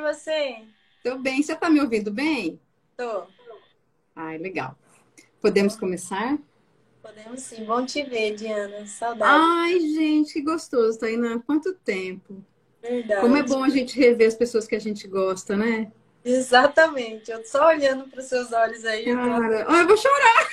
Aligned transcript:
você? 0.00 0.64
Tô 1.02 1.16
bem. 1.18 1.42
Você 1.42 1.54
tá 1.54 1.70
me 1.70 1.80
ouvindo 1.80 2.10
bem? 2.10 2.60
Tô. 2.96 3.24
Ai, 4.14 4.38
legal. 4.38 4.76
Podemos 5.40 5.76
começar? 5.76 6.38
Podemos 7.02 7.40
sim. 7.40 7.64
Bom 7.64 7.84
te 7.86 8.02
ver, 8.02 8.34
Diana. 8.34 8.86
Saudade. 8.86 9.32
Ai, 9.32 9.80
gente, 9.80 10.34
que 10.34 10.42
gostoso, 10.42 10.98
Tainá. 10.98 11.38
Quanto 11.40 11.72
tempo. 11.74 12.44
Verdade. 12.82 13.20
Como 13.20 13.36
é 13.36 13.42
bom 13.42 13.62
a 13.64 13.68
gente 13.68 13.98
rever 13.98 14.28
as 14.28 14.34
pessoas 14.34 14.66
que 14.66 14.76
a 14.76 14.80
gente 14.80 15.06
gosta, 15.08 15.56
né? 15.56 15.90
Exatamente. 16.24 17.30
Eu 17.30 17.42
tô 17.42 17.48
só 17.48 17.68
olhando 17.68 18.08
para 18.08 18.20
os 18.20 18.26
seus 18.26 18.52
olhos 18.52 18.84
aí. 18.84 19.08
eu 19.08 19.16
tô- 19.16 19.22
Cara, 19.22 19.66
Ai, 19.68 19.82
eu 19.82 19.86
vou 19.86 19.96
chorar. 19.96 20.48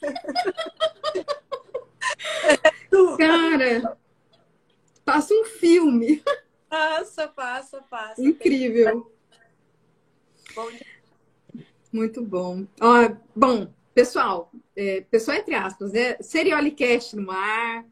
Cara, 3.18 3.96
passa 5.04 5.34
um 5.34 5.44
filme 5.44 6.22
Passa, 6.68 7.28
passa, 7.28 7.82
passa. 7.82 8.22
incrível. 8.22 9.10
Bom. 10.54 10.70
Muito 11.92 12.22
bom. 12.22 12.66
Ó, 12.80 13.10
bom, 13.34 13.72
pessoal, 13.94 14.50
é, 14.76 15.00
pessoal 15.10 15.38
entre 15.38 15.54
aspas, 15.54 15.92
né? 15.92 16.16
Seriolicast 16.20 17.16
no 17.16 17.30
ar. 17.30 17.84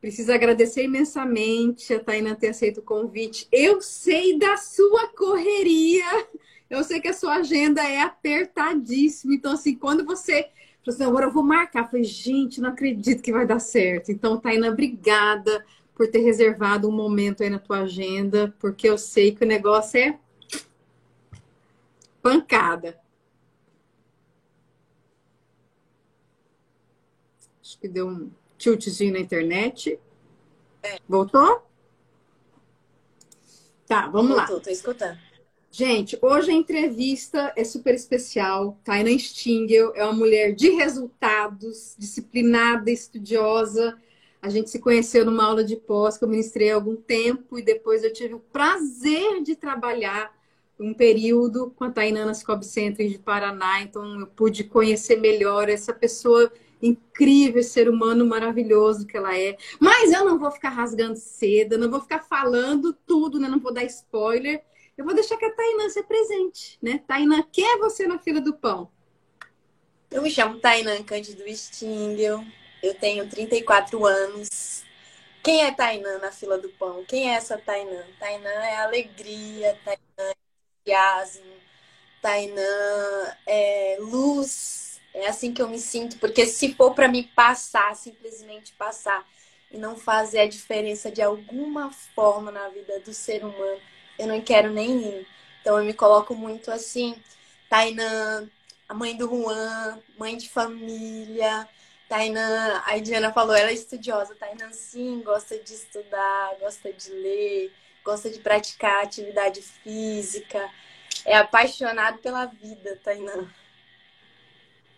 Preciso 0.00 0.32
agradecer 0.32 0.82
imensamente 0.82 1.94
a 1.94 2.02
Tainá 2.02 2.34
ter 2.34 2.48
aceito 2.48 2.78
o 2.78 2.82
convite. 2.82 3.46
Eu 3.52 3.80
sei 3.80 4.36
da 4.36 4.56
sua 4.56 5.06
correria. 5.08 6.26
Eu 6.68 6.82
sei 6.82 7.00
que 7.00 7.08
a 7.08 7.12
sua 7.12 7.36
agenda 7.36 7.86
é 7.86 8.00
apertadíssima. 8.00 9.34
Então, 9.34 9.52
assim, 9.52 9.76
quando 9.76 10.04
você 10.04 10.48
falou 10.84 10.96
assim, 10.96 11.04
agora 11.04 11.26
eu 11.26 11.30
vou 11.30 11.44
marcar, 11.44 11.84
eu 11.84 11.88
falei, 11.88 12.04
gente, 12.04 12.60
não 12.60 12.70
acredito 12.70 13.22
que 13.22 13.30
vai 13.30 13.46
dar 13.46 13.60
certo. 13.60 14.10
Então, 14.10 14.40
Tainá, 14.40 14.70
obrigada 14.70 15.64
por 15.94 16.08
ter 16.08 16.20
reservado 16.20 16.88
um 16.88 16.92
momento 16.92 17.42
aí 17.42 17.50
na 17.50 17.58
tua 17.58 17.80
agenda, 17.80 18.54
porque 18.58 18.88
eu 18.88 18.96
sei 18.96 19.34
que 19.34 19.44
o 19.44 19.46
negócio 19.46 20.00
é 20.00 20.18
pancada. 22.22 23.00
Acho 27.60 27.78
que 27.78 27.88
deu 27.88 28.08
um 28.08 28.30
tiltzinho 28.56 29.12
na 29.12 29.20
internet. 29.20 29.98
Voltou? 31.08 31.66
Tá, 33.86 34.08
vamos 34.08 34.36
lá. 34.36 34.46
Tô, 34.46 34.60
tô 34.60 34.70
escutando. 34.70 35.18
Gente, 35.70 36.18
hoje 36.20 36.50
a 36.50 36.54
entrevista 36.54 37.50
é 37.56 37.64
super 37.64 37.94
especial. 37.94 38.78
Tainan 38.84 39.18
Stingel 39.18 39.94
é 39.94 40.04
uma 40.04 40.12
mulher 40.12 40.54
de 40.54 40.68
resultados, 40.70 41.94
disciplinada, 41.98 42.90
estudiosa. 42.90 43.98
A 44.42 44.48
gente 44.48 44.70
se 44.70 44.80
conheceu 44.80 45.24
numa 45.24 45.44
aula 45.44 45.62
de 45.62 45.76
pós 45.76 46.18
que 46.18 46.24
eu 46.24 46.28
ministrei 46.28 46.72
há 46.72 46.74
algum 46.74 46.96
tempo 46.96 47.56
e 47.56 47.62
depois 47.62 48.02
eu 48.02 48.12
tive 48.12 48.34
o 48.34 48.40
prazer 48.40 49.40
de 49.40 49.54
trabalhar 49.54 50.36
um 50.80 50.92
período 50.92 51.72
com 51.76 51.84
a 51.84 51.90
Tainá 51.92 52.26
na 52.26 52.34
Scob 52.34 52.64
Center 52.64 53.08
de 53.08 53.20
Paraná. 53.20 53.80
Então 53.82 54.18
eu 54.18 54.26
pude 54.26 54.64
conhecer 54.64 55.16
melhor 55.20 55.68
essa 55.68 55.94
pessoa 55.94 56.52
incrível, 56.82 57.62
ser 57.62 57.88
humano 57.88 58.26
maravilhoso 58.26 59.06
que 59.06 59.16
ela 59.16 59.38
é. 59.38 59.56
Mas 59.78 60.12
eu 60.12 60.24
não 60.24 60.36
vou 60.36 60.50
ficar 60.50 60.70
rasgando 60.70 61.16
seda, 61.16 61.78
não 61.78 61.88
vou 61.88 62.00
ficar 62.00 62.24
falando 62.24 62.92
tudo, 63.06 63.38
né? 63.38 63.48
Não 63.48 63.60
vou 63.60 63.72
dar 63.72 63.84
spoiler. 63.84 64.60
Eu 64.98 65.04
vou 65.04 65.14
deixar 65.14 65.36
que 65.36 65.44
a 65.44 65.54
Tainã 65.54 65.88
se 65.88 66.02
presente, 66.02 66.78
né? 66.82 67.00
Tainã, 67.06 67.44
quem 67.52 67.64
é 67.64 67.78
você 67.78 68.08
na 68.08 68.18
fila 68.18 68.40
do 68.40 68.54
pão? 68.54 68.90
Eu 70.10 70.20
me 70.20 70.30
chamo 70.30 70.58
Tainan 70.58 71.04
Cândido 71.04 71.44
Stingel. 71.48 72.44
Eu 72.82 72.94
tenho 72.94 73.28
34 73.28 74.04
anos. 74.04 74.84
Quem 75.42 75.64
é 75.64 75.72
Tainan 75.72 76.18
na 76.18 76.32
fila 76.32 76.58
do 76.58 76.68
pão? 76.70 77.04
Quem 77.04 77.30
é 77.30 77.34
essa 77.34 77.58
Tainan? 77.58 78.04
Tainan 78.18 78.48
é 78.50 78.76
alegria, 78.76 79.78
Tainan 79.84 80.00
é 80.18 80.34
entusiasmo, 80.80 81.52
Tainan 82.20 83.36
é 83.46 83.96
luz. 84.00 85.00
É 85.14 85.28
assim 85.28 85.52
que 85.52 85.60
eu 85.60 85.68
me 85.68 85.78
sinto, 85.78 86.18
porque 86.18 86.46
se 86.46 86.74
for 86.74 86.94
para 86.94 87.08
me 87.08 87.24
passar, 87.24 87.94
simplesmente 87.96 88.72
passar 88.72 89.26
e 89.70 89.76
não 89.78 89.96
fazer 89.96 90.40
a 90.40 90.48
diferença 90.48 91.10
de 91.10 91.20
alguma 91.22 91.92
forma 92.14 92.50
na 92.50 92.68
vida 92.68 93.00
do 93.00 93.12
ser 93.12 93.44
humano, 93.44 93.80
eu 94.18 94.26
não 94.26 94.40
quero 94.40 94.70
nem 94.70 95.02
ir. 95.02 95.26
Então 95.60 95.78
eu 95.78 95.84
me 95.84 95.92
coloco 95.94 96.34
muito 96.34 96.70
assim, 96.70 97.14
Tainan, 97.68 98.48
a 98.88 98.94
mãe 98.94 99.16
do 99.16 99.28
Juan, 99.28 99.98
mãe 100.18 100.36
de 100.36 100.48
família. 100.48 101.68
Tainan, 102.12 102.82
a 102.84 102.98
Diana 102.98 103.32
falou, 103.32 103.56
ela 103.56 103.70
é 103.70 103.72
estudiosa. 103.72 104.34
Tainan, 104.34 104.70
sim, 104.70 105.22
gosta 105.24 105.58
de 105.58 105.72
estudar, 105.72 106.56
gosta 106.60 106.92
de 106.92 107.10
ler, 107.10 107.72
gosta 108.04 108.28
de 108.28 108.38
praticar 108.38 109.02
atividade 109.02 109.62
física. 109.62 110.70
É 111.24 111.34
apaixonado 111.38 112.18
pela 112.18 112.44
vida, 112.44 113.00
Tainan. 113.02 113.48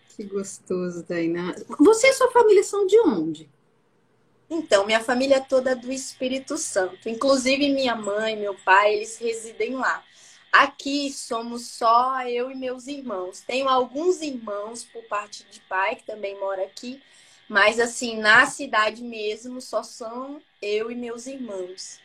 Que 0.09 0.25
gostoso, 0.25 1.05
Tainá. 1.05 1.55
Você 1.79 2.09
e 2.09 2.13
sua 2.15 2.33
família 2.33 2.65
são 2.65 2.85
de 2.85 2.99
onde? 2.99 3.49
Então, 4.51 4.85
minha 4.85 5.01
família 5.01 5.37
é 5.37 5.41
toda 5.41 5.77
do 5.77 5.93
Espírito 5.93 6.59
Santo. 6.59 7.09
Inclusive, 7.09 7.73
minha 7.73 7.95
mãe, 7.95 8.37
meu 8.37 8.57
pai, 8.65 8.93
eles 8.93 9.19
residem 9.19 9.77
lá. 9.77 10.03
Aqui 10.54 11.10
somos 11.12 11.66
só 11.66 12.22
eu 12.28 12.48
e 12.48 12.54
meus 12.54 12.87
irmãos. 12.87 13.41
Tenho 13.41 13.69
alguns 13.69 14.22
irmãos 14.22 14.84
por 14.84 15.03
parte 15.09 15.44
de 15.50 15.59
pai 15.62 15.97
que 15.97 16.04
também 16.04 16.38
mora 16.38 16.62
aqui, 16.62 17.03
mas 17.48 17.81
assim, 17.81 18.19
na 18.19 18.47
cidade 18.47 19.03
mesmo 19.03 19.60
só 19.60 19.82
são 19.82 20.41
eu 20.62 20.92
e 20.92 20.94
meus 20.94 21.26
irmãos. 21.26 21.98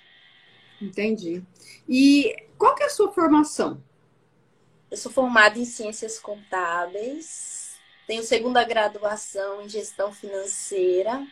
Entendi. 0.82 1.44
E 1.88 2.36
qual 2.58 2.74
que 2.74 2.82
é 2.82 2.88
a 2.88 2.90
sua 2.90 3.12
formação? 3.12 3.84
Eu 4.90 4.98
sou 4.98 5.12
formada 5.12 5.60
em 5.60 5.66
ciências 5.66 6.18
contábeis, 6.18 7.80
tenho 8.08 8.24
segunda 8.24 8.64
graduação 8.64 9.62
em 9.62 9.70
gestão 9.70 10.12
financeira. 10.12 11.24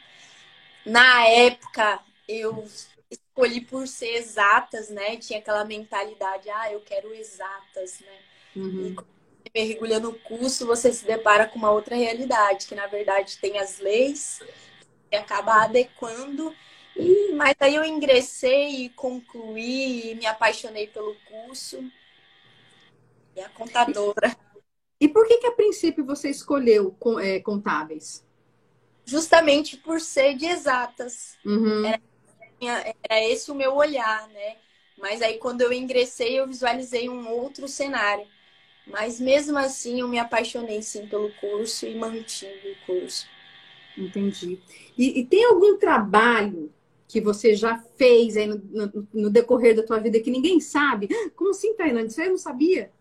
Na 0.86 1.26
época, 1.26 2.00
eu 2.28 2.64
escolhi 3.38 3.62
por 3.62 3.88
ser 3.88 4.16
exatas, 4.16 4.90
né? 4.90 5.16
Tinha 5.18 5.40
aquela 5.40 5.64
mentalidade, 5.64 6.50
ah, 6.50 6.72
eu 6.72 6.80
quero 6.82 7.14
exatas, 7.14 8.00
né? 8.00 8.18
Uhum. 8.56 8.88
E 8.88 8.94
quando 8.96 9.08
você 9.08 9.52
mergulha 9.54 10.00
no 10.00 10.14
curso, 10.14 10.66
você 10.66 10.92
se 10.92 11.06
depara 11.06 11.46
com 11.46 11.60
uma 11.60 11.72
outra 11.72 11.96
realidade, 11.96 12.66
que 12.66 12.74
na 12.74 12.88
verdade 12.88 13.38
tem 13.38 13.60
as 13.60 13.78
leis 13.80 14.42
e 15.12 15.16
acaba 15.16 15.64
adequando. 15.64 16.54
E, 16.96 17.32
mas 17.34 17.56
aí 17.60 17.76
eu 17.76 17.86
ingressei 17.86 18.86
e 18.86 18.90
concluí, 18.90 20.12
e 20.12 20.16
me 20.16 20.26
apaixonei 20.26 20.88
pelo 20.88 21.16
curso. 21.30 21.80
E 23.36 23.42
a 23.42 23.50
contadora. 23.50 24.36
E 25.00 25.08
por 25.08 25.28
que 25.28 25.38
que 25.38 25.46
a 25.46 25.52
princípio 25.52 26.04
você 26.04 26.32
escolheu 26.32 26.98
é, 27.22 27.40
contábeis? 27.40 28.26
Justamente 29.06 29.78
por 29.78 30.02
ser 30.02 30.36
de 30.36 30.48
exatas. 30.48 31.38
Uhum. 31.46 31.86
Era 31.86 32.02
esse 33.10 33.52
o 33.52 33.56
meu 33.56 33.76
olhar, 33.76 34.28
né? 34.30 34.58
Mas 34.98 35.22
aí 35.22 35.38
quando 35.38 35.62
eu 35.62 35.72
ingressei, 35.74 36.40
eu 36.40 36.48
visualizei 36.48 37.10
um 37.10 37.30
outro 37.30 37.68
cenário. 37.68 38.28
Mas 38.86 39.20
mesmo 39.20 39.58
assim, 39.58 40.02
eu 40.02 40.08
me 40.08 40.20
apaixonei 40.20 40.82
sim 40.82 41.08
pelo 41.08 41.32
curso 41.36 41.86
e 41.88 41.96
mantive 41.96 42.72
o 42.72 42.86
curso. 42.86 43.28
Entendi. 43.98 44.60
E, 44.98 45.20
e 45.20 45.26
tem 45.26 45.44
algum 45.46 45.78
trabalho 45.78 46.72
que 47.08 47.22
você 47.22 47.56
já 47.56 47.78
fez 47.98 48.38
aí 48.38 48.48
no, 48.48 48.58
no- 48.58 49.08
no 49.14 49.30
decorrer 49.30 49.76
da 49.76 49.84
tua 49.84 50.00
vida 50.00 50.20
que 50.20 50.30
ninguém 50.32 50.60
sabe? 50.60 51.08
Como 51.36 51.52
assim, 51.52 51.76
Tainá? 51.76 52.04
Isso 52.04 52.20
aí 52.22 52.28
eu 52.28 52.32
não 52.32 52.38
sabia? 52.38 52.92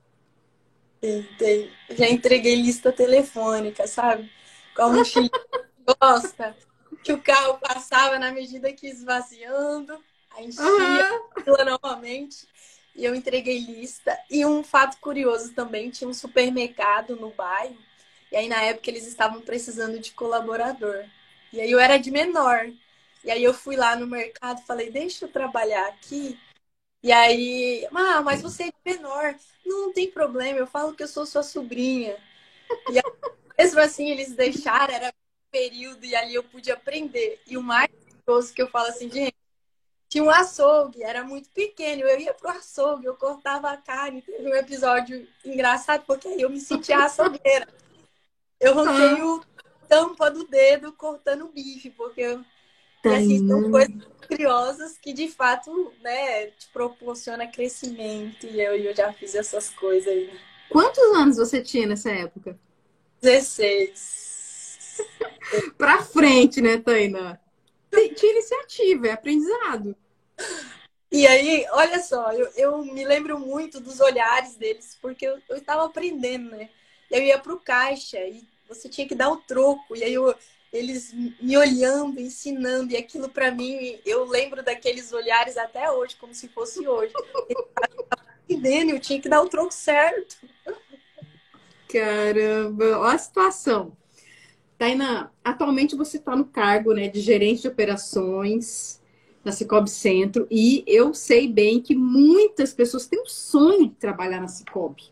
Tem. 1.38 1.70
Já 1.90 2.08
entreguei 2.08 2.54
lista 2.56 2.92
telefônica, 2.92 3.86
sabe? 3.86 4.31
Com 4.75 4.82
a 4.82 4.88
mochila 4.92 5.28
que 5.31 5.94
gosta, 6.00 6.56
que 7.06 7.12
o 7.12 7.23
carro 7.23 7.56
passava 7.58 8.19
na 8.19 8.32
medida 8.32 8.73
que 8.73 8.88
ia 8.88 8.93
esvaziando, 8.93 9.97
a 10.29 11.41
fila 11.41 11.64
novamente. 11.64 12.49
E 12.97 13.05
eu 13.05 13.14
entreguei 13.14 13.61
lista. 13.61 14.19
E 14.29 14.44
um 14.44 14.64
fato 14.64 14.99
curioso 14.99 15.55
também, 15.55 15.88
tinha 15.88 16.11
um 16.11 16.12
supermercado 16.12 17.14
no 17.14 17.31
bairro. 17.31 17.79
E 18.32 18.37
aí, 18.37 18.49
na 18.49 18.61
época, 18.61 18.91
eles 18.91 19.06
estavam 19.06 19.41
precisando 19.41 20.00
de 20.00 20.11
colaborador. 20.14 21.05
E 21.53 21.61
aí, 21.61 21.70
eu 21.70 21.79
era 21.79 21.97
de 21.97 22.11
menor. 22.11 22.69
E 23.23 23.31
aí, 23.31 23.44
eu 23.44 23.55
fui 23.55 23.76
lá 23.76 23.94
no 23.94 24.08
mercado 24.08 24.61
falei, 24.67 24.91
deixa 24.91 25.26
eu 25.26 25.29
trabalhar 25.31 25.87
aqui. 25.87 26.37
E 27.05 27.12
aí, 27.12 27.87
ah, 27.94 28.20
mas 28.20 28.43
você 28.43 28.64
é 28.64 28.67
de 28.67 28.97
menor. 28.97 29.37
Não, 29.64 29.87
não 29.87 29.93
tem 29.93 30.11
problema, 30.11 30.58
eu 30.58 30.67
falo 30.67 30.93
que 30.93 31.05
eu 31.05 31.08
sou 31.08 31.25
sua 31.25 31.44
sobrinha. 31.44 32.17
E 32.91 32.99
aí, 32.99 33.05
mesmo 33.56 33.79
assim, 33.81 34.11
eles 34.11 34.35
deixaram, 34.35 34.93
era 34.93 35.14
período, 35.56 36.05
e 36.05 36.14
ali 36.14 36.35
eu 36.35 36.43
pude 36.43 36.70
aprender. 36.70 37.41
E 37.47 37.56
o 37.56 37.62
mais 37.62 37.88
curioso 38.25 38.53
que 38.53 38.61
eu 38.61 38.69
falo 38.69 38.88
assim, 38.88 39.11
gente, 39.11 39.35
tinha 40.08 40.23
um 40.23 40.31
açougue, 40.31 41.03
era 41.03 41.25
muito 41.25 41.49
pequeno. 41.50 42.03
Eu 42.03 42.20
ia 42.20 42.35
pro 42.35 42.50
açougue, 42.50 43.06
eu 43.06 43.17
cortava 43.17 43.70
a 43.70 43.76
carne. 43.76 44.20
Teve 44.20 44.47
um 44.47 44.55
episódio 44.55 45.26
engraçado, 45.44 46.05
porque 46.06 46.29
aí 46.29 46.43
eu 46.43 46.50
me 46.50 46.61
sentia 46.61 46.99
açougueira. 47.05 47.67
Eu 48.61 48.75
ranquei 48.75 49.23
o 49.23 49.43
tampa 49.88 50.31
do 50.31 50.47
dedo 50.47 50.93
cortando 50.93 51.49
bife, 51.49 51.91
porque 51.91 52.20
eu 52.20 52.44
E 53.05 53.08
assim, 53.08 53.49
são 53.49 53.70
coisas 53.70 53.94
curiosas 54.26 54.99
que 54.99 55.12
de 55.12 55.29
fato, 55.29 55.93
né, 56.03 56.47
te 56.47 56.69
proporciona 56.73 57.47
crescimento. 57.47 58.47
E 58.47 58.61
eu, 58.61 58.76
eu 58.76 58.94
já 58.94 59.12
fiz 59.12 59.35
essas 59.35 59.70
coisas 59.70 60.08
aí. 60.08 60.38
Quantos 60.69 61.05
anos 61.17 61.37
você 61.37 61.62
tinha 61.62 61.87
nessa 61.87 62.11
época? 62.11 62.58
16. 63.23 64.35
pra 65.76 66.02
frente, 66.02 66.60
né, 66.60 66.78
Taina? 66.78 67.40
Tinha 68.14 68.32
iniciativa, 68.32 69.08
é 69.08 69.12
aprendizado. 69.12 69.96
E 71.10 71.26
aí, 71.26 71.66
olha 71.70 72.00
só, 72.00 72.32
eu, 72.32 72.50
eu 72.56 72.84
me 72.84 73.04
lembro 73.04 73.38
muito 73.38 73.81
dos 73.81 74.00
olhares 74.00 74.56
deles, 74.56 74.98
porque 75.00 75.26
eu, 75.26 75.38
eu 75.48 75.56
estava 75.56 75.84
aprendendo, 75.84 76.50
né? 76.50 76.69
Eu 77.10 77.22
ia 77.22 77.38
pro 77.38 77.60
caixa 77.60 78.19
e 78.19 78.44
você 78.69 78.88
tinha 78.88 79.06
que 79.06 79.14
dar 79.14 79.31
o 79.31 79.37
troco. 79.37 79.96
E 79.96 80.02
aí 80.02 80.12
eu, 80.12 80.34
eles 80.72 81.12
me 81.12 81.56
olhando, 81.56 82.20
ensinando, 82.20 82.93
e 82.93 82.96
aquilo 82.96 83.28
para 83.28 83.50
mim, 83.50 83.98
eu 84.04 84.25
lembro 84.25 84.62
daqueles 84.62 85.12
olhares 85.12 85.56
até 85.56 85.90
hoje, 85.90 86.16
como 86.16 86.34
se 86.34 86.48
fosse 86.48 86.87
hoje. 86.87 87.12
Entendendo, 88.48 88.90
eu 88.90 89.00
tinha 89.00 89.20
que 89.20 89.28
dar 89.28 89.43
o 89.43 89.48
troco 89.48 89.72
certo. 89.72 90.37
Caramba, 91.88 92.98
olha 92.98 93.14
a 93.14 93.19
situação. 93.19 93.96
Tainá, 94.78 95.31
atualmente 95.43 95.96
você 95.96 96.19
está 96.19 96.37
no 96.37 96.44
cargo 96.44 96.93
né, 96.93 97.08
de 97.08 97.20
gerente 97.20 97.62
de 97.62 97.69
operações 97.69 99.00
na 99.44 99.52
Cicobi 99.52 99.88
Centro 99.88 100.46
e 100.50 100.84
eu 100.87 101.14
sei 101.14 101.49
bem 101.49 101.81
que 101.81 101.94
muitas 101.94 102.75
pessoas 102.75 103.06
têm 103.06 103.23
o 103.23 103.26
sonho 103.26 103.88
de 103.88 103.94
trabalhar 103.94 104.40
na 104.40 104.49
Cicobi. 104.49 105.05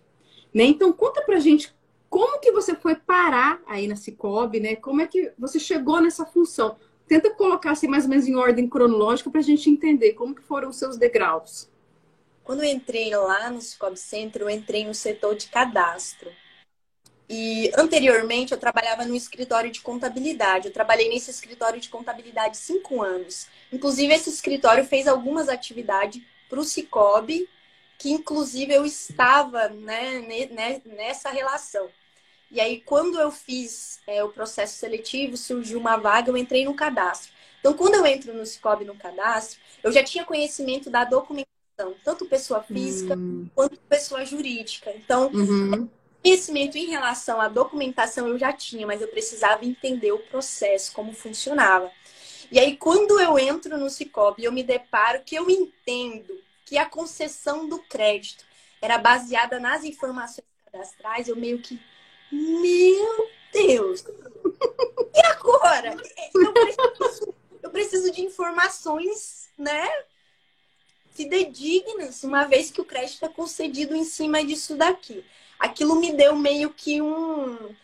Né? 0.52 0.64
Então, 0.64 0.93
conta 0.93 1.22
pra 1.22 1.38
gente 1.38 1.75
como 2.14 2.38
que 2.38 2.52
você 2.52 2.76
foi 2.76 2.94
parar 2.94 3.61
aí 3.66 3.88
na 3.88 3.96
Cicobi, 3.96 4.61
né? 4.61 4.76
Como 4.76 5.00
é 5.00 5.06
que 5.08 5.32
você 5.37 5.58
chegou 5.58 6.00
nessa 6.00 6.25
função? 6.25 6.76
Tenta 7.08 7.28
colocar 7.34 7.72
assim 7.72 7.88
mais 7.88 8.05
ou 8.05 8.10
menos 8.10 8.28
em 8.28 8.37
ordem 8.37 8.69
cronológica 8.69 9.28
para 9.28 9.40
a 9.40 9.43
gente 9.43 9.69
entender 9.69 10.12
como 10.12 10.32
que 10.32 10.43
foram 10.43 10.69
os 10.69 10.76
seus 10.76 10.96
degraus. 10.96 11.69
Quando 12.44 12.62
eu 12.62 12.70
entrei 12.70 13.10
lá 13.17 13.50
no 13.50 13.60
Cicobi 13.60 13.99
Centro, 13.99 14.44
eu 14.44 14.50
entrei 14.50 14.87
no 14.87 14.94
setor 14.94 15.34
de 15.34 15.49
cadastro. 15.49 16.31
E 17.28 17.70
anteriormente 17.76 18.52
eu 18.52 18.58
trabalhava 18.58 19.04
no 19.04 19.14
escritório 19.14 19.70
de 19.70 19.80
contabilidade. 19.80 20.68
Eu 20.68 20.72
trabalhei 20.72 21.08
nesse 21.08 21.30
escritório 21.30 21.80
de 21.80 21.88
contabilidade 21.88 22.56
cinco 22.56 23.02
anos. 23.02 23.46
Inclusive, 23.72 24.12
esse 24.12 24.30
escritório 24.30 24.84
fez 24.84 25.08
algumas 25.08 25.48
atividades 25.48 26.22
para 26.48 26.60
o 26.60 26.64
Cicobi, 26.64 27.48
que 27.98 28.10
inclusive 28.10 28.74
eu 28.74 28.84
estava 28.84 29.68
né, 29.68 30.20
nessa 30.84 31.30
relação. 31.30 31.88
E 32.50 32.60
aí, 32.60 32.80
quando 32.80 33.18
eu 33.18 33.30
fiz 33.30 34.00
é, 34.06 34.22
o 34.22 34.28
processo 34.28 34.76
seletivo, 34.76 35.36
surgiu 35.36 35.78
uma 35.78 35.96
vaga, 35.96 36.30
eu 36.30 36.36
entrei 36.36 36.64
no 36.64 36.74
cadastro. 36.74 37.32
Então, 37.58 37.72
quando 37.72 37.94
eu 37.94 38.06
entro 38.06 38.34
no 38.34 38.44
Cicobi 38.44 38.84
no 38.84 38.94
cadastro, 38.94 39.58
eu 39.82 39.90
já 39.90 40.04
tinha 40.04 40.24
conhecimento 40.24 40.90
da 40.90 41.02
documentação, 41.04 41.94
tanto 42.04 42.26
pessoa 42.26 42.62
física 42.62 43.16
uhum. 43.16 43.48
quanto 43.54 43.80
pessoa 43.80 44.24
jurídica. 44.24 44.92
Então, 44.94 45.30
uhum. 45.32 45.88
Conhecimento 46.24 46.78
em 46.78 46.86
relação 46.86 47.38
à 47.38 47.48
documentação 47.48 48.26
eu 48.26 48.38
já 48.38 48.50
tinha, 48.50 48.86
mas 48.86 49.02
eu 49.02 49.08
precisava 49.08 49.62
entender 49.62 50.10
o 50.10 50.18
processo, 50.18 50.90
como 50.92 51.12
funcionava. 51.12 51.92
E 52.50 52.58
aí, 52.58 52.78
quando 52.78 53.20
eu 53.20 53.38
entro 53.38 53.76
no 53.76 53.90
Cicobi, 53.90 54.44
eu 54.44 54.52
me 54.52 54.62
deparo 54.62 55.22
que 55.22 55.34
eu 55.34 55.50
entendo 55.50 56.40
que 56.64 56.78
a 56.78 56.86
concessão 56.86 57.68
do 57.68 57.78
crédito 57.78 58.42
era 58.80 58.96
baseada 58.96 59.60
nas 59.60 59.84
informações 59.84 60.46
cadastrais, 60.64 61.28
eu 61.28 61.36
meio 61.36 61.58
que 61.58 61.78
meu 62.32 63.28
Deus! 63.52 64.02
E 65.16 65.26
agora? 65.26 65.94
Eu 66.34 66.52
preciso, 66.52 67.34
eu 67.62 67.70
preciso 67.70 68.10
de 68.10 68.22
informações, 68.22 69.48
né? 69.56 69.88
Fidedignas, 71.12 72.24
uma 72.24 72.46
vez 72.46 72.72
que 72.72 72.80
o 72.80 72.84
crédito 72.84 73.24
é 73.24 73.28
concedido 73.28 73.94
em 73.94 74.02
cima 74.02 74.44
disso 74.44 74.74
daqui. 74.76 75.24
Aquilo 75.58 75.96
me 75.96 76.12
deu 76.12 76.36
meio 76.36 76.70
que 76.70 77.00
um. 77.00 77.74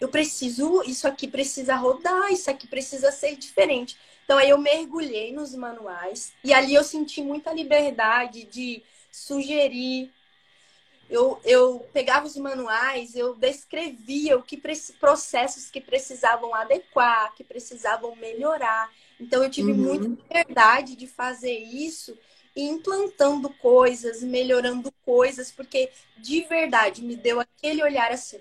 Eu 0.00 0.08
preciso, 0.08 0.82
isso 0.84 1.08
aqui 1.08 1.26
precisa 1.26 1.74
rodar, 1.74 2.32
isso 2.32 2.50
aqui 2.50 2.66
precisa 2.66 3.10
ser 3.10 3.36
diferente. 3.36 3.96
Então 4.24 4.38
aí 4.38 4.50
eu 4.50 4.58
mergulhei 4.58 5.32
nos 5.32 5.54
manuais 5.54 6.32
e 6.44 6.52
ali 6.52 6.74
eu 6.74 6.84
senti 6.84 7.22
muita 7.22 7.52
liberdade 7.52 8.44
de 8.44 8.82
sugerir, 9.10 10.12
eu, 11.08 11.40
eu 11.44 11.88
pegava 11.92 12.26
os 12.26 12.36
manuais, 12.36 13.16
eu 13.16 13.34
descrevia 13.34 14.36
o 14.36 14.42
que 14.42 14.60
processos 15.00 15.70
que 15.70 15.80
precisavam 15.80 16.54
adequar, 16.54 17.34
que 17.34 17.42
precisavam 17.42 18.14
melhorar. 18.16 18.90
Então 19.18 19.42
eu 19.42 19.50
tive 19.50 19.72
uhum. 19.72 19.78
muita 19.78 20.08
liberdade 20.08 20.94
de 20.94 21.06
fazer 21.06 21.56
isso 21.56 22.16
implantando 22.56 23.50
coisas, 23.50 24.22
melhorando 24.22 24.92
coisas, 25.04 25.50
porque 25.50 25.90
de 26.16 26.42
verdade 26.42 27.02
me 27.02 27.16
deu 27.16 27.40
aquele 27.40 27.82
olhar 27.82 28.10
assim. 28.10 28.40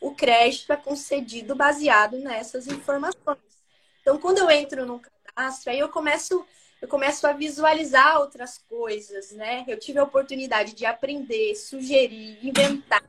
O 0.00 0.14
crédito 0.14 0.72
é 0.72 0.76
concedido 0.76 1.54
baseado 1.54 2.18
nessas 2.18 2.66
informações. 2.66 3.38
Então, 4.00 4.18
quando 4.18 4.38
eu 4.38 4.50
entro 4.50 4.86
no 4.86 5.00
cadastro, 5.00 5.70
aí 5.70 5.78
eu 5.78 5.88
começo 5.88 6.44
eu 6.80 6.86
começo 6.86 7.26
a 7.26 7.32
visualizar 7.32 8.20
outras 8.20 8.58
coisas, 8.58 9.32
né? 9.32 9.64
Eu 9.66 9.78
tive 9.80 9.98
a 9.98 10.04
oportunidade 10.04 10.74
de 10.74 10.86
aprender, 10.86 11.56
sugerir, 11.56 12.38
inventar, 12.40 13.02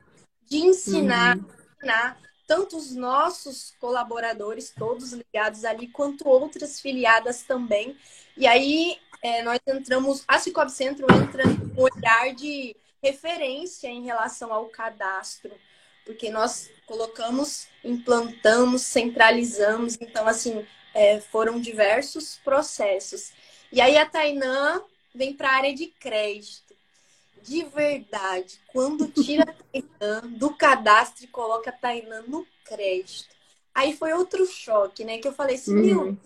de 0.44 0.58
ensinar, 0.58 1.36
uhum. 1.36 1.44
ensinar 1.76 2.20
tanto 2.48 2.76
os 2.76 2.92
nossos 2.96 3.72
colaboradores, 3.78 4.74
todos 4.76 5.12
ligados 5.12 5.64
ali, 5.64 5.86
quanto 5.86 6.28
outras 6.28 6.80
filiadas 6.80 7.44
também. 7.44 7.96
E 8.36 8.44
aí 8.44 8.98
é, 9.22 9.42
nós 9.42 9.60
entramos, 9.66 10.24
a 10.26 10.38
Cicobi 10.38 10.70
Centro 10.70 11.06
entra 11.12 11.44
no 11.44 11.82
olhar 11.82 12.34
de 12.34 12.74
referência 13.02 13.88
em 13.88 14.02
relação 14.02 14.52
ao 14.52 14.66
cadastro, 14.66 15.50
porque 16.04 16.30
nós 16.30 16.70
colocamos, 16.86 17.68
implantamos, 17.84 18.82
centralizamos, 18.82 19.96
então 20.00 20.26
assim 20.26 20.66
é, 20.94 21.20
foram 21.20 21.60
diversos 21.60 22.38
processos. 22.42 23.32
E 23.72 23.80
aí 23.80 23.96
a 23.96 24.06
Tainã 24.06 24.82
vem 25.14 25.34
para 25.34 25.50
a 25.50 25.56
área 25.56 25.74
de 25.74 25.86
crédito. 25.86 26.70
De 27.42 27.64
verdade, 27.64 28.60
quando 28.72 29.06
tira 29.08 29.44
a 29.44 29.80
Tainã 29.80 30.20
do 30.36 30.54
cadastro 30.54 31.24
e 31.24 31.28
coloca 31.28 31.70
a 31.70 31.72
Tainã 31.72 32.22
no 32.26 32.46
crédito. 32.64 33.34
Aí 33.74 33.96
foi 33.96 34.12
outro 34.12 34.44
choque, 34.44 35.04
né? 35.04 35.18
Que 35.18 35.28
eu 35.28 35.32
falei 35.32 35.56
assim, 35.56 35.74
meu, 35.74 36.02
uhum. 36.02 36.18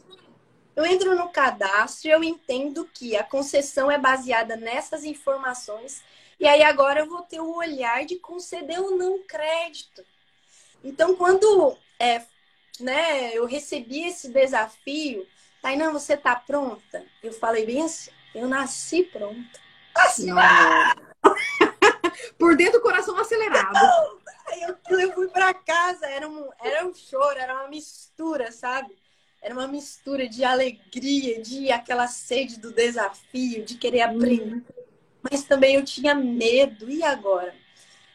Eu 0.76 0.84
entro 0.84 1.14
no 1.14 1.28
cadastro 1.28 2.08
e 2.08 2.10
eu 2.10 2.24
entendo 2.24 2.88
que 2.92 3.16
a 3.16 3.22
concessão 3.22 3.90
é 3.90 3.98
baseada 3.98 4.56
nessas 4.56 5.04
informações. 5.04 6.02
E 6.38 6.46
aí 6.46 6.62
agora 6.62 7.00
eu 7.00 7.08
vou 7.08 7.22
ter 7.22 7.40
o 7.40 7.56
olhar 7.56 8.04
de 8.04 8.16
conceder 8.16 8.80
ou 8.80 8.96
não 8.96 9.20
crédito. 9.20 10.04
Então, 10.82 11.14
quando 11.14 11.76
é, 11.98 12.22
né, 12.80 13.32
eu 13.32 13.46
recebi 13.46 14.06
esse 14.06 14.28
desafio, 14.28 15.26
Tainan, 15.62 15.92
você 15.92 16.16
tá 16.16 16.34
pronta? 16.34 17.04
Eu 17.22 17.32
falei 17.32 17.64
bem 17.64 17.82
assim, 17.82 18.10
eu 18.34 18.48
nasci 18.48 19.04
pronta. 19.04 19.60
Assim, 19.94 20.30
Por 22.36 22.56
dentro 22.56 22.80
do 22.80 22.82
coração 22.82 23.16
acelerado. 23.16 23.78
Eu, 24.60 24.98
eu 24.98 25.12
fui 25.12 25.28
para 25.28 25.54
casa, 25.54 26.06
era 26.06 26.28
um, 26.28 26.50
era 26.60 26.84
um 26.84 26.92
choro, 26.92 27.38
era 27.38 27.54
uma 27.54 27.68
mistura, 27.68 28.52
sabe? 28.52 28.94
Era 29.44 29.52
uma 29.52 29.68
mistura 29.68 30.26
de 30.26 30.42
alegria, 30.42 31.38
de 31.42 31.70
aquela 31.70 32.08
sede 32.08 32.58
do 32.58 32.72
desafio, 32.72 33.62
de 33.62 33.74
querer 33.74 34.00
aprender. 34.00 34.54
Hum. 34.54 34.62
Mas 35.22 35.44
também 35.44 35.74
eu 35.74 35.84
tinha 35.84 36.14
medo. 36.14 36.90
E 36.90 37.02
agora? 37.02 37.54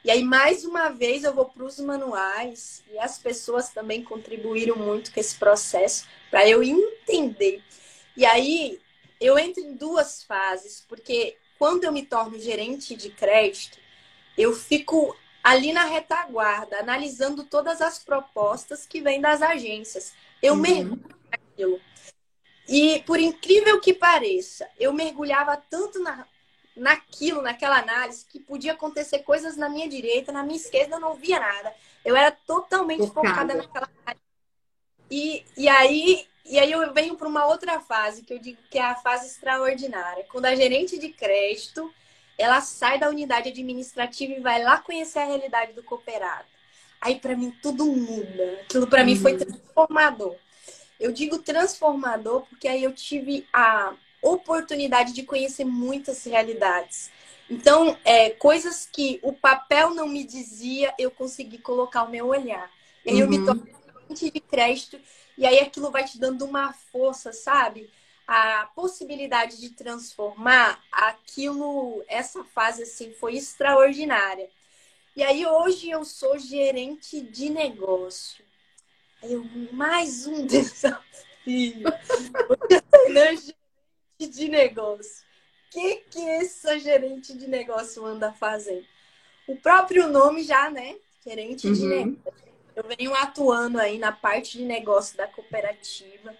E 0.03 0.09
aí, 0.09 0.23
mais 0.23 0.65
uma 0.65 0.89
vez, 0.89 1.23
eu 1.23 1.31
vou 1.31 1.45
para 1.45 1.63
os 1.63 1.79
manuais 1.79 2.83
e 2.91 2.97
as 2.97 3.19
pessoas 3.19 3.69
também 3.69 4.03
contribuíram 4.03 4.75
muito 4.75 5.13
com 5.13 5.19
esse 5.19 5.37
processo 5.37 6.07
para 6.31 6.49
eu 6.49 6.63
entender. 6.63 7.61
E 8.17 8.25
aí, 8.25 8.81
eu 9.21 9.37
entro 9.37 9.61
em 9.61 9.75
duas 9.75 10.23
fases, 10.23 10.83
porque 10.89 11.37
quando 11.59 11.83
eu 11.83 11.91
me 11.91 12.07
torno 12.07 12.39
gerente 12.39 12.95
de 12.95 13.11
crédito, 13.11 13.77
eu 14.35 14.55
fico 14.55 15.15
ali 15.43 15.71
na 15.73 15.85
retaguarda, 15.85 16.79
analisando 16.79 17.43
todas 17.43 17.81
as 17.81 17.99
propostas 17.99 18.87
que 18.87 18.99
vêm 18.99 19.21
das 19.21 19.43
agências. 19.43 20.11
Eu 20.41 20.53
uhum. 20.53 20.59
mergulho 20.59 21.18
naquilo. 21.59 21.81
E, 22.67 23.03
por 23.05 23.19
incrível 23.19 23.79
que 23.79 23.93
pareça, 23.93 24.69
eu 24.79 24.93
mergulhava 24.93 25.57
tanto 25.57 25.99
na, 25.99 26.25
naquilo, 26.75 27.41
naquela 27.41 27.79
análise, 27.79 28.25
que 28.25 28.39
podia 28.39 28.73
acontecer 28.73 29.19
coisas 29.19 29.57
na 29.57 29.67
minha 29.69 29.89
direita, 29.89 30.31
na 30.31 30.43
minha 30.43 30.57
esquerda 30.57 30.95
eu 30.95 30.99
não 30.99 31.15
via 31.15 31.39
nada. 31.39 31.73
Eu 32.05 32.15
era 32.15 32.31
totalmente 32.31 33.07
focada, 33.07 33.29
focada 33.29 33.53
naquela 33.55 33.89
área. 34.05 34.19
E, 35.09 35.43
e 35.57 35.67
aí 35.67 36.27
e 36.45 36.57
aí 36.57 36.71
eu 36.71 36.91
venho 36.93 37.15
para 37.15 37.27
uma 37.27 37.45
outra 37.45 37.79
fase, 37.79 38.23
que 38.23 38.33
eu 38.33 38.39
digo 38.39 38.57
que 38.71 38.79
é 38.79 38.83
a 38.83 38.95
fase 38.95 39.27
extraordinária. 39.27 40.25
Quando 40.31 40.45
a 40.45 40.55
gerente 40.55 40.97
de 40.97 41.09
crédito, 41.09 41.93
ela 42.39 42.59
sai 42.59 42.97
da 42.97 43.07
unidade 43.07 43.49
administrativa 43.49 44.33
e 44.33 44.39
vai 44.39 44.63
lá 44.63 44.79
conhecer 44.79 45.19
a 45.19 45.25
realidade 45.25 45.73
do 45.73 45.83
cooperado. 45.83 46.47
Aí 46.99 47.19
para 47.19 47.35
mim 47.35 47.53
tudo 47.61 47.85
muda. 47.85 48.61
Aquilo 48.61 48.87
para 48.87 49.01
uhum. 49.01 49.05
mim 49.05 49.15
foi 49.15 49.33
uhum. 49.33 49.39
transformador. 49.39 50.35
Eu 50.99 51.11
digo 51.11 51.39
transformador 51.39 52.41
porque 52.47 52.67
aí 52.67 52.83
eu 52.83 52.93
tive 52.93 53.47
a 53.53 53.93
oportunidade 54.21 55.13
de 55.13 55.23
conhecer 55.23 55.63
muitas 55.63 56.23
realidades. 56.25 57.09
Então, 57.49 57.97
é, 58.05 58.29
coisas 58.31 58.87
que 58.91 59.19
o 59.23 59.33
papel 59.33 59.93
não 59.93 60.07
me 60.07 60.23
dizia, 60.23 60.93
eu 60.99 61.09
consegui 61.09 61.57
colocar 61.57 62.03
o 62.03 62.09
meu 62.09 62.27
olhar. 62.27 62.69
E 63.03 63.09
aí 63.09 63.15
uhum. 63.15 63.21
eu 63.21 63.29
me 63.29 63.37
uhum. 63.39 63.45
torno 63.45 63.67
de 64.15 64.31
crédito, 64.39 64.99
e 65.37 65.45
aí 65.45 65.59
aquilo 65.59 65.89
vai 65.89 66.03
te 66.03 66.19
dando 66.19 66.45
uma 66.45 66.73
força, 66.73 67.31
sabe? 67.31 67.89
A 68.27 68.69
possibilidade 68.75 69.59
de 69.59 69.69
transformar 69.69 70.79
aquilo, 70.91 72.03
essa 72.07 72.43
fase 72.43 72.83
assim, 72.83 73.13
foi 73.13 73.35
extraordinária. 73.35 74.49
E 75.15 75.23
aí 75.23 75.45
hoje 75.45 75.89
eu 75.89 76.05
sou 76.05 76.37
gerente 76.37 77.19
de 77.19 77.49
negócio. 77.49 78.43
Aí 79.21 79.33
eu, 79.33 79.45
mais 79.71 80.25
um 80.25 80.45
desafio. 80.47 81.83
gerente 83.07 83.55
de 84.29 84.49
negócio 84.49 85.29
que, 85.69 85.95
que 86.09 86.29
essa 86.29 86.79
gerente 86.79 87.35
de 87.35 87.47
negócio 87.47 88.05
anda 88.05 88.33
fazendo? 88.33 88.85
O 89.47 89.55
próprio 89.55 90.07
nome 90.07 90.43
já, 90.43 90.69
né? 90.69 90.95
Gerente 91.25 91.67
uhum. 91.67 91.73
de 91.73 91.85
negócio. 91.85 92.39
Eu 92.75 92.83
venho 92.97 93.13
atuando 93.15 93.79
aí 93.79 93.97
na 93.97 94.11
parte 94.11 94.57
de 94.57 94.63
negócio 94.63 95.17
da 95.17 95.27
cooperativa. 95.27 96.35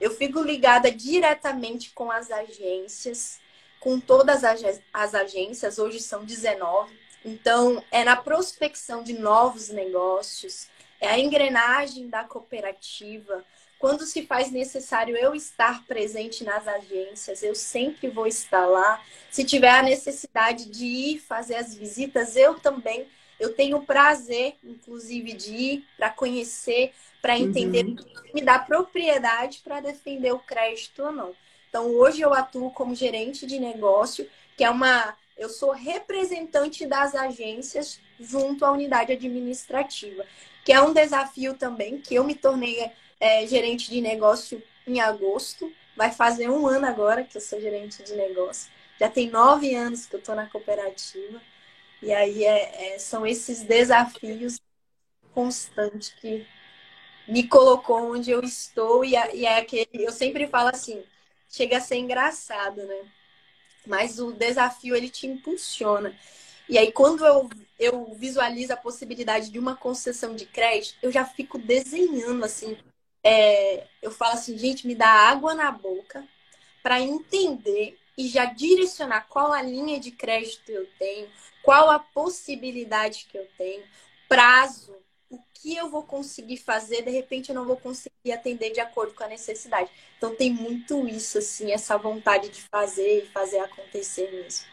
Eu 0.00 0.10
fico 0.10 0.42
ligada 0.42 0.90
diretamente 0.90 1.90
com 1.92 2.10
as 2.10 2.30
agências, 2.30 3.38
com 3.78 3.98
todas 3.98 4.42
as 4.92 5.14
agências, 5.14 5.78
hoje 5.78 6.00
são 6.00 6.24
19. 6.24 6.98
Então, 7.24 7.82
é 7.90 8.04
na 8.04 8.16
prospecção 8.16 9.02
de 9.02 9.14
novos 9.14 9.68
negócios, 9.68 10.68
é 11.00 11.08
a 11.08 11.18
engrenagem 11.18 12.08
da 12.08 12.24
cooperativa, 12.24 13.44
quando 13.80 14.04
se 14.04 14.26
faz 14.26 14.52
necessário 14.52 15.16
eu 15.16 15.34
estar 15.34 15.86
presente 15.86 16.44
nas 16.44 16.68
agências, 16.68 17.42
eu 17.42 17.54
sempre 17.54 18.08
vou 18.08 18.26
estar 18.26 18.66
lá. 18.66 19.02
Se 19.30 19.42
tiver 19.42 19.70
a 19.70 19.82
necessidade 19.82 20.66
de 20.66 20.84
ir 20.84 21.18
fazer 21.18 21.54
as 21.54 21.74
visitas, 21.74 22.36
eu 22.36 22.60
também. 22.60 23.06
Eu 23.40 23.54
tenho 23.54 23.80
prazer, 23.80 24.54
inclusive, 24.62 25.32
de 25.32 25.54
ir 25.54 25.88
para 25.96 26.10
conhecer, 26.10 26.92
para 27.22 27.38
entender, 27.38 27.86
uhum. 27.86 27.96
me 28.34 28.42
dar 28.42 28.66
propriedade 28.66 29.62
para 29.64 29.80
defender 29.80 30.32
o 30.32 30.38
crédito 30.38 31.02
ou 31.02 31.10
não. 31.10 31.34
Então, 31.70 31.86
hoje 31.86 32.20
eu 32.20 32.34
atuo 32.34 32.70
como 32.72 32.94
gerente 32.94 33.46
de 33.46 33.58
negócio, 33.58 34.28
que 34.58 34.62
é 34.62 34.68
uma. 34.68 35.16
Eu 35.38 35.48
sou 35.48 35.70
representante 35.70 36.84
das 36.84 37.14
agências 37.14 37.98
junto 38.18 38.62
à 38.62 38.72
unidade 38.72 39.10
administrativa, 39.10 40.26
que 40.64 40.72
é 40.72 40.80
um 40.80 40.92
desafio 40.92 41.54
também, 41.54 42.00
que 42.00 42.14
eu 42.14 42.24
me 42.24 42.34
tornei 42.34 42.90
é, 43.18 43.46
gerente 43.46 43.90
de 43.90 44.00
negócio 44.00 44.62
em 44.86 45.00
agosto. 45.00 45.72
Vai 45.96 46.12
fazer 46.12 46.48
um 46.48 46.66
ano 46.66 46.86
agora 46.86 47.24
que 47.24 47.36
eu 47.36 47.40
sou 47.40 47.60
gerente 47.60 48.02
de 48.02 48.14
negócio. 48.14 48.70
Já 48.98 49.08
tem 49.08 49.30
nove 49.30 49.74
anos 49.74 50.06
que 50.06 50.14
eu 50.16 50.20
estou 50.20 50.34
na 50.34 50.46
cooperativa. 50.46 51.40
E 52.02 52.12
aí 52.12 52.44
é, 52.44 52.94
é, 52.94 52.98
são 52.98 53.26
esses 53.26 53.62
desafios 53.62 54.60
constantes 55.34 56.10
que 56.14 56.46
me 57.28 57.46
colocou 57.48 58.12
onde 58.12 58.30
eu 58.30 58.42
estou. 58.42 59.04
E, 59.04 59.12
e 59.34 59.46
é 59.46 59.58
aquele. 59.58 59.88
Eu 59.94 60.12
sempre 60.12 60.46
falo 60.46 60.68
assim: 60.68 61.02
chega 61.48 61.78
a 61.78 61.80
ser 61.80 61.96
engraçado, 61.96 62.84
né? 62.86 63.10
Mas 63.86 64.18
o 64.18 64.32
desafio 64.32 64.94
ele 64.94 65.08
te 65.10 65.26
impulsiona. 65.26 66.14
E 66.70 66.78
aí, 66.78 66.92
quando 66.92 67.24
eu, 67.26 67.50
eu 67.78 68.14
visualizo 68.14 68.72
a 68.72 68.76
possibilidade 68.76 69.50
de 69.50 69.58
uma 69.58 69.76
concessão 69.76 70.34
de 70.34 70.46
crédito, 70.46 70.96
eu 71.02 71.12
já 71.12 71.24
fico 71.26 71.58
desenhando 71.58 72.44
assim 72.44 72.78
é, 73.22 73.86
eu 74.00 74.10
falo 74.10 74.34
assim, 74.34 74.56
gente, 74.56 74.86
me 74.86 74.94
dá 74.94 75.08
água 75.08 75.54
na 75.54 75.70
boca 75.70 76.26
para 76.82 77.00
entender 77.00 77.98
e 78.16 78.28
já 78.28 78.46
direcionar 78.46 79.26
qual 79.28 79.52
a 79.52 79.62
linha 79.62 80.00
de 80.00 80.10
crédito 80.10 80.70
eu 80.70 80.86
tenho, 80.98 81.28
qual 81.62 81.90
a 81.90 81.98
possibilidade 81.98 83.26
que 83.30 83.38
eu 83.38 83.46
tenho, 83.56 83.84
prazo, 84.28 84.96
o 85.28 85.38
que 85.54 85.76
eu 85.76 85.90
vou 85.90 86.02
conseguir 86.02 86.56
fazer, 86.56 87.02
de 87.02 87.10
repente 87.10 87.50
eu 87.50 87.54
não 87.54 87.66
vou 87.66 87.76
conseguir 87.76 88.32
atender 88.32 88.70
de 88.72 88.80
acordo 88.80 89.14
com 89.14 89.24
a 89.24 89.28
necessidade. 89.28 89.90
Então 90.16 90.34
tem 90.34 90.50
muito 90.50 91.06
isso, 91.06 91.38
assim, 91.38 91.70
essa 91.72 91.96
vontade 91.98 92.48
de 92.48 92.62
fazer 92.62 93.24
e 93.24 93.26
fazer 93.26 93.58
acontecer 93.58 94.30
mesmo. 94.32 94.66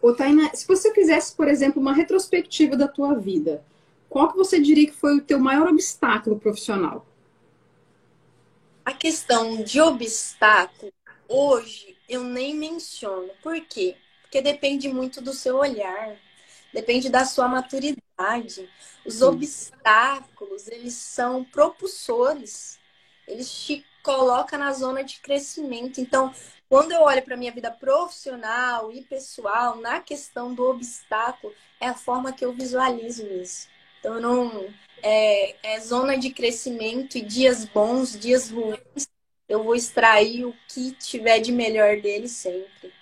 Ô, 0.00 0.12
Taina, 0.12 0.54
se 0.54 0.66
você 0.66 0.92
quisesse, 0.92 1.34
por 1.34 1.48
exemplo, 1.48 1.80
uma 1.80 1.92
retrospectiva 1.92 2.76
da 2.76 2.88
tua 2.88 3.14
vida, 3.14 3.64
qual 4.08 4.30
que 4.30 4.36
você 4.36 4.60
diria 4.60 4.86
que 4.86 4.96
foi 4.96 5.16
o 5.16 5.22
teu 5.22 5.38
maior 5.38 5.68
obstáculo 5.68 6.38
profissional? 6.38 7.06
A 8.84 8.92
questão 8.92 9.62
de 9.62 9.80
obstáculo, 9.80 10.92
hoje, 11.28 11.96
eu 12.08 12.24
nem 12.24 12.54
menciono. 12.54 13.30
Por 13.42 13.60
quê? 13.60 13.96
Porque 14.22 14.40
depende 14.40 14.88
muito 14.88 15.20
do 15.20 15.32
seu 15.32 15.56
olhar, 15.56 16.16
depende 16.72 17.10
da 17.10 17.24
sua 17.24 17.48
maturidade. 17.48 18.68
Os 19.04 19.16
Sim. 19.16 19.24
obstáculos, 19.24 20.68
eles 20.68 20.94
são 20.94 21.44
propulsores. 21.44 22.78
Eles 23.26 23.50
te 23.52 23.84
colocam 24.02 24.58
na 24.58 24.72
zona 24.72 25.04
de 25.04 25.20
crescimento. 25.20 26.00
Então, 26.00 26.32
quando 26.68 26.92
eu 26.92 27.00
olho 27.02 27.22
para 27.22 27.36
minha 27.36 27.52
vida 27.52 27.70
profissional 27.70 28.92
e 28.92 29.02
pessoal, 29.02 29.76
na 29.76 30.00
questão 30.00 30.54
do 30.54 30.64
obstáculo, 30.64 31.52
é 31.80 31.88
a 31.88 31.94
forma 31.94 32.32
que 32.32 32.44
eu 32.44 32.52
visualizo 32.52 33.26
isso. 33.26 33.68
Então, 33.98 34.20
não, 34.20 34.66
é, 35.02 35.56
é 35.62 35.80
zona 35.80 36.16
de 36.16 36.30
crescimento 36.30 37.16
e 37.16 37.22
dias 37.22 37.64
bons, 37.64 38.18
dias 38.18 38.50
ruins, 38.50 39.08
eu 39.48 39.64
vou 39.64 39.74
extrair 39.74 40.44
o 40.44 40.54
que 40.68 40.92
tiver 40.92 41.40
de 41.40 41.50
melhor 41.52 42.00
dele 42.00 42.28
sempre. 42.28 42.92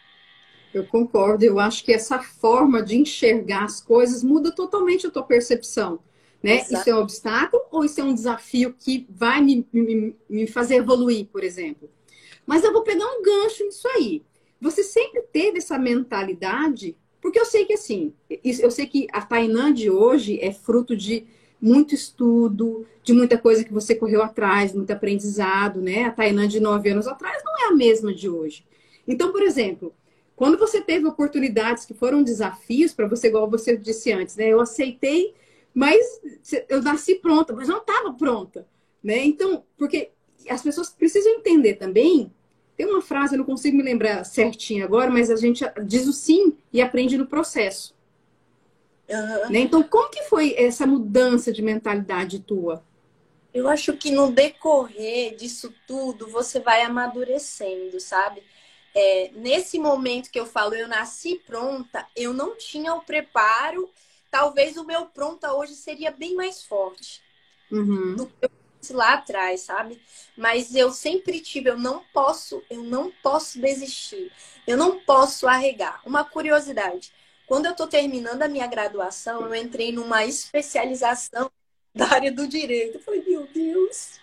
Eu 0.73 0.87
concordo, 0.87 1.45
eu 1.45 1.59
acho 1.59 1.85
que 1.85 1.93
essa 1.93 2.21
forma 2.21 2.83
de 2.83 2.97
enxergar 2.97 3.65
as 3.65 3.81
coisas 3.81 4.23
muda 4.23 4.55
totalmente 4.55 5.07
a 5.07 5.11
tua 5.11 5.25
percepção. 5.25 5.99
Né? 6.43 6.63
Isso 6.71 6.89
é 6.89 6.95
um 6.95 6.99
obstáculo 6.99 7.63
ou 7.73 7.85
isso 7.85 8.01
é 8.01 8.05
um 8.05 8.15
desafio 8.15 8.73
que 8.73 9.07
vai 9.11 9.41
me, 9.41 9.67
me, 9.73 10.15
me 10.29 10.47
fazer 10.47 10.77
evoluir, 10.77 11.27
por 11.27 11.43
exemplo? 11.43 11.91
Mas 12.47 12.65
eu 12.65 12.73
vou 12.73 12.83
pegar 12.83 13.07
um 13.07 13.23
gancho 13.23 13.65
nisso 13.65 13.87
aí. 13.89 14.23
Você 14.61 14.83
sempre 14.83 15.23
teve 15.33 15.59
essa 15.59 15.79
mentalidade, 15.79 16.97
porque 17.21 17.39
eu 17.39 17.45
sei 17.45 17.65
que 17.65 17.75
assim, 17.75 18.15
eu 18.43 18.71
sei 18.71 18.87
que 18.87 19.07
a 19.13 19.21
Tainã 19.21 19.73
de 19.73 19.91
hoje 19.91 20.39
é 20.41 20.53
fruto 20.53 20.97
de 20.97 21.27
muito 21.61 21.95
estudo, 21.95 22.87
de 23.03 23.13
muita 23.13 23.37
coisa 23.37 23.65
que 23.65 23.73
você 23.73 23.95
correu 23.95 24.23
atrás, 24.23 24.73
muito 24.73 24.91
aprendizado, 24.93 25.81
né? 25.81 26.05
A 26.05 26.11
Tainã 26.11 26.47
de 26.47 26.61
nove 26.61 26.91
anos 26.91 27.07
atrás 27.07 27.43
não 27.45 27.59
é 27.59 27.69
a 27.69 27.75
mesma 27.75 28.15
de 28.15 28.29
hoje. 28.29 28.65
Então, 29.07 29.33
por 29.33 29.43
exemplo, 29.43 29.95
quando 30.35 30.59
você 30.59 30.81
teve 30.81 31.07
oportunidades 31.07 31.85
que 31.85 31.95
foram 31.95 32.23
desafios 32.23 32.93
para 32.93 33.09
você, 33.09 33.29
igual 33.29 33.51
você 33.51 33.77
disse 33.77 34.13
antes, 34.13 34.37
né? 34.37 34.49
Eu 34.49 34.61
aceitei, 34.61 35.35
mas 35.75 36.21
eu 36.69 36.83
nasci 36.83 37.17
pronta, 37.17 37.55
mas 37.55 37.69
não 37.69 37.79
estava 37.79 38.13
pronta, 38.13 38.67
né? 39.03 39.25
Então, 39.25 39.65
porque 39.79 40.11
as 40.49 40.63
pessoas 40.63 40.91
precisam 40.91 41.33
entender 41.33 41.75
também. 41.75 42.33
Tem 42.77 42.87
uma 42.87 43.01
frase, 43.01 43.35
eu 43.35 43.39
não 43.39 43.45
consigo 43.45 43.77
me 43.77 43.83
lembrar 43.83 44.25
certinho 44.25 44.85
agora, 44.85 45.11
mas 45.11 45.31
a 45.31 45.37
gente 45.37 45.65
diz 45.85 46.07
o 46.07 46.13
sim 46.13 46.57
e 46.73 46.83
aprende 46.83 47.17
no 47.17 47.27
processo. 47.27 47.95
Uhum. 49.09 49.51
Né? 49.51 49.61
Então, 49.61 49.83
como 49.83 50.11
que 50.11 50.25
foi 50.25 50.55
essa 50.57 50.87
mudança 50.87 51.53
de 51.53 51.63
mentalidade 51.63 52.41
tua? 52.41 52.85
Eu 53.55 53.69
acho 53.69 53.97
que 53.97 54.11
no 54.11 54.31
decorrer 54.31 55.35
disso 55.35 55.73
tudo, 55.87 56.29
você 56.29 56.61
vai 56.61 56.83
amadurecendo, 56.83 57.99
sabe? 57.99 58.43
É, 58.95 59.31
nesse 59.35 59.79
momento 59.79 60.31
que 60.31 60.39
eu 60.39 60.45
falo, 60.45 60.75
eu 60.75 60.87
nasci 60.87 61.41
pronta, 61.47 62.07
eu 62.15 62.35
não 62.35 62.57
tinha 62.57 62.95
o 62.95 63.01
preparo. 63.01 63.89
Talvez 64.31 64.77
o 64.77 64.85
meu 64.85 65.07
pronta 65.07 65.55
hoje 65.55 65.75
seria 65.75 66.11
bem 66.11 66.35
mais 66.35 66.65
forte 66.65 67.23
uhum. 67.71 68.17
do 68.17 68.27
que 68.27 68.33
eu 68.43 68.51
lá 68.93 69.15
atrás, 69.15 69.63
sabe? 69.63 70.01
Mas 70.37 70.75
eu 70.75 70.91
sempre 70.91 71.41
tive, 71.41 71.71
eu 71.71 71.79
não 71.79 72.03
posso, 72.13 72.63
eu 72.69 72.83
não 72.83 73.11
posso 73.23 73.61
desistir, 73.61 74.31
eu 74.67 74.77
não 74.77 75.01
posso 75.01 75.47
arregar. 75.47 76.01
Uma 76.05 76.25
curiosidade, 76.25 77.13
quando 77.47 77.67
eu 77.67 77.73
estou 77.73 77.87
terminando 77.87 78.43
a 78.43 78.49
minha 78.49 78.67
graduação, 78.67 79.43
eu 79.43 79.55
entrei 79.55 79.93
numa 79.93 80.25
especialização 80.25 81.51
da 81.95 82.07
área 82.13 82.33
do 82.33 82.47
direito. 82.47 82.99
Eu 82.99 83.03
falei, 83.03 83.25
meu 83.27 83.47
Deus, 83.47 84.21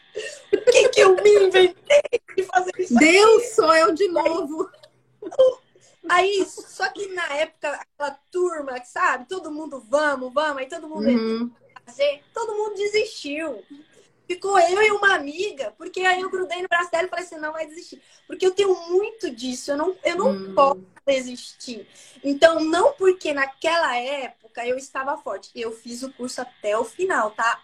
o 0.52 0.58
que, 0.58 0.90
que 0.90 1.00
eu 1.00 1.16
me 1.16 1.48
inventei 1.48 2.22
de 2.36 2.44
fazer 2.44 2.72
isso? 2.78 2.96
Deus, 2.96 3.44
aqui? 3.44 3.54
sou 3.56 3.74
eu 3.74 3.94
de 3.94 4.08
novo. 4.10 4.70
Aí, 6.10 6.46
só 6.46 6.90
que 6.90 7.08
na 7.08 7.26
época, 7.34 7.70
aquela 7.72 8.12
turma, 8.32 8.84
sabe? 8.84 9.26
Todo 9.28 9.52
mundo, 9.52 9.84
vamos, 9.90 10.34
vamos, 10.34 10.58
aí 10.58 10.68
todo 10.68 10.88
mundo 10.88 11.08
uhum. 11.08 11.52
fazer, 11.86 12.22
todo 12.34 12.56
mundo 12.56 12.76
desistiu. 12.76 13.64
Ficou 14.34 14.58
eu 14.58 14.82
e 14.82 14.92
uma 14.92 15.14
amiga, 15.14 15.76
porque 15.78 16.02
aí 16.02 16.22
eu 16.22 16.30
grudei 16.30 16.64
no 16.64 16.68
braço 16.68 16.90
dela 16.90 17.06
e 17.06 17.10
falei 17.10 17.24
assim, 17.24 17.38
não 17.38 17.52
vai 17.52 17.68
desistir. 17.68 18.02
Porque 18.26 18.44
eu 18.44 18.52
tenho 18.52 18.74
muito 18.90 19.30
disso, 19.30 19.72
eu 19.72 19.78
não, 19.78 19.96
eu 20.04 20.18
não 20.18 20.32
hum. 20.32 20.56
posso 20.56 20.84
desistir. 21.06 21.88
Então, 22.24 22.60
não 22.60 22.94
porque 22.94 23.32
naquela 23.32 23.96
época 23.96 24.66
eu 24.66 24.76
estava 24.76 25.16
forte. 25.18 25.52
Eu 25.54 25.72
fiz 25.72 26.02
o 26.02 26.12
curso 26.14 26.42
até 26.42 26.76
o 26.76 26.84
final, 26.84 27.30
tá? 27.30 27.62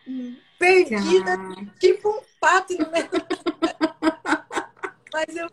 Perdida, 0.60 1.38
tipo 1.80 2.08
um 2.08 2.22
pato 2.40 2.74
no 2.74 2.92
meu. 2.92 3.10
Mas 5.12 5.36
eu, 5.36 5.50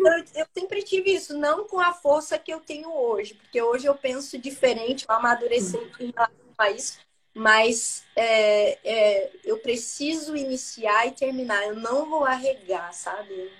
eu, 0.00 0.24
eu, 0.34 0.46
sempre 0.52 0.82
tive 0.82 1.14
isso, 1.14 1.38
não 1.38 1.68
com 1.68 1.78
a 1.78 1.92
força 1.92 2.36
que 2.36 2.52
eu 2.52 2.58
tenho 2.58 2.92
hoje, 2.92 3.34
porque 3.34 3.62
hoje 3.62 3.86
eu 3.86 3.94
penso 3.94 4.36
diferente, 4.36 5.06
eu 5.08 5.14
amadureci 5.14 5.78
em 6.00 6.10
relação 6.10 6.34
a 6.58 6.70
isso, 6.72 6.98
mas 7.34 8.04
é, 8.14 8.78
é, 8.84 9.30
eu 9.44 9.58
preciso 9.58 10.36
iniciar 10.36 11.06
e 11.06 11.12
terminar, 11.12 11.66
eu 11.66 11.76
não 11.76 12.08
vou 12.08 12.24
arregar, 12.24 12.92
sabe? 12.92 13.50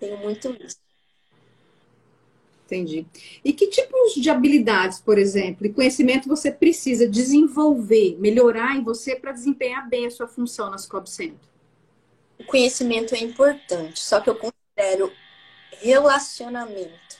tenho 0.00 0.16
muito 0.16 0.56
isso. 0.64 0.78
Entendi. 2.64 3.04
E 3.44 3.52
que 3.52 3.66
tipos 3.66 4.14
de 4.14 4.30
habilidades, 4.30 5.00
por 5.00 5.18
exemplo, 5.18 5.66
e 5.66 5.72
conhecimento 5.72 6.28
você 6.28 6.50
precisa 6.50 7.06
desenvolver, 7.06 8.16
melhorar 8.18 8.76
em 8.76 8.82
você 8.82 9.16
para 9.16 9.32
desempenhar 9.32 9.88
bem 9.88 10.06
a 10.06 10.10
sua 10.10 10.28
função 10.28 10.70
na 10.70 10.78
Scope 10.78 11.10
Center? 11.10 11.48
O 12.38 12.44
conhecimento 12.44 13.14
é 13.14 13.18
importante, 13.18 14.00
só 14.00 14.20
que 14.20 14.30
eu 14.30 14.36
considero 14.36 15.12
relacionamento 15.80 17.18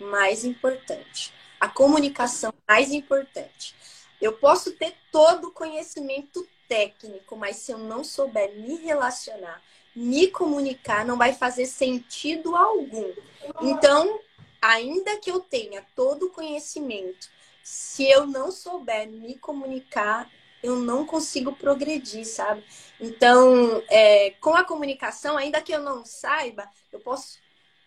mais 0.00 0.44
importante, 0.44 1.32
a 1.60 1.68
comunicação 1.68 2.54
mais 2.66 2.92
importante. 2.92 3.74
Eu 4.22 4.34
posso 4.34 4.70
ter 4.70 4.94
todo 5.10 5.48
o 5.48 5.50
conhecimento 5.50 6.46
técnico, 6.68 7.36
mas 7.36 7.56
se 7.56 7.72
eu 7.72 7.78
não 7.78 8.04
souber 8.04 8.54
me 8.54 8.76
relacionar, 8.76 9.60
me 9.96 10.28
comunicar, 10.28 11.04
não 11.04 11.18
vai 11.18 11.34
fazer 11.34 11.66
sentido 11.66 12.54
algum. 12.54 13.12
Então, 13.60 14.20
ainda 14.60 15.16
que 15.16 15.28
eu 15.28 15.40
tenha 15.40 15.84
todo 15.96 16.26
o 16.26 16.30
conhecimento, 16.30 17.28
se 17.64 18.08
eu 18.08 18.24
não 18.24 18.52
souber 18.52 19.08
me 19.08 19.36
comunicar, 19.36 20.30
eu 20.62 20.76
não 20.76 21.04
consigo 21.04 21.56
progredir, 21.56 22.24
sabe? 22.24 22.64
Então, 23.00 23.82
é, 23.88 24.30
com 24.40 24.54
a 24.54 24.62
comunicação, 24.62 25.36
ainda 25.36 25.60
que 25.60 25.72
eu 25.72 25.82
não 25.82 26.04
saiba, 26.04 26.70
eu 26.92 27.00
posso 27.00 27.40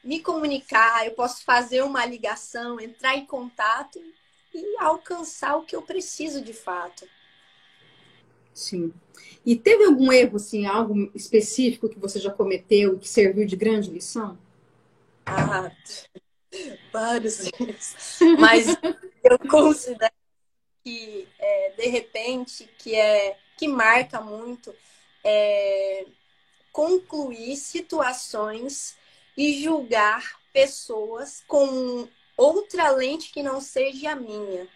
me 0.03 0.19
comunicar, 0.19 1.05
eu 1.05 1.13
posso 1.13 1.45
fazer 1.45 1.81
uma 1.81 2.05
ligação, 2.05 2.77
entrar 2.77 3.15
em 3.15 3.25
contato 3.25 4.03
e 4.55 4.77
alcançar 4.79 5.57
o 5.57 5.63
que 5.63 5.75
eu 5.75 5.81
preciso 5.81 6.41
de 6.41 6.53
fato. 6.53 7.07
Sim. 8.53 8.93
E 9.45 9.55
teve 9.55 9.83
algum 9.83 10.11
erro, 10.11 10.37
assim, 10.37 10.65
algo 10.65 11.11
específico 11.13 11.89
que 11.89 11.99
você 11.99 12.19
já 12.19 12.31
cometeu 12.31 12.97
que 12.97 13.07
serviu 13.07 13.45
de 13.45 13.55
grande 13.55 13.91
lição? 13.91 14.37
Ah, 15.25 15.69
vários 16.91 17.41
erros. 17.59 18.19
Mas 18.39 18.67
eu 19.23 19.37
considero 19.49 20.13
que, 20.83 21.27
é, 21.37 21.71
de 21.71 21.87
repente, 21.87 22.69
que, 22.77 22.95
é, 22.95 23.37
que 23.57 23.67
marca 23.67 24.21
muito 24.21 24.73
é, 25.23 26.05
concluir 26.71 27.57
situações 27.57 28.95
e 29.35 29.61
julgar 29.61 30.39
pessoas 30.53 31.43
com 31.45 32.07
outra 32.37 32.89
lente 32.89 33.31
que 33.31 33.43
não 33.43 33.61
seja 33.61 34.11
a 34.11 34.15
minha. 34.15 34.67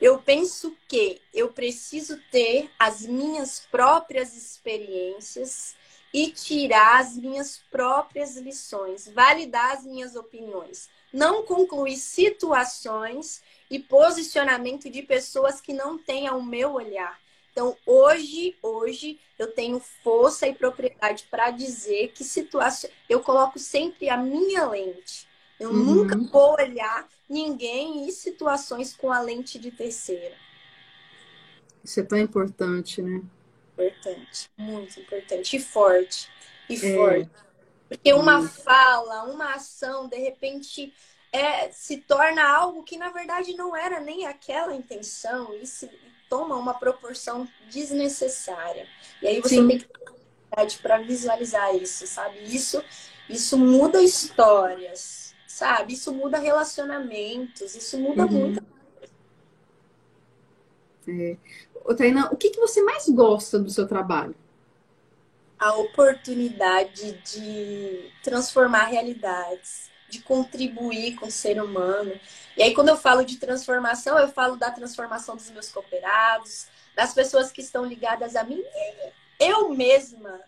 Eu 0.00 0.18
penso 0.18 0.76
que 0.86 1.20
eu 1.34 1.52
preciso 1.52 2.20
ter 2.30 2.70
as 2.78 3.04
minhas 3.04 3.66
próprias 3.70 4.36
experiências 4.36 5.74
e 6.12 6.30
tirar 6.30 7.00
as 7.00 7.16
minhas 7.16 7.58
próprias 7.70 8.36
lições, 8.36 9.08
validar 9.08 9.72
as 9.72 9.84
minhas 9.84 10.16
opiniões, 10.16 10.88
não 11.12 11.44
concluir 11.44 11.96
situações 11.96 13.42
e 13.70 13.78
posicionamento 13.78 14.88
de 14.88 15.02
pessoas 15.02 15.60
que 15.60 15.72
não 15.72 15.98
tenham 15.98 16.38
o 16.38 16.46
meu 16.46 16.72
olhar. 16.72 17.18
Então, 17.52 17.76
hoje, 17.84 18.56
hoje 18.62 19.18
eu 19.38 19.52
tenho 19.52 19.80
força 20.02 20.46
e 20.46 20.54
propriedade 20.54 21.26
para 21.28 21.50
dizer 21.50 22.12
que 22.12 22.22
situação 22.22 22.88
eu 23.08 23.20
coloco 23.20 23.58
sempre 23.58 24.08
a 24.08 24.16
minha 24.16 24.64
lente. 24.66 25.27
Eu 25.58 25.70
uhum. 25.70 25.76
nunca 25.76 26.16
vou 26.16 26.54
olhar 26.54 27.08
ninguém 27.28 28.06
e 28.08 28.12
situações 28.12 28.94
com 28.94 29.12
a 29.12 29.20
lente 29.20 29.58
de 29.58 29.70
terceira. 29.70 30.36
Isso 31.82 32.00
é 32.00 32.02
tão 32.02 32.18
importante, 32.18 33.02
né? 33.02 33.22
Importante, 33.72 34.50
muito 34.56 35.00
importante. 35.00 35.56
E 35.56 35.60
forte. 35.60 36.28
E 36.68 36.74
é. 36.74 36.94
forte. 36.94 37.30
Porque 37.88 38.12
uma 38.12 38.46
fala, 38.46 39.24
uma 39.24 39.54
ação, 39.54 40.08
de 40.08 40.18
repente, 40.18 40.92
é, 41.32 41.70
se 41.70 41.98
torna 41.98 42.46
algo 42.46 42.82
que, 42.82 42.98
na 42.98 43.10
verdade, 43.10 43.54
não 43.54 43.74
era 43.74 43.98
nem 43.98 44.26
aquela 44.26 44.74
intenção 44.74 45.54
e 45.54 45.66
se 45.66 45.90
toma 46.28 46.56
uma 46.56 46.74
proporção 46.74 47.48
desnecessária. 47.70 48.86
E 49.22 49.26
aí 49.26 49.40
você 49.40 49.56
Sim. 49.56 49.68
tem 49.68 49.78
que 49.78 49.86
ter 49.86 50.78
para 50.82 50.98
visualizar 50.98 51.74
isso, 51.74 52.06
sabe? 52.06 52.42
Isso, 52.44 52.82
isso 53.28 53.56
muda 53.56 54.02
histórias 54.02 55.27
sabe? 55.58 55.94
Isso 55.94 56.12
muda 56.14 56.38
relacionamentos, 56.38 57.74
isso 57.74 57.98
muda 57.98 58.24
uhum. 58.24 58.30
muito. 58.30 58.64
É. 61.08 61.36
Ô, 61.84 61.94
Tainá, 61.94 62.28
o 62.30 62.36
que, 62.36 62.50
que 62.50 62.60
você 62.60 62.80
mais 62.80 63.08
gosta 63.08 63.58
do 63.58 63.68
seu 63.68 63.88
trabalho? 63.88 64.36
A 65.58 65.74
oportunidade 65.76 67.12
de 67.24 68.08
transformar 68.22 68.84
realidades, 68.84 69.90
de 70.08 70.20
contribuir 70.20 71.16
com 71.16 71.26
o 71.26 71.30
ser 71.30 71.60
humano. 71.60 72.12
E 72.56 72.62
aí, 72.62 72.72
quando 72.72 72.90
eu 72.90 72.96
falo 72.96 73.24
de 73.24 73.38
transformação, 73.38 74.16
eu 74.16 74.28
falo 74.28 74.54
da 74.54 74.70
transformação 74.70 75.34
dos 75.34 75.50
meus 75.50 75.72
cooperados, 75.72 76.68
das 76.94 77.12
pessoas 77.12 77.50
que 77.50 77.60
estão 77.60 77.84
ligadas 77.84 78.36
a 78.36 78.44
mim, 78.44 78.62
eu 79.40 79.70
mesma. 79.70 80.40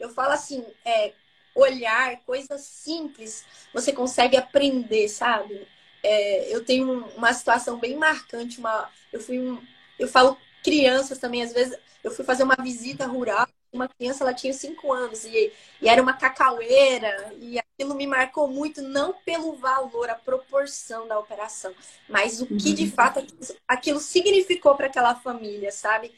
Eu 0.00 0.08
falo 0.08 0.32
assim, 0.32 0.64
é, 0.86 1.12
olhar, 1.54 2.20
coisas 2.24 2.62
simples, 2.62 3.44
você 3.72 3.92
consegue 3.92 4.36
aprender, 4.36 5.08
sabe? 5.08 5.66
É, 6.02 6.54
eu 6.54 6.64
tenho 6.64 7.06
uma 7.16 7.32
situação 7.32 7.78
bem 7.78 7.96
marcante, 7.96 8.58
uma, 8.58 8.90
eu 9.12 9.20
fui 9.20 9.38
um, 9.38 9.60
eu 9.98 10.08
falo 10.08 10.36
crianças 10.62 11.18
também, 11.18 11.42
às 11.42 11.52
vezes 11.52 11.78
eu 12.02 12.10
fui 12.10 12.24
fazer 12.24 12.42
uma 12.42 12.56
visita 12.56 13.06
rural, 13.06 13.46
uma 13.72 13.88
criança 13.88 14.22
ela 14.22 14.32
tinha 14.32 14.52
cinco 14.52 14.92
anos 14.92 15.24
e, 15.24 15.52
e 15.80 15.88
era 15.88 16.00
uma 16.00 16.12
cacaueira 16.12 17.34
e 17.40 17.58
aquilo 17.58 17.94
me 17.94 18.06
marcou 18.06 18.46
muito 18.46 18.80
não 18.82 19.14
pelo 19.24 19.54
valor, 19.54 20.08
a 20.08 20.14
proporção 20.14 21.08
da 21.08 21.18
operação, 21.18 21.74
mas 22.08 22.40
o 22.40 22.46
que 22.46 22.72
de 22.72 22.84
uhum. 22.84 22.90
fato 22.90 23.18
aquilo, 23.18 23.56
aquilo 23.66 24.00
significou 24.00 24.76
para 24.76 24.86
aquela 24.86 25.14
família, 25.14 25.72
sabe? 25.72 26.12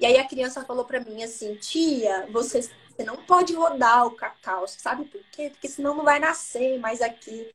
E 0.00 0.06
aí 0.06 0.18
a 0.18 0.26
criança 0.26 0.64
falou 0.64 0.84
para 0.84 1.00
mim 1.00 1.22
assim, 1.22 1.54
tia, 1.56 2.26
você 2.30 2.68
você 2.94 3.04
não 3.04 3.16
pode 3.16 3.54
rodar 3.54 4.06
o 4.06 4.12
cacau, 4.12 4.66
sabe 4.68 5.04
por 5.06 5.22
quê? 5.32 5.50
Porque 5.50 5.68
senão 5.68 5.94
não 5.94 6.04
vai 6.04 6.18
nascer 6.18 6.78
mais 6.78 7.00
aqui. 7.00 7.50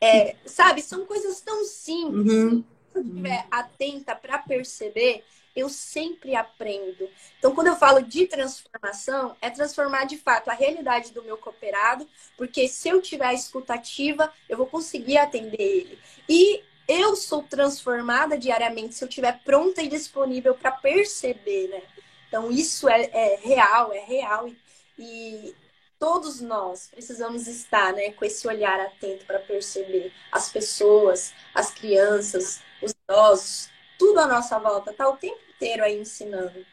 É, 0.00 0.34
sabe, 0.44 0.82
são 0.82 1.06
coisas 1.06 1.40
tão 1.40 1.64
simples. 1.64 2.32
Uhum. 2.32 2.64
Se 2.90 2.98
eu 2.98 3.02
estiver 3.02 3.46
atenta 3.50 4.16
para 4.16 4.38
perceber, 4.38 5.24
eu 5.54 5.68
sempre 5.68 6.34
aprendo. 6.34 7.08
Então, 7.38 7.54
quando 7.54 7.68
eu 7.68 7.76
falo 7.76 8.02
de 8.02 8.26
transformação, 8.26 9.36
é 9.40 9.50
transformar 9.50 10.04
de 10.04 10.18
fato 10.18 10.48
a 10.48 10.54
realidade 10.54 11.12
do 11.12 11.22
meu 11.22 11.36
cooperado, 11.36 12.08
porque 12.36 12.66
se 12.68 12.88
eu 12.88 13.00
tiver 13.00 13.32
escutativa, 13.34 14.32
eu 14.48 14.56
vou 14.56 14.66
conseguir 14.66 15.18
atender 15.18 15.60
ele. 15.60 15.98
E 16.28 16.62
eu 16.88 17.14
sou 17.14 17.42
transformada 17.42 18.36
diariamente 18.36 18.94
se 18.94 19.04
eu 19.04 19.08
estiver 19.08 19.40
pronta 19.44 19.82
e 19.82 19.88
disponível 19.88 20.54
para 20.54 20.72
perceber, 20.72 21.68
né? 21.68 21.82
Então, 22.28 22.50
isso 22.50 22.88
é, 22.88 23.10
é 23.12 23.38
real, 23.42 23.92
é 23.92 24.00
real. 24.00 24.48
E 24.48 24.56
e 25.02 25.54
todos 25.98 26.40
nós 26.40 26.88
precisamos 26.88 27.46
estar 27.48 27.92
né, 27.92 28.12
com 28.12 28.24
esse 28.24 28.46
olhar 28.46 28.78
atento 28.78 29.24
para 29.26 29.40
perceber 29.40 30.12
as 30.30 30.50
pessoas, 30.50 31.32
as 31.54 31.72
crianças, 31.72 32.60
os 32.80 32.94
idosos, 33.04 33.68
tudo 33.98 34.20
à 34.20 34.28
nossa 34.28 34.58
volta, 34.58 34.92
está 34.92 35.08
o 35.08 35.16
tempo 35.16 35.38
inteiro 35.54 35.82
aí 35.82 36.00
ensinando. 36.00 36.64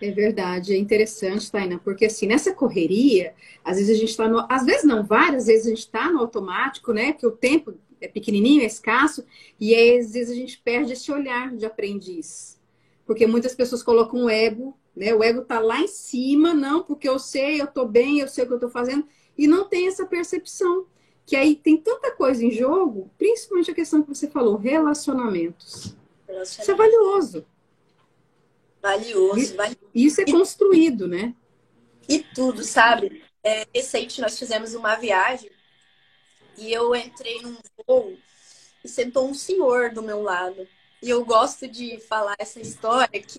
É 0.00 0.10
verdade, 0.12 0.74
é 0.74 0.76
interessante, 0.76 1.50
Taina, 1.50 1.78
porque 1.78 2.04
assim, 2.04 2.26
nessa 2.26 2.54
correria, 2.54 3.34
às 3.64 3.78
vezes 3.78 3.96
a 3.96 3.98
gente 3.98 4.10
está 4.10 4.28
no. 4.28 4.46
Às 4.48 4.64
vezes 4.64 4.84
não, 4.84 5.04
várias 5.04 5.46
vezes 5.46 5.66
a 5.66 5.70
gente 5.70 5.78
está 5.78 6.08
no 6.08 6.20
automático, 6.20 6.92
né? 6.92 7.12
Porque 7.12 7.26
o 7.26 7.32
tempo 7.32 7.74
é 8.00 8.06
pequenininho, 8.06 8.62
é 8.62 8.66
escasso, 8.66 9.26
e 9.58 9.74
aí, 9.74 9.98
às 9.98 10.12
vezes 10.12 10.30
a 10.30 10.34
gente 10.34 10.58
perde 10.58 10.92
esse 10.92 11.10
olhar 11.10 11.56
de 11.56 11.66
aprendiz. 11.66 12.60
Porque 13.04 13.26
muitas 13.26 13.54
pessoas 13.54 13.82
colocam 13.82 14.24
o 14.24 14.30
ego 14.30 14.77
né? 14.98 15.14
O 15.14 15.22
ego 15.22 15.42
está 15.42 15.60
lá 15.60 15.80
em 15.80 15.86
cima, 15.86 16.52
não, 16.52 16.82
porque 16.82 17.08
eu 17.08 17.18
sei, 17.18 17.60
eu 17.60 17.66
estou 17.66 17.86
bem, 17.86 18.18
eu 18.18 18.26
sei 18.26 18.44
o 18.44 18.46
que 18.48 18.52
eu 18.52 18.56
estou 18.56 18.70
fazendo, 18.70 19.06
e 19.36 19.46
não 19.46 19.68
tem 19.68 19.86
essa 19.86 20.04
percepção. 20.04 20.86
Que 21.24 21.36
aí 21.36 21.54
tem 21.54 21.76
tanta 21.76 22.10
coisa 22.10 22.44
em 22.44 22.50
jogo, 22.50 23.10
principalmente 23.16 23.70
a 23.70 23.74
questão 23.74 24.02
que 24.02 24.08
você 24.08 24.28
falou, 24.28 24.56
relacionamentos. 24.56 25.94
Relacionamento. 26.26 26.62
Isso 26.62 26.70
é 26.70 26.74
valioso. 26.74 27.46
Valioso, 28.82 29.38
isso, 29.38 29.56
valioso. 29.56 29.78
Isso 29.94 30.20
é 30.20 30.24
construído, 30.24 31.06
né? 31.06 31.34
E 32.08 32.20
tudo, 32.20 32.64
sabe? 32.64 33.22
É, 33.44 33.66
recente 33.74 34.20
nós 34.20 34.38
fizemos 34.38 34.74
uma 34.74 34.96
viagem 34.96 35.50
e 36.56 36.72
eu 36.72 36.94
entrei 36.96 37.40
num 37.42 37.56
voo 37.86 38.16
e 38.82 38.88
sentou 38.88 39.28
um 39.28 39.34
senhor 39.34 39.90
do 39.90 40.02
meu 40.02 40.22
lado. 40.22 40.66
E 41.02 41.10
eu 41.10 41.24
gosto 41.24 41.68
de 41.68 42.00
falar 42.00 42.34
essa 42.38 42.58
história 42.58 43.20
que 43.20 43.38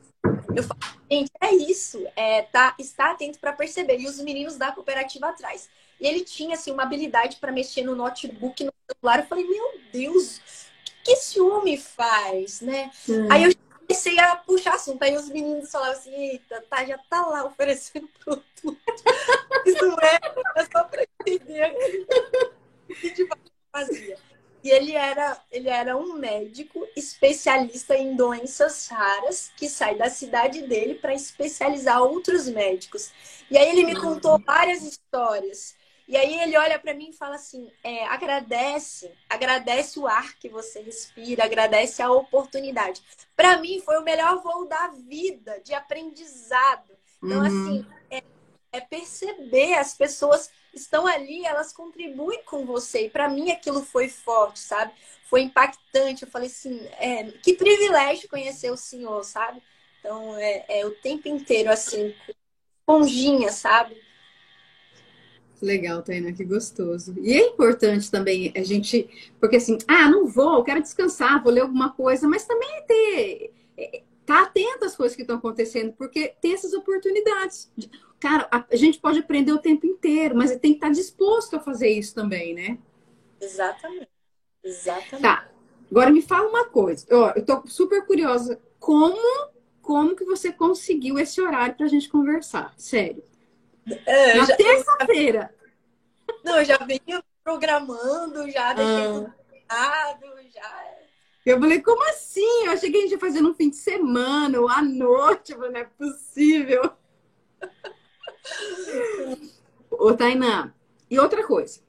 Eu 0.55 0.63
falo, 0.63 0.79
gente, 1.09 1.31
é 1.41 1.53
isso, 1.53 2.05
é 2.15 2.43
tá, 2.43 2.75
está 2.79 3.11
atento 3.11 3.39
para 3.39 3.53
perceber. 3.53 3.99
E 3.99 4.07
os 4.07 4.19
meninos 4.19 4.57
da 4.57 4.71
cooperativa 4.71 5.27
atrás. 5.27 5.69
E 5.99 6.07
ele 6.07 6.21
tinha 6.21 6.55
assim 6.55 6.71
uma 6.71 6.83
habilidade 6.83 7.37
para 7.37 7.51
mexer 7.51 7.83
no 7.83 7.95
notebook, 7.95 8.63
no 8.63 8.73
celular. 8.91 9.19
Eu 9.19 9.27
falei, 9.27 9.45
meu 9.45 9.79
Deus, 9.91 10.37
o 10.37 11.03
que 11.03 11.11
esse 11.11 11.39
homem 11.39 11.77
faz, 11.77 12.61
né? 12.61 12.89
Aí 13.29 13.43
eu 13.43 13.51
comecei 13.79 14.19
a 14.19 14.35
puxar 14.35 14.75
assunto. 14.75 15.03
Aí 15.03 15.15
os 15.15 15.29
meninos 15.29 15.71
falavam 15.71 15.93
assim, 15.93 16.13
eita, 16.13 16.63
tá, 16.69 16.85
já 16.85 16.97
tá 17.09 17.25
lá 17.25 17.45
oferecendo 17.45 18.07
produto. 18.23 18.77
Isso 19.65 19.85
é, 20.01 20.61
é 20.61 20.65
só 20.65 20.83
para 20.83 21.05
entender 21.19 21.73
o 22.89 22.93
que 22.95 23.11
de 23.11 23.27
fazia. 23.71 24.28
E 24.63 24.69
ele 24.69 24.93
era, 24.93 25.41
ele 25.51 25.69
era 25.69 25.95
um 25.95 26.13
médico 26.13 26.85
especialista 26.95 27.95
em 27.95 28.15
doenças 28.15 28.87
raras 28.87 29.51
que 29.55 29.69
sai 29.69 29.95
da 29.95 30.09
cidade 30.09 30.63
dele 30.63 30.95
para 30.95 31.13
especializar 31.13 32.01
outros 32.01 32.47
médicos. 32.47 33.11
E 33.49 33.57
aí 33.57 33.69
ele 33.69 33.85
me 33.85 33.95
contou 33.95 34.37
várias 34.39 34.83
histórias. 34.83 35.75
E 36.09 36.17
aí 36.17 36.39
ele 36.39 36.57
olha 36.57 36.79
para 36.79 36.93
mim 36.93 37.11
e 37.11 37.15
fala 37.15 37.35
assim: 37.35 37.71
é, 37.83 38.05
agradece, 38.07 39.13
agradece 39.29 39.99
o 39.99 40.07
ar 40.07 40.37
que 40.39 40.49
você 40.49 40.81
respira, 40.81 41.45
agradece 41.45 42.01
a 42.01 42.11
oportunidade. 42.11 43.01
Para 43.35 43.59
mim 43.59 43.79
foi 43.79 43.97
o 43.97 44.03
melhor 44.03 44.41
voo 44.41 44.67
da 44.67 44.87
vida, 44.87 45.61
de 45.63 45.73
aprendizado. 45.73 46.97
Então, 47.23 47.39
uhum. 47.39 47.45
assim, 47.45 47.85
é, 48.09 48.23
é 48.71 48.81
perceber 48.81 49.75
as 49.75 49.93
pessoas 49.93 50.49
estão 50.73 51.05
ali, 51.07 51.45
elas 51.45 51.73
contribuem 51.73 52.43
com 52.43 52.65
você. 52.65 53.05
E 53.05 53.09
para 53.09 53.29
mim 53.29 53.51
aquilo 53.51 53.83
foi 53.83 54.09
forte, 54.09 54.59
sabe? 54.59 54.93
Foi 55.25 55.41
impactante. 55.41 56.23
Eu 56.23 56.29
falei 56.29 56.47
assim, 56.47 56.79
é, 56.99 57.25
que 57.43 57.53
privilégio 57.53 58.29
conhecer 58.29 58.71
o 58.71 58.77
Senhor, 58.77 59.23
sabe? 59.23 59.61
Então 59.99 60.37
é, 60.37 60.65
é 60.67 60.85
o 60.85 60.91
tempo 60.91 61.27
inteiro 61.27 61.71
assim, 61.71 62.13
esponjinha, 62.79 63.51
sabe? 63.51 63.95
Legal, 65.61 66.01
Tainá, 66.01 66.31
que 66.31 66.45
gostoso. 66.45 67.13
E 67.19 67.33
é 67.33 67.47
importante 67.47 68.09
também 68.09 68.51
a 68.55 68.63
gente, 68.63 69.09
porque 69.39 69.57
assim, 69.57 69.77
ah, 69.87 70.09
não 70.09 70.25
vou, 70.25 70.63
quero 70.63 70.81
descansar, 70.81 71.43
vou 71.43 71.51
ler 71.51 71.61
alguma 71.61 71.91
coisa, 71.91 72.27
mas 72.27 72.45
também 72.45 72.69
é 72.77 72.81
ter, 72.81 73.53
é, 73.77 74.01
tá 74.25 74.43
atento 74.43 74.85
às 74.85 74.95
coisas 74.95 75.15
que 75.15 75.23
estão 75.23 75.37
acontecendo, 75.37 75.91
porque 75.93 76.33
tem 76.41 76.53
essas 76.53 76.73
oportunidades. 76.73 77.69
Cara, 78.19 78.49
a 78.51 78.75
gente 78.75 78.99
pode 78.99 79.19
aprender 79.19 79.53
o 79.53 79.59
tempo 79.59 79.85
inteiro, 79.85 80.35
mas 80.35 80.51
tem 80.57 80.71
que 80.71 80.77
estar 80.77 80.89
disposto 80.89 81.55
a 81.55 81.59
fazer 81.59 81.89
isso 81.89 82.13
também, 82.13 82.53
né? 82.53 82.77
Exatamente. 83.39 84.09
Exatamente. 84.63 85.21
Tá. 85.21 85.47
Agora 85.89 86.09
me 86.09 86.21
fala 86.21 86.49
uma 86.49 86.65
coisa. 86.65 87.05
Ó, 87.11 87.31
eu 87.35 87.45
tô 87.45 87.63
super 87.67 88.05
curiosa. 88.05 88.59
Como, 88.79 89.49
como 89.81 90.15
que 90.15 90.25
você 90.25 90.51
conseguiu 90.51 91.17
esse 91.17 91.41
horário 91.41 91.75
pra 91.75 91.87
gente 91.87 92.09
conversar? 92.09 92.73
Sério. 92.77 93.23
É, 94.05 94.35
Na 94.35 94.45
terça-feira. 94.45 95.55
Não, 96.43 96.57
eu 96.57 96.65
já 96.65 96.77
venho 96.77 97.23
programando, 97.43 98.51
já 98.51 98.73
deixei 98.73 99.31
ah. 99.69 100.17
tudo 100.19 100.41
já. 100.53 100.89
Eu 101.45 101.59
falei, 101.59 101.81
como 101.81 102.03
assim? 102.09 102.65
Eu 102.65 102.71
achei 102.73 102.91
que 102.91 102.97
a 102.97 103.01
gente 103.01 103.11
ia 103.11 103.19
fazer 103.19 103.41
no 103.41 103.55
fim 103.55 103.69
de 103.69 103.77
semana 103.77 104.59
ou 104.59 104.69
à 104.69 104.81
noite. 104.81 105.51
Eu 105.51 105.57
falei, 105.57 105.71
não 105.71 105.79
é 105.79 105.85
possível. 105.85 106.91
Ô, 109.89 110.13
Tainá, 110.13 110.73
e 111.09 111.19
outra 111.19 111.45
coisa. 111.45 111.79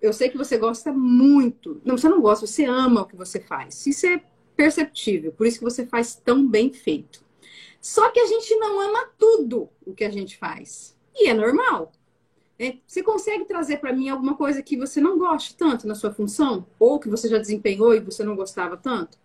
Eu 0.00 0.12
sei 0.12 0.28
que 0.28 0.36
você 0.36 0.58
gosta 0.58 0.92
muito. 0.92 1.80
Não, 1.84 1.96
você 1.96 2.08
não 2.08 2.20
gosta, 2.20 2.46
você 2.46 2.64
ama 2.64 3.02
o 3.02 3.06
que 3.06 3.16
você 3.16 3.40
faz. 3.40 3.86
Isso 3.86 4.06
é 4.06 4.22
perceptível, 4.56 5.32
por 5.32 5.46
isso 5.46 5.58
que 5.58 5.64
você 5.64 5.86
faz 5.86 6.14
tão 6.14 6.46
bem 6.46 6.72
feito. 6.72 7.24
Só 7.80 8.10
que 8.10 8.18
a 8.18 8.26
gente 8.26 8.54
não 8.56 8.80
ama 8.80 9.10
tudo 9.18 9.68
o 9.84 9.94
que 9.94 10.04
a 10.04 10.10
gente 10.10 10.36
faz. 10.36 10.96
E 11.14 11.28
é 11.28 11.34
normal. 11.34 11.92
Né? 12.58 12.78
Você 12.86 13.02
consegue 13.02 13.44
trazer 13.44 13.78
para 13.78 13.92
mim 13.92 14.08
alguma 14.08 14.34
coisa 14.34 14.62
que 14.62 14.76
você 14.76 15.00
não 15.00 15.18
goste 15.18 15.54
tanto 15.54 15.86
na 15.86 15.94
sua 15.94 16.12
função? 16.12 16.66
Ou 16.78 16.98
que 16.98 17.08
você 17.08 17.28
já 17.28 17.38
desempenhou 17.38 17.94
e 17.94 18.00
você 18.00 18.24
não 18.24 18.34
gostava 18.34 18.76
tanto? 18.76 19.18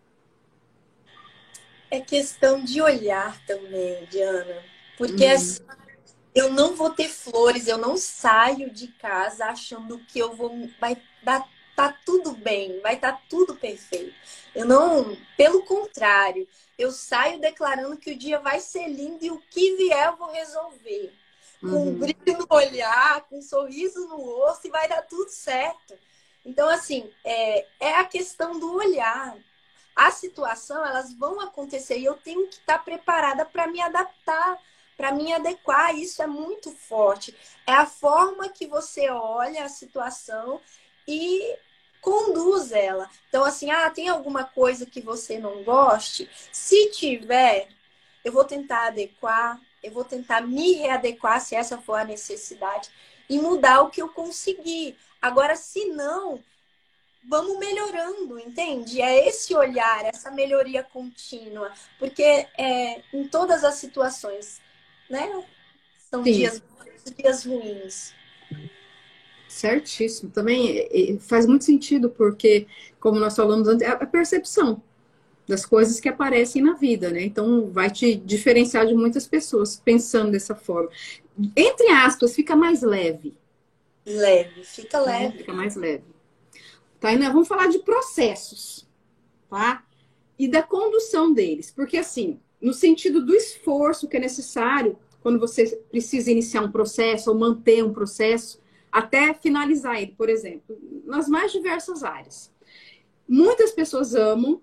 É 1.89 1.99
questão 1.99 2.63
de 2.63 2.81
olhar 2.81 3.43
também, 3.45 4.05
Diana. 4.10 4.63
Porque 4.97 5.25
hum. 5.25 5.31
assim, 5.31 5.63
eu 6.33 6.51
não 6.51 6.75
vou 6.75 6.89
ter 6.89 7.09
flores, 7.09 7.67
eu 7.67 7.77
não 7.77 7.97
saio 7.97 8.69
de 8.71 8.87
casa 8.87 9.45
achando 9.45 9.99
que 9.99 10.19
eu 10.19 10.33
vou 10.33 10.69
vai 10.79 11.01
dar 11.23 11.47
tá 11.75 11.97
tudo 12.05 12.33
bem, 12.33 12.79
vai 12.81 12.95
estar 12.95 13.13
tá 13.13 13.21
tudo 13.29 13.55
perfeito. 13.55 14.13
Eu 14.53 14.65
não, 14.65 15.17
pelo 15.37 15.63
contrário, 15.63 16.47
eu 16.77 16.91
saio 16.91 17.39
declarando 17.39 17.97
que 17.97 18.11
o 18.11 18.17
dia 18.17 18.39
vai 18.39 18.59
ser 18.59 18.87
lindo 18.87 19.23
e 19.25 19.31
o 19.31 19.41
que 19.49 19.75
vier 19.77 20.07
eu 20.07 20.17
vou 20.17 20.31
resolver. 20.31 21.13
Com 21.59 21.67
uhum. 21.67 21.89
um 21.89 21.93
brilho 21.95 22.37
no 22.37 22.47
olhar, 22.49 23.21
com 23.21 23.39
um 23.39 23.41
sorriso 23.41 24.07
no 24.07 24.17
rosto 24.17 24.67
e 24.67 24.71
vai 24.71 24.87
dar 24.87 25.03
tudo 25.03 25.29
certo. 25.29 25.97
Então, 26.45 26.67
assim, 26.67 27.09
é, 27.23 27.65
é 27.79 27.97
a 27.97 28.03
questão 28.03 28.59
do 28.59 28.75
olhar. 28.75 29.35
A 29.95 30.11
situação, 30.11 30.85
elas 30.85 31.13
vão 31.13 31.39
acontecer 31.39 31.97
e 31.97 32.05
eu 32.05 32.15
tenho 32.15 32.47
que 32.47 32.55
estar 32.55 32.79
preparada 32.79 33.45
para 33.45 33.67
me 33.67 33.79
adaptar 33.81 34.59
para 35.01 35.11
me 35.11 35.33
adequar. 35.33 35.97
Isso 35.97 36.21
é 36.21 36.27
muito 36.27 36.69
forte. 36.69 37.35
É 37.65 37.73
a 37.73 37.87
forma 37.87 38.47
que 38.49 38.67
você 38.67 39.09
olha 39.09 39.65
a 39.65 39.69
situação 39.69 40.61
e 41.07 41.57
conduz 41.99 42.71
ela. 42.71 43.09
Então, 43.27 43.43
assim, 43.43 43.71
ah, 43.71 43.89
tem 43.89 44.09
alguma 44.09 44.43
coisa 44.43 44.85
que 44.85 45.01
você 45.01 45.39
não 45.39 45.63
goste? 45.63 46.29
Se 46.51 46.91
tiver, 46.91 47.67
eu 48.23 48.31
vou 48.31 48.43
tentar 48.45 48.87
adequar, 48.87 49.59
eu 49.81 49.91
vou 49.91 50.05
tentar 50.05 50.41
me 50.41 50.73
readequar, 50.73 51.41
se 51.41 51.55
essa 51.55 51.79
for 51.79 51.95
a 51.95 52.05
necessidade, 52.05 52.91
e 53.27 53.39
mudar 53.39 53.81
o 53.81 53.89
que 53.89 54.03
eu 54.03 54.09
conseguir. 54.09 54.95
Agora, 55.19 55.55
se 55.55 55.85
não, 55.85 56.43
vamos 57.27 57.57
melhorando, 57.57 58.37
entende? 58.37 59.01
É 59.01 59.27
esse 59.27 59.55
olhar, 59.55 60.05
essa 60.05 60.29
melhoria 60.29 60.83
contínua, 60.83 61.71
porque 61.97 62.23
é, 62.55 63.01
em 63.11 63.27
todas 63.27 63.63
as 63.63 63.75
situações 63.75 64.61
né? 65.12 65.43
São 66.10 66.24
dias, 66.24 66.63
dias 67.17 67.45
ruins. 67.45 68.13
Certíssimo. 69.47 70.32
Também 70.32 71.19
faz 71.19 71.45
muito 71.45 71.65
sentido, 71.65 72.10
porque, 72.10 72.67
como 73.00 73.19
nós 73.19 73.36
falamos 73.36 73.67
antes, 73.67 73.86
é 73.86 73.91
a 73.91 74.06
percepção 74.06 74.82
das 75.47 75.65
coisas 75.65 76.00
que 76.00 76.08
aparecem 76.08 76.62
na 76.62 76.74
vida, 76.74 77.12
né? 77.12 77.24
Então, 77.24 77.69
vai 77.69 77.91
te 77.91 78.15
diferenciar 78.15 78.88
de 78.88 78.95
muitas 78.95 79.28
pessoas 79.28 79.76
pensando 79.76 80.32
dessa 80.32 80.56
forma. 80.56 80.89
Entre 81.56 81.89
aspas, 81.89 82.34
fica 82.34 82.56
mais 82.56 82.82
leve. 82.82 83.36
Leve, 84.06 84.63
fica 84.63 85.00
né? 85.02 85.06
leve. 85.06 85.38
Fica 85.39 85.54
mais 85.54 85.76
leve. 85.76 86.06
Tainá, 87.00 87.30
vamos 87.30 87.47
falar 87.47 87.67
de 87.67 87.80
processos, 87.80 88.88
tá? 89.50 89.84
E 90.39 90.47
da 90.47 90.63
condução 90.63 91.34
deles. 91.34 91.71
Porque, 91.71 91.97
assim, 91.97 92.39
no 92.62 92.74
sentido 92.74 93.26
do 93.26 93.34
esforço 93.34 94.08
que 94.08 94.17
é 94.17 94.19
necessário 94.19 94.97
quando 95.21 95.39
você 95.39 95.67
precisa 95.89 96.32
iniciar 96.32 96.62
um 96.62 96.71
processo 96.71 97.32
ou 97.32 97.38
manter 97.38 97.84
um 97.84 97.93
processo 97.93 98.62
até 98.91 99.34
finalizar 99.34 100.02
ele, 100.02 100.13
por 100.17 100.30
exemplo, 100.30 100.78
nas 101.06 101.28
mais 101.28 101.52
diversas 101.52 102.04
áreas. 102.04 102.52
Muitas 103.28 103.71
pessoas 103.71 104.13
amam, 104.13 104.62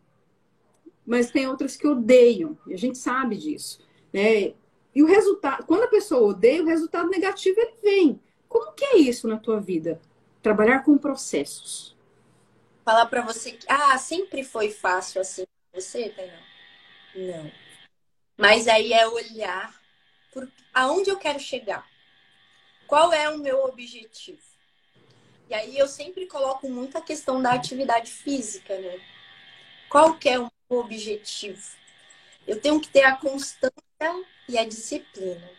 mas 1.07 1.31
tem 1.31 1.49
outras 1.49 1.77
que 1.77 1.87
odeiam, 1.87 2.59
e 2.67 2.75
a 2.75 2.77
gente 2.77 2.99
sabe 2.99 3.37
disso. 3.37 3.81
Né? 4.13 4.53
E 4.95 5.03
o 5.03 5.07
resultado, 5.07 5.65
quando 5.65 5.85
a 5.85 5.89
pessoa 5.89 6.29
odeia, 6.31 6.63
o 6.63 6.67
resultado 6.67 7.09
negativo 7.09 7.59
ele 7.59 7.75
vem. 7.83 8.21
Como 8.49 8.73
que 8.73 8.85
é 8.85 8.97
isso 8.99 9.27
na 9.27 9.39
tua 9.39 9.61
vida? 9.61 10.01
Trabalhar 10.43 10.85
com 10.85 10.99
processos. 10.99 11.97
Falar 12.85 13.07
para 13.07 13.23
você 13.23 13.53
que 13.53 13.67
ah, 13.69 13.97
sempre 13.99 14.43
foi 14.43 14.71
fácil 14.71 15.21
assim. 15.21 15.45
Você, 15.73 16.09
Tainá? 16.11 16.41
Não. 17.15 17.68
Mas 18.39 18.69
aí 18.69 18.93
é 18.93 19.07
olhar 19.09 19.75
por 20.33 20.49
aonde 20.73 21.11
eu 21.11 21.19
quero 21.19 21.41
chegar. 21.41 21.85
Qual 22.87 23.13
é 23.13 23.29
o 23.29 23.39
meu 23.39 23.65
objetivo? 23.65 24.39
E 25.51 25.55
aí 25.55 25.77
eu 25.77 25.89
sempre 25.89 26.25
coloco 26.27 26.71
muito 26.71 26.97
a 26.97 27.01
questão 27.01 27.43
da 27.43 27.53
atividade 27.53 28.13
física, 28.13 28.79
né? 28.79 29.01
Qual 29.89 30.15
que 30.15 30.29
é 30.29 30.39
o 30.39 30.49
meu 30.71 30.81
objetivo? 30.81 31.61
Eu 32.47 32.61
tenho 32.61 32.81
que 32.81 32.89
ter 32.89 33.03
a 33.03 33.17
constância 33.17 33.73
e 34.49 34.57
a 34.57 34.65
disciplina. 34.65 35.51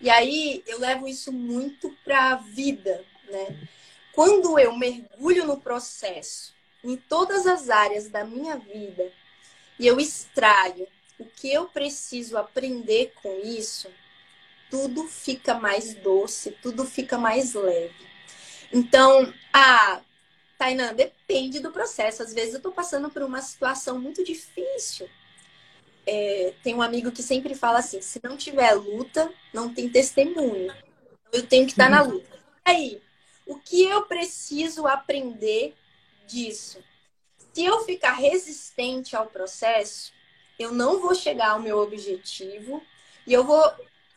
E 0.00 0.08
aí 0.08 0.62
eu 0.64 0.78
levo 0.78 1.08
isso 1.08 1.32
muito 1.32 1.90
para 2.04 2.30
a 2.30 2.36
vida, 2.36 3.04
né? 3.24 3.68
Quando 4.12 4.58
eu 4.58 4.76
mergulho 4.76 5.44
no 5.44 5.60
processo, 5.60 6.54
em 6.84 6.96
todas 6.96 7.46
as 7.46 7.68
áreas 7.68 8.08
da 8.08 8.24
minha 8.24 8.56
vida, 8.56 9.12
e 9.78 9.86
eu 9.86 9.98
extraio 9.98 10.86
o 11.18 11.24
que 11.24 11.52
eu 11.52 11.66
preciso 11.66 12.36
aprender 12.36 13.12
com 13.22 13.40
isso, 13.40 13.88
tudo 14.70 15.04
fica 15.08 15.54
mais 15.54 15.94
doce, 15.94 16.50
tudo 16.62 16.84
fica 16.84 17.18
mais 17.18 17.54
leve. 17.54 18.06
Então, 18.72 19.32
a 19.52 20.02
Tainan, 20.58 20.94
depende 20.94 21.60
do 21.60 21.70
processo. 21.72 22.22
Às 22.22 22.32
vezes 22.34 22.54
eu 22.54 22.58
estou 22.58 22.72
passando 22.72 23.10
por 23.10 23.22
uma 23.22 23.40
situação 23.42 23.98
muito 23.98 24.24
difícil. 24.24 25.08
é, 26.06 26.54
tem 26.62 26.74
um 26.74 26.82
amigo 26.82 27.10
que 27.10 27.22
sempre 27.22 27.54
fala 27.54 27.78
assim: 27.80 28.00
se 28.00 28.20
não 28.22 28.36
tiver 28.36 28.72
luta, 28.74 29.32
não 29.52 29.72
tem 29.72 29.88
testemunho. 29.88 30.74
Eu 31.32 31.46
tenho 31.46 31.66
que 31.66 31.72
estar 31.72 31.90
na 31.90 32.02
luta. 32.02 32.30
E 32.66 32.70
aí, 32.70 33.02
o 33.46 33.56
que 33.58 33.82
eu 33.84 34.02
preciso 34.06 34.86
aprender 34.86 35.74
disso? 36.26 36.82
Se 37.52 37.64
eu 37.64 37.84
ficar 37.84 38.12
resistente 38.12 39.16
ao 39.16 39.26
processo, 39.26 40.12
eu 40.58 40.72
não 40.72 41.00
vou 41.00 41.14
chegar 41.14 41.50
ao 41.50 41.60
meu 41.60 41.78
objetivo 41.78 42.82
e 43.26 43.32
eu 43.32 43.44
vou 43.44 43.62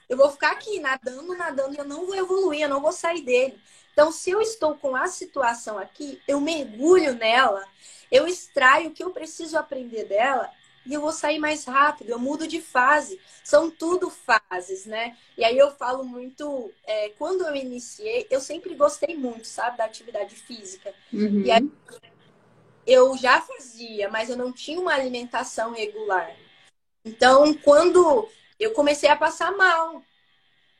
eu 0.07 0.17
vou 0.17 0.31
ficar 0.31 0.51
aqui 0.51 0.79
nadando, 0.79 1.37
nadando 1.37 1.75
e 1.75 1.77
eu 1.77 1.85
não 1.85 2.07
vou 2.07 2.15
evoluir, 2.15 2.61
eu 2.61 2.69
não 2.69 2.81
vou 2.81 2.91
sair 2.91 3.21
dele. 3.21 3.59
Então, 3.93 4.11
se 4.11 4.31
eu 4.31 4.41
estou 4.41 4.75
com 4.75 4.95
a 4.95 5.07
situação 5.07 5.77
aqui, 5.77 6.19
eu 6.27 6.41
mergulho 6.41 7.13
nela, 7.13 7.63
eu 8.11 8.27
extraio 8.27 8.89
o 8.89 8.91
que 8.91 9.03
eu 9.03 9.11
preciso 9.11 9.55
aprender 9.55 10.05
dela 10.05 10.49
e 10.85 10.93
eu 10.93 11.01
vou 11.01 11.11
sair 11.11 11.37
mais 11.37 11.65
rápido, 11.65 12.09
eu 12.09 12.17
mudo 12.17 12.47
de 12.47 12.59
fase. 12.59 13.19
São 13.43 13.69
tudo 13.69 14.09
fases, 14.09 14.85
né? 14.85 15.15
E 15.37 15.43
aí 15.43 15.57
eu 15.57 15.69
falo 15.71 16.03
muito, 16.03 16.71
é, 16.83 17.09
quando 17.09 17.45
eu 17.45 17.55
iniciei, 17.55 18.25
eu 18.31 18.41
sempre 18.41 18.73
gostei 18.73 19.15
muito, 19.15 19.45
sabe, 19.45 19.77
da 19.77 19.85
atividade 19.85 20.35
física. 20.35 20.91
Uhum. 21.13 21.41
E 21.41 21.51
aí 21.51 21.69
eu 22.89 23.15
já 23.15 23.39
fazia, 23.39 24.09
mas 24.09 24.29
eu 24.29 24.35
não 24.35 24.51
tinha 24.51 24.79
uma 24.79 24.95
alimentação 24.95 25.73
regular. 25.73 26.35
Então, 27.05 27.53
quando 27.53 28.27
eu 28.59 28.71
comecei 28.71 29.07
a 29.07 29.15
passar 29.15 29.51
mal, 29.51 30.03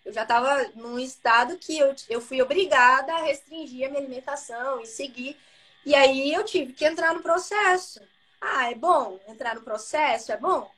eu 0.04 0.12
já 0.12 0.24
estava 0.24 0.72
num 0.74 0.98
estado 0.98 1.56
que 1.58 1.78
eu, 1.78 1.96
eu 2.10 2.20
fui 2.20 2.42
obrigada 2.42 3.14
a 3.14 3.22
restringir 3.22 3.86
a 3.86 3.90
minha 3.90 4.02
alimentação 4.02 4.82
e 4.82 4.88
seguir. 4.88 5.38
E 5.86 5.94
aí 5.94 6.34
eu 6.34 6.44
tive 6.44 6.74
que 6.74 6.84
entrar 6.84 7.14
no 7.14 7.22
processo. 7.22 8.02
Ah, 8.42 8.72
é 8.72 8.76
bom 8.76 9.20
entrar 9.28 9.54
no 9.54 9.62
processo? 9.62 10.32
É 10.32 10.38
bom? 10.38 10.70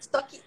Só 0.00 0.22
que 0.22 0.42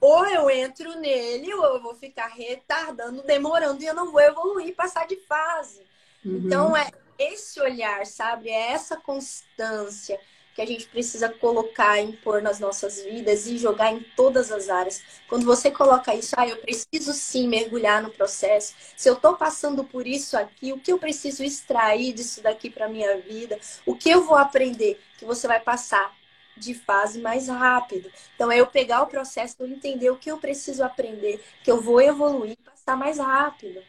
ou 0.00 0.26
eu 0.26 0.50
entro 0.50 0.98
nele 0.98 1.52
ou 1.54 1.64
eu 1.64 1.82
vou 1.82 1.94
ficar 1.94 2.28
retardando, 2.28 3.22
demorando 3.22 3.82
e 3.82 3.86
eu 3.86 3.94
não 3.94 4.10
vou 4.10 4.20
evoluir, 4.20 4.74
passar 4.74 5.06
de 5.06 5.16
fase. 5.16 5.86
Uhum. 6.24 6.36
Então 6.36 6.76
é 6.76 6.90
esse 7.18 7.60
olhar, 7.60 8.06
sabe? 8.06 8.48
É 8.48 8.72
essa 8.72 8.96
constância 8.96 10.18
que 10.58 10.62
a 10.62 10.66
gente 10.66 10.88
precisa 10.88 11.28
colocar, 11.28 12.00
impor 12.00 12.42
nas 12.42 12.58
nossas 12.58 13.00
vidas 13.04 13.46
e 13.46 13.56
jogar 13.56 13.92
em 13.92 14.00
todas 14.16 14.50
as 14.50 14.68
áreas. 14.68 15.00
Quando 15.28 15.44
você 15.44 15.70
coloca 15.70 16.12
isso, 16.16 16.34
ah, 16.36 16.48
eu 16.48 16.56
preciso 16.56 17.12
sim 17.12 17.46
mergulhar 17.46 18.02
no 18.02 18.10
processo. 18.10 18.74
Se 18.96 19.08
eu 19.08 19.14
estou 19.14 19.36
passando 19.36 19.84
por 19.84 20.04
isso 20.04 20.36
aqui, 20.36 20.72
o 20.72 20.80
que 20.80 20.90
eu 20.90 20.98
preciso 20.98 21.44
extrair 21.44 22.12
disso 22.12 22.42
daqui 22.42 22.68
para 22.68 22.88
minha 22.88 23.18
vida? 23.20 23.56
O 23.86 23.94
que 23.94 24.10
eu 24.10 24.24
vou 24.24 24.36
aprender? 24.36 25.00
Que 25.16 25.24
você 25.24 25.46
vai 25.46 25.60
passar 25.60 26.12
de 26.56 26.74
fase 26.74 27.20
mais 27.20 27.46
rápido. 27.46 28.10
Então, 28.34 28.50
é 28.50 28.58
eu 28.58 28.66
pegar 28.66 29.02
o 29.02 29.06
processo, 29.06 29.54
eu 29.60 29.68
entender 29.68 30.10
o 30.10 30.16
que 30.16 30.28
eu 30.28 30.38
preciso 30.38 30.82
aprender, 30.82 31.40
que 31.62 31.70
eu 31.70 31.80
vou 31.80 32.00
evoluir 32.00 32.52
e 32.52 32.64
passar 32.64 32.96
mais 32.96 33.18
rápido. 33.18 33.80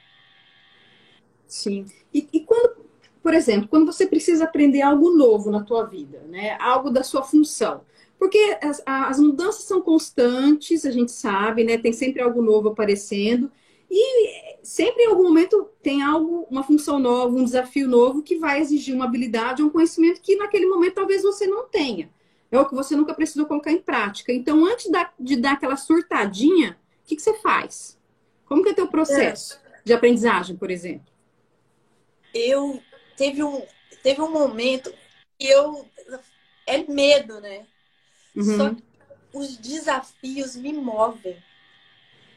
Sim. 1.48 1.88
E, 2.14 2.30
e 2.32 2.42
quando 2.42 2.89
por 3.22 3.34
exemplo, 3.34 3.68
quando 3.68 3.86
você 3.86 4.06
precisa 4.06 4.46
aprender 4.46 4.82
algo 4.82 5.12
novo 5.12 5.52
na 5.52 5.64
tua 5.64 5.84
vida, 5.84 6.24
né? 6.30 6.58
Algo 6.60 6.90
da 6.90 7.04
sua 7.04 7.24
função. 7.24 7.82
Porque 8.18 8.58
as, 8.62 8.82
as 8.86 9.20
mudanças 9.20 9.64
são 9.64 9.82
constantes, 9.82 10.86
a 10.86 10.92
gente 10.92 11.12
sabe, 11.12 11.64
né? 11.64 11.78
Tem 11.78 11.94
sempre 11.94 12.22
algo 12.22 12.42
novo 12.42 12.70
aparecendo. 12.70 13.52
E 13.90 14.58
sempre 14.62 15.04
em 15.04 15.08
algum 15.08 15.24
momento 15.24 15.70
tem 15.82 16.02
algo, 16.02 16.46
uma 16.50 16.64
função 16.64 17.00
nova, 17.00 17.36
um 17.36 17.44
desafio 17.44 17.88
novo 17.88 18.22
que 18.22 18.38
vai 18.38 18.62
exigir 18.62 18.94
uma 18.94 19.06
habilidade, 19.06 19.64
um 19.64 19.70
conhecimento 19.70 20.22
que 20.22 20.36
naquele 20.36 20.68
momento 20.68 20.96
talvez 20.96 21.24
você 21.24 21.48
não 21.48 21.68
tenha. 21.68 22.10
É 22.52 22.60
o 22.60 22.68
que 22.68 22.76
você 22.76 22.96
nunca 22.96 23.14
precisou 23.14 23.46
colocar 23.46 23.72
em 23.72 23.82
prática. 23.82 24.32
Então, 24.32 24.66
antes 24.66 24.90
de 25.20 25.36
dar 25.36 25.54
aquela 25.54 25.76
surtadinha, 25.76 26.78
o 27.04 27.08
que, 27.08 27.16
que 27.16 27.22
você 27.22 27.34
faz? 27.36 27.98
Como 28.46 28.64
que 28.64 28.70
é 28.70 28.74
teu 28.74 28.88
processo 28.88 29.60
é. 29.64 29.82
de 29.86 29.94
aprendizagem, 29.94 30.56
por 30.56 30.72
exemplo? 30.72 31.08
Eu 32.34 32.80
teve 33.20 33.44
um, 33.44 33.62
teve 34.02 34.22
um 34.22 34.32
momento 34.32 34.94
que 35.38 35.46
eu. 35.46 35.86
É 36.66 36.78
medo, 36.78 37.42
né? 37.42 37.66
Uhum. 38.36 38.58
Só 38.58 38.70
que 38.74 38.84
os 39.34 39.58
desafios 39.58 40.56
me 40.56 40.72
movem. 40.72 41.38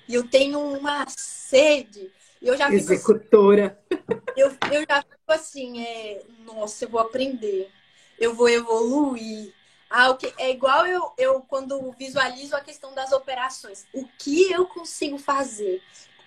E 0.09 0.15
eu 0.15 0.27
tenho 0.27 0.59
uma 0.59 1.07
sede. 1.09 2.11
Eu 2.41 2.57
já 2.57 2.73
Executora. 2.73 3.79
Assim, 3.91 4.23
eu, 4.37 4.49
eu 4.73 4.85
já 4.89 5.03
fico 5.03 5.29
assim, 5.29 5.85
é, 5.85 6.23
nossa, 6.41 6.85
eu 6.85 6.89
vou 6.89 7.01
aprender. 7.01 7.71
Eu 8.19 8.35
vou 8.35 8.49
evoluir. 8.49 9.55
Ah, 9.89 10.11
o 10.11 10.17
que, 10.17 10.33
é 10.39 10.51
igual 10.51 10.87
eu, 10.87 11.13
eu 11.19 11.41
quando 11.43 11.93
visualizo 11.93 12.57
a 12.57 12.61
questão 12.61 12.95
das 12.95 13.13
operações. 13.13 13.87
O 13.93 14.09
que 14.19 14.51
eu 14.51 14.67
consigo 14.67 15.19
fazer 15.19 15.83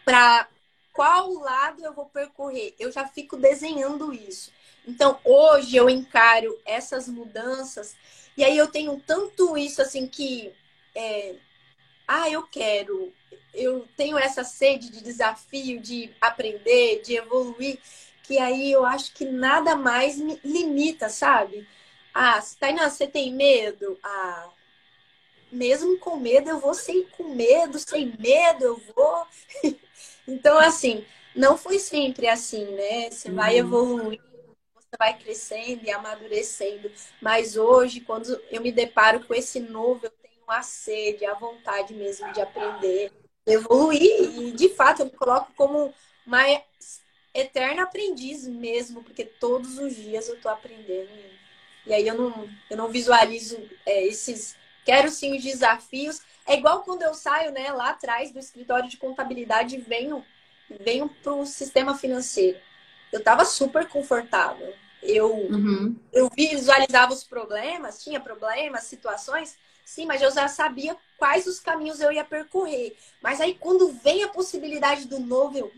para 0.06 0.48
qual 0.95 1.34
lado 1.34 1.84
eu 1.84 1.93
vou 1.93 2.05
percorrer. 2.05 2.73
Eu 2.79 2.89
já 2.91 3.05
fico 3.05 3.36
desenhando 3.36 4.13
isso. 4.13 4.51
Então, 4.88 5.19
hoje 5.25 5.75
eu 5.75 5.89
encaro 5.89 6.58
essas 6.65 7.08
mudanças 7.08 7.95
e 8.38 8.43
aí 8.43 8.58
eu 8.58 8.67
tenho 8.67 8.99
tanto 9.05 9.58
isso 9.58 9.81
assim 9.81 10.08
que 10.08 10.53
é, 10.95 11.36
ah, 12.08 12.29
eu 12.29 12.43
quero, 12.43 13.12
eu 13.53 13.88
tenho 13.97 14.17
essa 14.17 14.43
sede 14.43 14.89
de 14.89 15.01
desafio, 15.03 15.81
de 15.81 16.12
aprender, 16.21 17.01
de 17.01 17.15
evoluir, 17.15 17.79
que 18.23 18.38
aí 18.38 18.71
eu 18.71 18.86
acho 18.86 19.13
que 19.13 19.25
nada 19.25 19.75
mais 19.75 20.17
me 20.17 20.39
limita, 20.43 21.10
sabe? 21.10 21.67
Ah, 22.13 22.41
Tainá, 22.60 22.89
você 22.89 23.05
tem 23.08 23.34
medo? 23.34 23.99
Ah, 24.03 24.49
mesmo 25.51 25.97
com 25.99 26.17
medo, 26.17 26.49
eu 26.49 26.60
vou 26.60 26.73
sem 26.73 27.03
com 27.10 27.36
medo, 27.36 27.79
sem 27.79 28.13
medo, 28.17 28.63
eu 28.63 28.81
vou. 28.95 29.27
Então, 30.27 30.57
assim, 30.57 31.05
não 31.35 31.57
foi 31.57 31.79
sempre 31.79 32.27
assim, 32.27 32.65
né? 32.65 33.09
Você 33.09 33.29
uhum. 33.29 33.35
vai 33.35 33.57
evoluindo, 33.57 34.23
você 34.73 34.95
vai 34.97 35.17
crescendo 35.17 35.83
e 35.83 35.91
amadurecendo. 35.91 36.91
Mas 37.21 37.57
hoje, 37.57 38.01
quando 38.01 38.41
eu 38.49 38.61
me 38.61 38.71
deparo 38.71 39.25
com 39.25 39.33
esse 39.33 39.59
novo, 39.59 40.05
eu 40.05 40.09
tenho 40.09 40.43
a 40.47 40.61
sede, 40.61 41.25
a 41.25 41.33
vontade 41.33 41.93
mesmo 41.93 42.31
de 42.33 42.41
aprender, 42.41 43.11
evoluir. 43.45 44.39
E, 44.39 44.51
de 44.51 44.69
fato, 44.69 45.01
eu 45.01 45.05
me 45.07 45.11
coloco 45.11 45.51
como 45.55 45.93
uma 46.25 46.43
eterna 47.33 47.83
aprendiz 47.83 48.47
mesmo, 48.47 49.03
porque 49.03 49.25
todos 49.25 49.77
os 49.77 49.95
dias 49.95 50.29
eu 50.29 50.35
estou 50.35 50.51
aprendendo. 50.51 51.09
E 51.85 51.93
aí 51.93 52.07
eu 52.07 52.15
não, 52.15 52.49
eu 52.69 52.77
não 52.77 52.89
visualizo 52.89 53.57
é, 53.85 54.03
esses. 54.05 54.55
Quero 54.86 55.10
sim 55.10 55.36
os 55.36 55.43
desafios, 55.43 56.21
é 56.45 56.56
igual 56.56 56.84
quando 56.84 57.02
eu 57.02 57.13
saio, 57.15 57.52
né, 57.52 57.71
lá 57.71 57.89
atrás 57.89 58.32
do 58.32 58.38
escritório 58.38 58.88
de 58.88 58.98
contabilidade 58.98 59.76
e 59.76 59.82
venho, 59.82 60.24
venho 60.80 61.10
para 61.10 61.34
o 61.34 61.45
sistema 61.45 61.98
financeiro. 61.98 62.60
Eu 63.12 63.19
estava 63.19 63.43
super 63.45 63.88
confortável. 63.88 64.74
Eu, 65.02 65.34
uhum. 65.34 65.95
eu 66.13 66.30
visualizava 66.36 67.13
os 67.13 67.24
problemas, 67.24 68.04
tinha 68.04 68.19
problemas, 68.19 68.84
situações, 68.84 69.58
sim, 69.84 70.06
mas 70.06 70.21
eu 70.21 70.32
já 70.32 70.48
sabia 70.48 70.95
quais 71.17 71.48
os 71.48 71.60
caminhos 71.60 72.00
eu 72.00 72.12
ia 72.12 72.24
percorrer. 72.24 72.95
Mas 73.21 73.41
aí 73.41 73.56
quando 73.56 73.91
vem 73.91 74.24
a 74.24 74.28
possibilidade 74.28 75.08
do 75.08 75.19
novo, 75.19 75.58
eu. 75.58 75.71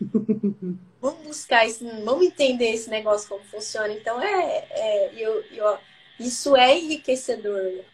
vamos 1.00 1.26
buscar 1.26 1.66
isso, 1.66 1.84
vamos 2.04 2.26
entender 2.26 2.70
esse 2.72 2.88
negócio 2.90 3.28
como 3.28 3.44
funciona. 3.44 3.92
Então 3.92 4.20
é, 4.20 4.66
é 4.70 5.12
eu, 5.16 5.42
eu, 5.52 5.78
isso 6.20 6.54
é 6.54 6.78
enriquecedor. 6.78 7.84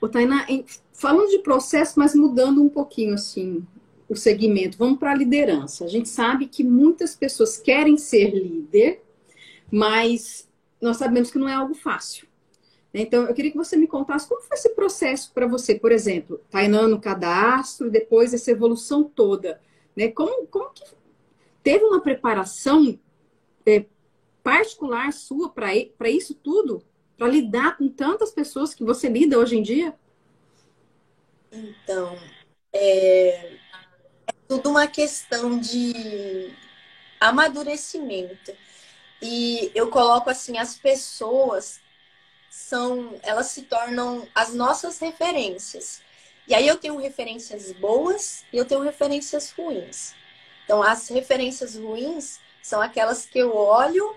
Ô, 0.00 0.08
Tainá, 0.08 0.46
falando 0.92 1.30
de 1.30 1.38
processo, 1.38 1.98
mas 1.98 2.14
mudando 2.14 2.62
um 2.62 2.68
pouquinho 2.68 3.14
assim 3.14 3.66
o 4.08 4.14
segmento, 4.14 4.78
vamos 4.78 4.98
para 4.98 5.10
a 5.10 5.16
liderança. 5.16 5.84
A 5.84 5.88
gente 5.88 6.08
sabe 6.08 6.46
que 6.46 6.62
muitas 6.62 7.14
pessoas 7.14 7.58
querem 7.58 7.96
ser 7.96 8.30
líder, 8.30 9.02
mas 9.70 10.48
nós 10.80 10.96
sabemos 10.96 11.30
que 11.30 11.38
não 11.38 11.48
é 11.48 11.54
algo 11.54 11.74
fácil. 11.74 12.28
Então, 12.94 13.24
eu 13.24 13.34
queria 13.34 13.50
que 13.50 13.56
você 13.56 13.76
me 13.76 13.86
contasse 13.86 14.28
como 14.28 14.40
foi 14.40 14.56
esse 14.56 14.70
processo 14.70 15.32
para 15.34 15.46
você, 15.46 15.74
por 15.74 15.92
exemplo, 15.92 16.40
Tainá 16.50 16.88
no 16.88 17.00
cadastro, 17.00 17.90
depois 17.90 18.32
essa 18.32 18.50
evolução 18.50 19.04
toda. 19.04 19.60
Né? 19.94 20.08
Como, 20.08 20.46
como 20.46 20.70
que 20.70 20.84
teve 21.62 21.84
uma 21.84 22.00
preparação 22.00 22.98
é, 23.66 23.84
particular 24.46 25.12
sua 25.12 25.50
para 25.50 26.08
isso 26.08 26.32
tudo? 26.32 26.84
para 27.16 27.28
lidar 27.28 27.76
com 27.76 27.88
tantas 27.88 28.30
pessoas 28.30 28.74
que 28.74 28.84
você 28.84 29.08
lida 29.08 29.38
hoje 29.38 29.56
em 29.56 29.62
dia? 29.62 29.94
Então, 31.50 32.18
é, 32.72 33.54
é 34.26 34.32
tudo 34.46 34.70
uma 34.70 34.86
questão 34.86 35.58
de 35.58 36.52
amadurecimento. 37.18 38.52
E 39.22 39.72
eu 39.74 39.88
coloco 39.88 40.28
assim, 40.28 40.58
as 40.58 40.76
pessoas 40.76 41.80
são, 42.50 43.18
elas 43.22 43.46
se 43.46 43.62
tornam 43.62 44.28
as 44.34 44.52
nossas 44.52 44.98
referências. 44.98 46.02
E 46.46 46.54
aí 46.54 46.68
eu 46.68 46.76
tenho 46.76 46.98
referências 46.98 47.72
boas 47.72 48.44
e 48.52 48.58
eu 48.58 48.64
tenho 48.66 48.82
referências 48.82 49.50
ruins. 49.52 50.14
Então, 50.64 50.82
as 50.82 51.08
referências 51.08 51.76
ruins 51.76 52.38
são 52.62 52.82
aquelas 52.82 53.24
que 53.24 53.38
eu 53.38 53.56
olho 53.56 54.14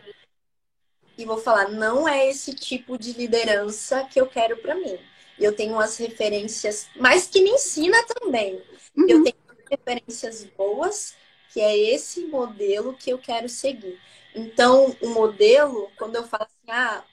e 1.19 1.25
vou 1.25 1.37
falar, 1.37 1.67
não 1.67 2.07
é 2.07 2.29
esse 2.29 2.53
tipo 2.53 2.97
de 2.97 3.11
liderança 3.11 4.05
que 4.05 4.21
eu 4.21 4.25
quero 4.25 4.55
para 4.55 4.73
mim. 4.73 4.97
Eu 5.37 5.53
tenho 5.53 5.73
umas 5.73 5.97
referências, 5.97 6.87
mas 6.95 7.27
que 7.27 7.41
me 7.41 7.49
ensina 7.49 8.01
também. 8.05 8.63
Uhum. 8.95 9.05
Eu 9.05 9.23
tenho 9.25 9.35
referências 9.69 10.45
boas, 10.45 11.13
que 11.51 11.59
é 11.59 11.77
esse 11.77 12.21
modelo 12.27 12.93
que 12.93 13.09
eu 13.09 13.17
quero 13.17 13.49
seguir. 13.49 13.99
Então, 14.33 14.95
o 15.01 15.09
modelo, 15.09 15.91
quando 15.97 16.15
eu 16.15 16.23
falo 16.25 16.43
assim, 16.43 16.71
ah, 16.71 17.03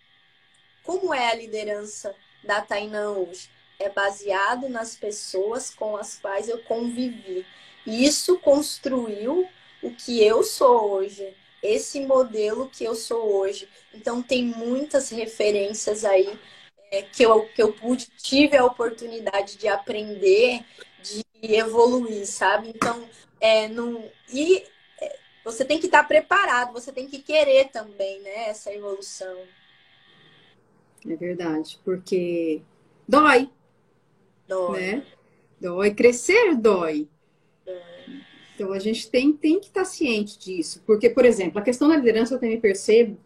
como 0.84 1.12
é 1.12 1.32
a 1.32 1.34
liderança 1.34 2.14
da 2.44 2.60
Tainã 2.60 3.10
hoje? 3.10 3.50
É 3.76 3.88
baseado 3.88 4.68
nas 4.68 4.94
pessoas 4.94 5.74
com 5.74 5.96
as 5.96 6.16
quais 6.16 6.48
eu 6.48 6.62
convivi. 6.62 7.44
E 7.84 8.04
isso 8.04 8.38
construiu 8.38 9.48
o 9.82 9.90
que 9.90 10.22
eu 10.22 10.44
sou 10.44 10.92
hoje, 10.92 11.34
esse 11.66 12.00
modelo 12.00 12.68
que 12.68 12.84
eu 12.84 12.94
sou 12.94 13.34
hoje. 13.36 13.68
Então, 13.94 14.22
tem 14.22 14.44
muitas 14.44 15.10
referências 15.10 16.04
aí 16.04 16.38
é, 16.90 17.02
que, 17.02 17.22
eu, 17.22 17.46
que 17.48 17.62
eu 17.62 17.72
pude, 17.72 18.06
tive 18.22 18.56
a 18.56 18.64
oportunidade 18.64 19.56
de 19.56 19.68
aprender, 19.68 20.64
de 21.02 21.24
evoluir, 21.42 22.26
sabe? 22.26 22.68
Então, 22.68 23.08
é, 23.40 23.68
não, 23.68 24.04
e 24.32 24.64
é, 25.00 25.18
você 25.44 25.64
tem 25.64 25.78
que 25.78 25.86
estar 25.86 26.04
preparado, 26.04 26.72
você 26.72 26.92
tem 26.92 27.06
que 27.06 27.20
querer 27.20 27.68
também, 27.68 28.20
né, 28.22 28.48
essa 28.48 28.72
evolução. 28.72 29.36
É 31.08 31.14
verdade, 31.14 31.78
porque 31.84 32.62
dói. 33.06 33.48
Dói. 34.48 34.80
Né? 34.80 35.06
Dói. 35.60 35.94
Crescer 35.94 36.54
dói. 36.56 37.08
Então 38.56 38.72
a 38.72 38.78
gente 38.78 39.10
tem, 39.10 39.32
tem 39.34 39.60
que 39.60 39.66
estar 39.66 39.84
ciente 39.84 40.38
disso. 40.38 40.82
Porque, 40.86 41.10
por 41.10 41.26
exemplo, 41.26 41.58
a 41.58 41.62
questão 41.62 41.88
da 41.88 41.96
liderança 41.96 42.34
eu 42.34 42.40
também 42.40 42.58
percebo 42.58 43.18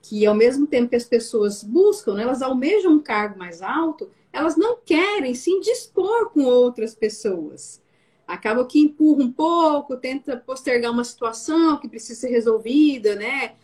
que 0.00 0.24
ao 0.24 0.34
mesmo 0.34 0.66
tempo 0.68 0.88
que 0.88 0.96
as 0.96 1.04
pessoas 1.04 1.64
buscam, 1.64 2.14
né, 2.14 2.22
elas 2.22 2.40
almejam 2.40 2.92
um 2.92 3.02
cargo 3.02 3.36
mais 3.36 3.60
alto, 3.60 4.08
elas 4.32 4.56
não 4.56 4.78
querem 4.84 5.34
se 5.34 5.50
indispor 5.50 6.30
com 6.30 6.44
outras 6.44 6.94
pessoas. 6.94 7.82
Acaba 8.26 8.64
que 8.64 8.78
empurra 8.78 9.24
um 9.24 9.32
pouco, 9.32 9.96
tenta 9.96 10.36
postergar 10.36 10.92
uma 10.92 11.04
situação 11.04 11.78
que 11.78 11.88
precisa 11.88 12.20
ser 12.20 12.28
resolvida, 12.28 13.16
né? 13.16 13.54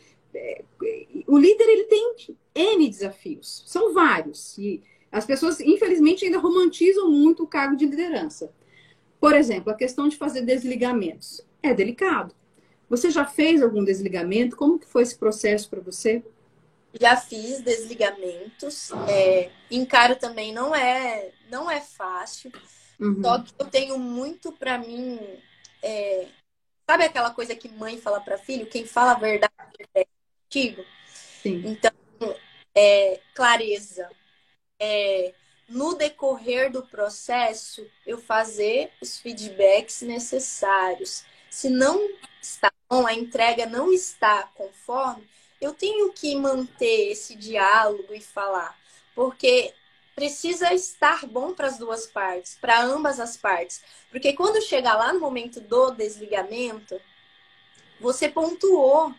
O 1.27 1.39
líder 1.39 1.69
ele 1.69 1.85
tem 1.85 2.15
N 2.55 2.89
desafios, 2.89 3.63
são 3.67 3.93
vários. 3.93 4.57
E 4.59 4.83
as 5.11 5.27
pessoas, 5.27 5.61
infelizmente, 5.61 6.25
ainda 6.25 6.39
romantizam 6.39 7.11
muito 7.11 7.45
o 7.45 7.47
cargo 7.47 7.77
de 7.77 7.87
liderança. 7.87 8.53
Por 9.23 9.37
exemplo, 9.37 9.73
a 9.73 9.77
questão 9.77 10.09
de 10.09 10.17
fazer 10.17 10.43
desligamentos. 10.43 11.41
É 11.63 11.73
delicado. 11.73 12.35
Você 12.91 13.09
já 13.09 13.25
fez 13.25 13.63
algum 13.63 13.85
desligamento? 13.85 14.57
Como 14.57 14.81
que 14.81 14.87
foi 14.89 15.05
esse 15.05 15.17
processo 15.17 15.71
para 15.71 15.81
você? 15.81 16.25
Já 17.01 17.17
fiz 17.17 17.61
desligamentos. 17.61 18.91
É, 19.09 19.49
encaro 19.71 20.17
também 20.17 20.53
não 20.53 20.75
é 20.75 21.31
não 21.49 21.71
é 21.71 21.81
fácil. 21.81 22.51
Uhum. 22.99 23.23
Só 23.23 23.39
que 23.39 23.53
eu 23.57 23.67
tenho 23.67 23.97
muito 23.97 24.51
para 24.51 24.77
mim. 24.77 25.21
É, 25.81 26.27
sabe 26.85 27.05
aquela 27.05 27.31
coisa 27.31 27.55
que 27.55 27.69
mãe 27.69 27.99
fala 27.99 28.21
para 28.21 28.37
filho? 28.37 28.67
Quem 28.67 28.85
fala 28.85 29.13
a 29.13 29.21
verdade 29.21 29.53
é 29.95 30.05
contigo. 30.43 30.85
Sim. 31.07 31.63
Então, 31.65 31.93
é, 32.75 33.21
clareza. 33.37 34.11
É, 34.81 35.33
no 35.73 35.95
decorrer 35.95 36.71
do 36.71 36.83
processo, 36.83 37.87
eu 38.07 38.19
fazer 38.19 38.93
os 39.01 39.19
feedbacks 39.19 40.03
necessários. 40.03 41.25
Se 41.51 41.71
não 41.71 42.09
está 42.41 42.71
bom, 42.89 43.07
a 43.07 43.15
entrega 43.15 43.67
não 43.67 43.93
está 43.93 44.45
conforme, 44.55 45.27
eu 45.61 45.73
tenho 45.73 46.13
que 46.13 46.37
manter 46.37 47.13
esse 47.13 47.35
diálogo 47.35 48.13
e 48.13 48.21
falar, 48.21 48.79
porque 49.15 49.73
precisa 50.15 50.75
estar 50.75 51.25
bom 51.27 51.55
para 51.55 51.69
as 51.69 51.79
duas 51.79 52.07
partes, 52.07 52.59
para 52.61 52.83
ambas 52.83 53.19
as 53.19 53.37
partes. 53.37 53.83
Porque 54.11 54.35
quando 54.35 54.61
chegar 54.61 54.95
lá 54.95 55.13
no 55.13 55.21
momento 55.21 55.61
do 55.61 55.91
desligamento, 55.93 57.01
você 57.99 58.29
pontuou, 58.29 59.15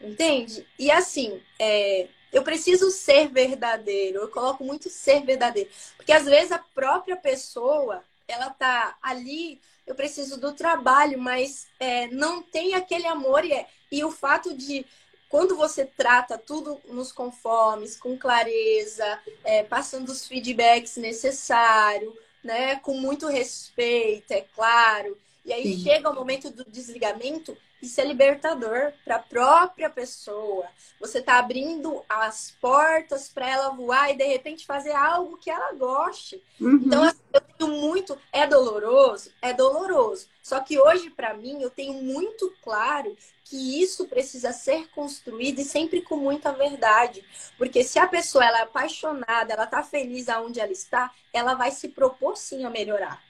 entende? 0.00 0.64
E 0.78 0.90
assim, 0.90 1.42
é, 1.58 2.08
eu 2.32 2.42
preciso 2.42 2.90
ser 2.90 3.28
verdadeiro. 3.28 4.20
Eu 4.20 4.28
coloco 4.28 4.64
muito 4.64 4.88
ser 4.90 5.24
verdadeiro. 5.24 5.70
Porque 5.96 6.12
às 6.12 6.24
vezes 6.24 6.52
a 6.52 6.58
própria 6.58 7.16
pessoa, 7.16 8.02
ela 8.26 8.50
tá 8.50 8.96
ali, 9.02 9.60
eu 9.86 9.94
preciso 9.94 10.38
do 10.38 10.52
trabalho, 10.52 11.18
mas 11.18 11.66
é, 11.80 12.06
não 12.08 12.42
tem 12.42 12.74
aquele 12.74 13.06
amor. 13.06 13.44
E, 13.44 13.52
é, 13.52 13.66
e 13.90 14.04
o 14.04 14.10
fato 14.10 14.54
de, 14.54 14.84
quando 15.28 15.56
você 15.56 15.84
trata 15.84 16.36
tudo 16.38 16.80
nos 16.88 17.12
conformes, 17.12 17.96
com 17.96 18.16
clareza, 18.18 19.18
é, 19.44 19.62
passando 19.62 20.10
os 20.10 20.26
feedbacks 20.26 20.96
necessários, 20.96 22.12
né, 22.42 22.76
com 22.76 22.94
muito 22.94 23.26
respeito, 23.26 24.32
é 24.32 24.42
claro. 24.54 25.16
E 25.44 25.52
aí 25.52 25.74
Sim. 25.76 25.82
chega 25.82 26.10
o 26.10 26.14
momento 26.14 26.50
do 26.50 26.64
desligamento, 26.70 27.56
isso 27.80 28.00
é 28.00 28.04
libertador 28.04 28.92
para 29.04 29.16
a 29.16 29.20
própria 29.20 29.88
pessoa. 29.88 30.66
Você 31.00 31.18
está 31.18 31.38
abrindo 31.38 32.04
as 32.08 32.50
portas 32.60 33.28
para 33.28 33.48
ela 33.48 33.70
voar 33.70 34.10
e 34.10 34.16
de 34.16 34.24
repente 34.24 34.66
fazer 34.66 34.92
algo 34.92 35.36
que 35.36 35.50
ela 35.50 35.72
goste. 35.72 36.42
Uhum. 36.60 36.82
Então, 36.84 37.02
assim, 37.04 37.20
eu 37.32 37.40
tenho 37.40 37.70
muito. 37.80 38.18
É 38.32 38.46
doloroso? 38.46 39.30
É 39.40 39.52
doloroso. 39.52 40.26
Só 40.42 40.60
que 40.60 40.78
hoje, 40.78 41.10
para 41.10 41.34
mim, 41.34 41.62
eu 41.62 41.70
tenho 41.70 41.92
muito 41.92 42.52
claro 42.62 43.16
que 43.44 43.80
isso 43.80 44.06
precisa 44.06 44.52
ser 44.52 44.88
construído 44.88 45.60
e 45.60 45.64
sempre 45.64 46.02
com 46.02 46.16
muita 46.16 46.52
verdade. 46.52 47.24
Porque 47.56 47.84
se 47.84 47.98
a 47.98 48.06
pessoa 48.06 48.44
ela 48.44 48.58
é 48.58 48.62
apaixonada, 48.62 49.52
ela 49.52 49.64
está 49.64 49.82
feliz 49.82 50.28
aonde 50.28 50.60
ela 50.60 50.72
está, 50.72 51.12
ela 51.32 51.54
vai 51.54 51.70
se 51.70 51.88
propor 51.88 52.36
sim 52.36 52.64
a 52.64 52.70
melhorar. 52.70 53.22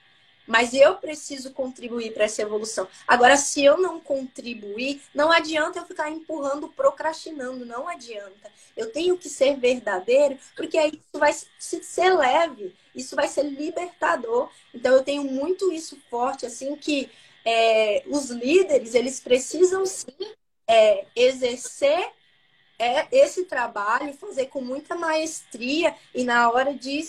Mas 0.49 0.73
eu 0.73 0.95
preciso 0.95 1.53
contribuir 1.53 2.15
para 2.15 2.25
essa 2.25 2.41
evolução. 2.41 2.89
Agora, 3.07 3.37
se 3.37 3.63
eu 3.63 3.77
não 3.77 4.01
contribuir, 4.01 5.03
não 5.15 5.31
adianta 5.31 5.79
eu 5.79 5.85
ficar 5.85 6.11
empurrando, 6.11 6.69
procrastinando. 6.71 7.67
Não 7.67 7.87
adianta. 7.87 8.51
Eu 8.75 8.91
tenho 8.91 9.19
que 9.19 9.29
ser 9.29 9.59
verdadeiro, 9.59 10.39
porque 10.57 10.79
aí 10.79 10.93
isso 10.93 11.19
vai 11.19 11.35
ser 11.59 12.15
leve, 12.15 12.75
isso 12.95 13.15
vai 13.15 13.29
ser 13.29 13.43
libertador. 13.43 14.51
Então, 14.75 14.95
eu 14.95 15.05
tenho 15.05 15.23
muito 15.23 15.71
isso 15.71 15.99
forte, 16.09 16.47
assim, 16.47 16.75
que 16.77 17.11
é, 17.45 18.03
os 18.07 18.31
líderes, 18.31 18.95
eles 18.95 19.21
precisam 19.21 19.85
sim 19.85 20.35
é, 20.67 21.05
exercer 21.15 22.11
é, 22.79 23.07
esse 23.11 23.45
trabalho, 23.45 24.15
fazer 24.15 24.47
com 24.47 24.61
muita 24.61 24.95
maestria 24.95 25.95
e 26.15 26.25
na 26.25 26.51
hora 26.51 26.73
de, 26.75 27.01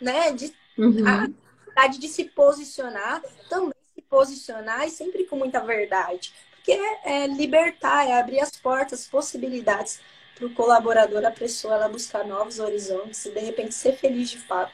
né, 0.00 0.30
de 0.32 0.54
uhum. 0.76 1.34
De 1.86 2.08
se 2.08 2.24
posicionar, 2.24 3.22
também 3.48 3.72
se 3.94 4.02
posicionar 4.02 4.86
e 4.86 4.90
sempre 4.90 5.24
com 5.24 5.36
muita 5.36 5.60
verdade. 5.60 6.32
Porque 6.56 6.72
é, 6.72 7.24
é 7.24 7.26
libertar, 7.26 8.08
é 8.08 8.18
abrir 8.18 8.40
as 8.40 8.56
portas, 8.56 9.06
possibilidades 9.06 10.00
para 10.34 10.46
o 10.46 10.54
colaborador, 10.54 11.24
a 11.24 11.30
pessoa, 11.30 11.74
ela 11.74 11.88
buscar 11.88 12.24
novos 12.24 12.58
horizontes 12.58 13.24
e 13.26 13.30
de 13.30 13.40
repente 13.40 13.74
ser 13.74 13.96
feliz 13.96 14.30
de 14.30 14.38
fato. 14.38 14.72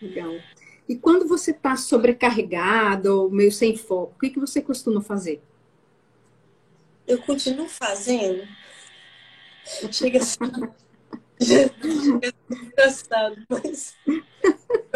Legal. 0.00 0.34
E 0.88 0.96
quando 0.96 1.28
você 1.28 1.50
está 1.50 1.76
sobrecarregado 1.76 3.22
ou 3.22 3.30
meio 3.30 3.52
sem 3.52 3.76
foco, 3.76 4.14
o 4.16 4.18
que, 4.18 4.30
que 4.30 4.40
você 4.40 4.62
costuma 4.62 5.02
fazer? 5.02 5.42
Eu 7.06 7.20
continuo 7.22 7.68
fazendo. 7.68 8.46
Chega 9.92 10.18
assim. 10.18 10.38
engraçado, 12.50 13.36
mas 13.48 13.96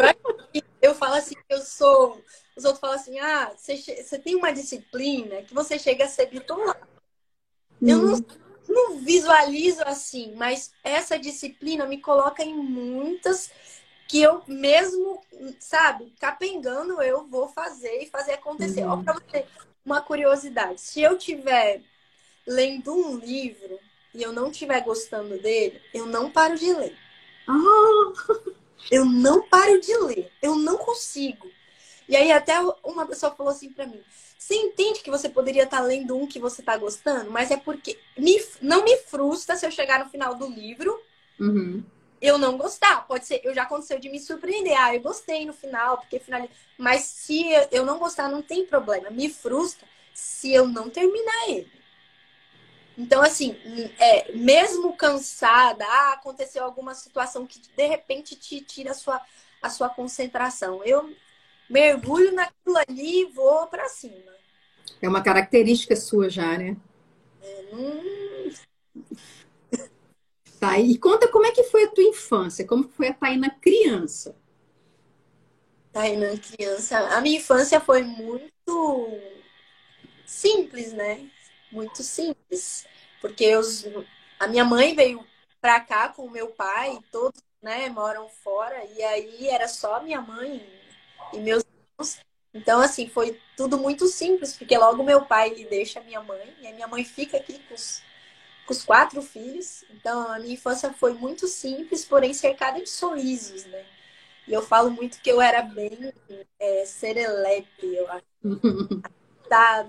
eu 0.83 0.93
falo 0.93 1.15
assim, 1.15 1.35
eu 1.47 1.61
sou. 1.61 2.21
Os 2.57 2.65
outros 2.65 2.81
falam 2.81 2.97
assim, 2.97 3.17
ah, 3.17 3.53
você, 3.55 3.77
você 3.77 4.19
tem 4.19 4.35
uma 4.35 4.51
disciplina 4.51 5.41
que 5.41 5.53
você 5.53 5.79
chega 5.79 6.03
a 6.03 6.09
ser 6.09 6.25
bitolado. 6.25 6.85
Hum. 7.81 7.89
Eu 7.89 7.97
não, 7.99 8.25
não 8.67 8.97
visualizo 8.99 9.81
assim, 9.85 10.35
mas 10.35 10.73
essa 10.83 11.17
disciplina 11.17 11.87
me 11.87 12.01
coloca 12.01 12.43
em 12.43 12.53
muitas 12.53 13.49
que 14.09 14.21
eu 14.21 14.43
mesmo, 14.45 15.21
sabe, 15.57 16.13
capengando, 16.19 17.01
eu 17.01 17.25
vou 17.27 17.47
fazer 17.47 18.03
e 18.03 18.09
fazer 18.09 18.33
acontecer. 18.33 18.83
Uhum. 18.83 18.91
Ó, 18.91 19.03
pra 19.03 19.13
você, 19.13 19.45
uma 19.85 20.01
curiosidade. 20.01 20.81
Se 20.81 21.01
eu 21.01 21.17
tiver 21.17 21.81
lendo 22.45 22.93
um 22.93 23.17
livro 23.17 23.79
e 24.13 24.21
eu 24.21 24.33
não 24.33 24.51
estiver 24.51 24.81
gostando 24.81 25.39
dele, 25.39 25.81
eu 25.93 26.05
não 26.05 26.29
paro 26.29 26.57
de 26.57 26.73
ler. 26.73 26.97
Oh. 27.47 28.53
Eu 28.91 29.05
não 29.05 29.47
paro 29.47 29.79
de 29.79 29.95
ler. 29.97 30.31
Eu 30.41 30.55
não 30.55 30.77
consigo. 30.77 31.49
E 32.07 32.15
aí 32.15 32.31
até 32.31 32.59
uma 32.83 33.05
pessoa 33.05 33.33
falou 33.33 33.51
assim 33.51 33.69
para 33.69 33.87
mim: 33.87 34.01
"Você 34.37 34.55
entende 34.55 35.01
que 35.01 35.09
você 35.09 35.29
poderia 35.29 35.63
estar 35.63 35.77
tá 35.77 35.83
lendo 35.83 36.17
um 36.17 36.27
que 36.27 36.39
você 36.39 36.61
está 36.61 36.77
gostando, 36.77 37.31
mas 37.31 37.51
é 37.51 37.57
porque 37.57 37.97
me, 38.17 38.43
não 38.61 38.83
me 38.83 38.97
frustra 38.97 39.55
se 39.55 39.65
eu 39.65 39.71
chegar 39.71 40.03
no 40.03 40.09
final 40.09 40.35
do 40.35 40.47
livro 40.47 40.99
uhum. 41.39 41.83
eu 42.21 42.37
não 42.37 42.57
gostar. 42.57 43.07
Pode 43.07 43.25
ser, 43.25 43.41
eu 43.43 43.53
já 43.53 43.63
aconteceu 43.63 43.99
de 43.99 44.09
me 44.09 44.19
surpreender. 44.19 44.79
Ah, 44.79 44.93
eu 44.93 45.01
gostei 45.01 45.45
no 45.45 45.53
final, 45.53 45.97
porque 45.97 46.19
final. 46.19 46.47
Mas 46.77 47.01
se 47.01 47.45
eu 47.71 47.85
não 47.85 47.99
gostar, 47.99 48.29
não 48.29 48.41
tem 48.41 48.65
problema. 48.65 49.09
Me 49.09 49.29
frustra 49.29 49.87
se 50.13 50.53
eu 50.53 50.67
não 50.67 50.89
terminar 50.89 51.49
ele. 51.49 51.82
Então, 52.97 53.21
assim, 53.21 53.55
é, 53.99 54.31
mesmo 54.33 54.95
cansada, 54.95 55.83
ah, 55.85 56.13
aconteceu 56.13 56.63
alguma 56.63 56.93
situação 56.93 57.45
que 57.45 57.59
de 57.59 57.87
repente 57.87 58.35
te 58.35 58.61
tira 58.61 58.91
a 58.91 58.93
sua, 58.93 59.21
a 59.61 59.69
sua 59.69 59.89
concentração. 59.89 60.83
Eu 60.83 61.13
mergulho 61.69 62.31
naquilo 62.33 62.77
ali 62.87 63.21
e 63.21 63.31
vou 63.31 63.67
para 63.67 63.89
cima. 63.89 64.31
É 65.01 65.09
uma 65.09 65.23
característica 65.23 65.95
sua 65.95 66.29
já, 66.29 66.57
né? 66.57 66.77
É, 67.41 67.63
não... 67.71 68.23
Tá, 70.59 70.79
e 70.79 70.97
conta 70.97 71.27
como 71.27 71.45
é 71.45 71.51
que 71.51 71.63
foi 71.63 71.83
a 71.83 71.89
tua 71.89 72.03
infância, 72.05 72.65
como 72.65 72.87
foi 72.87 73.09
a 73.09 73.13
Taina 73.13 73.49
criança. 73.49 74.33
Taina 75.91 76.37
criança, 76.37 76.97
a 76.97 77.19
minha 77.19 77.37
infância 77.37 77.81
foi 77.81 78.01
muito 78.01 79.09
simples, 80.25 80.93
né? 80.93 81.29
Muito 81.73 82.03
simples, 82.03 82.85
porque 83.19 83.55
os, 83.55 83.85
a 84.39 84.47
minha 84.47 84.63
mãe 84.63 84.95
veio 84.95 85.25
pra 85.59 85.79
cá 85.79 86.09
com 86.09 86.25
o 86.25 86.31
meu 86.31 86.47
pai, 86.49 86.99
todos, 87.11 87.41
né, 87.61 87.89
moram 87.89 88.29
fora, 88.29 88.85
e 88.95 89.03
aí 89.03 89.47
era 89.47 89.67
só 89.67 90.01
minha 90.01 90.21
mãe 90.21 90.65
e 91.33 91.39
meus 91.39 91.63
irmãos. 91.63 92.19
Então, 92.53 92.79
assim, 92.79 93.09
foi 93.09 93.39
tudo 93.57 93.77
muito 93.77 94.05
simples, 94.07 94.55
porque 94.55 94.77
logo 94.77 95.03
meu 95.03 95.25
pai 95.25 95.49
ele 95.49 95.65
deixa 95.65 95.99
minha 96.01 96.21
mãe, 96.21 96.55
e 96.61 96.67
a 96.67 96.73
minha 96.73 96.87
mãe 96.87 97.03
fica 97.03 97.37
aqui 97.37 97.59
com 97.67 97.73
os 97.73 98.03
com 98.65 98.73
os 98.73 98.83
quatro 98.83 99.21
filhos. 99.21 99.83
Então, 99.91 100.31
a 100.31 100.39
minha 100.39 100.53
infância 100.53 100.93
foi 100.93 101.13
muito 101.13 101.47
simples, 101.47 102.05
porém 102.05 102.33
cercada 102.33 102.79
de 102.79 102.89
sorrisos, 102.89 103.65
né? 103.65 103.85
E 104.47 104.53
eu 104.53 104.61
falo 104.61 104.89
muito 104.89 105.19
que 105.21 105.29
eu 105.29 105.41
era 105.41 105.61
bem 105.61 106.13
é, 106.59 106.85
serelepe, 106.85 107.95
eu 107.95 108.09
acho. 108.11 108.25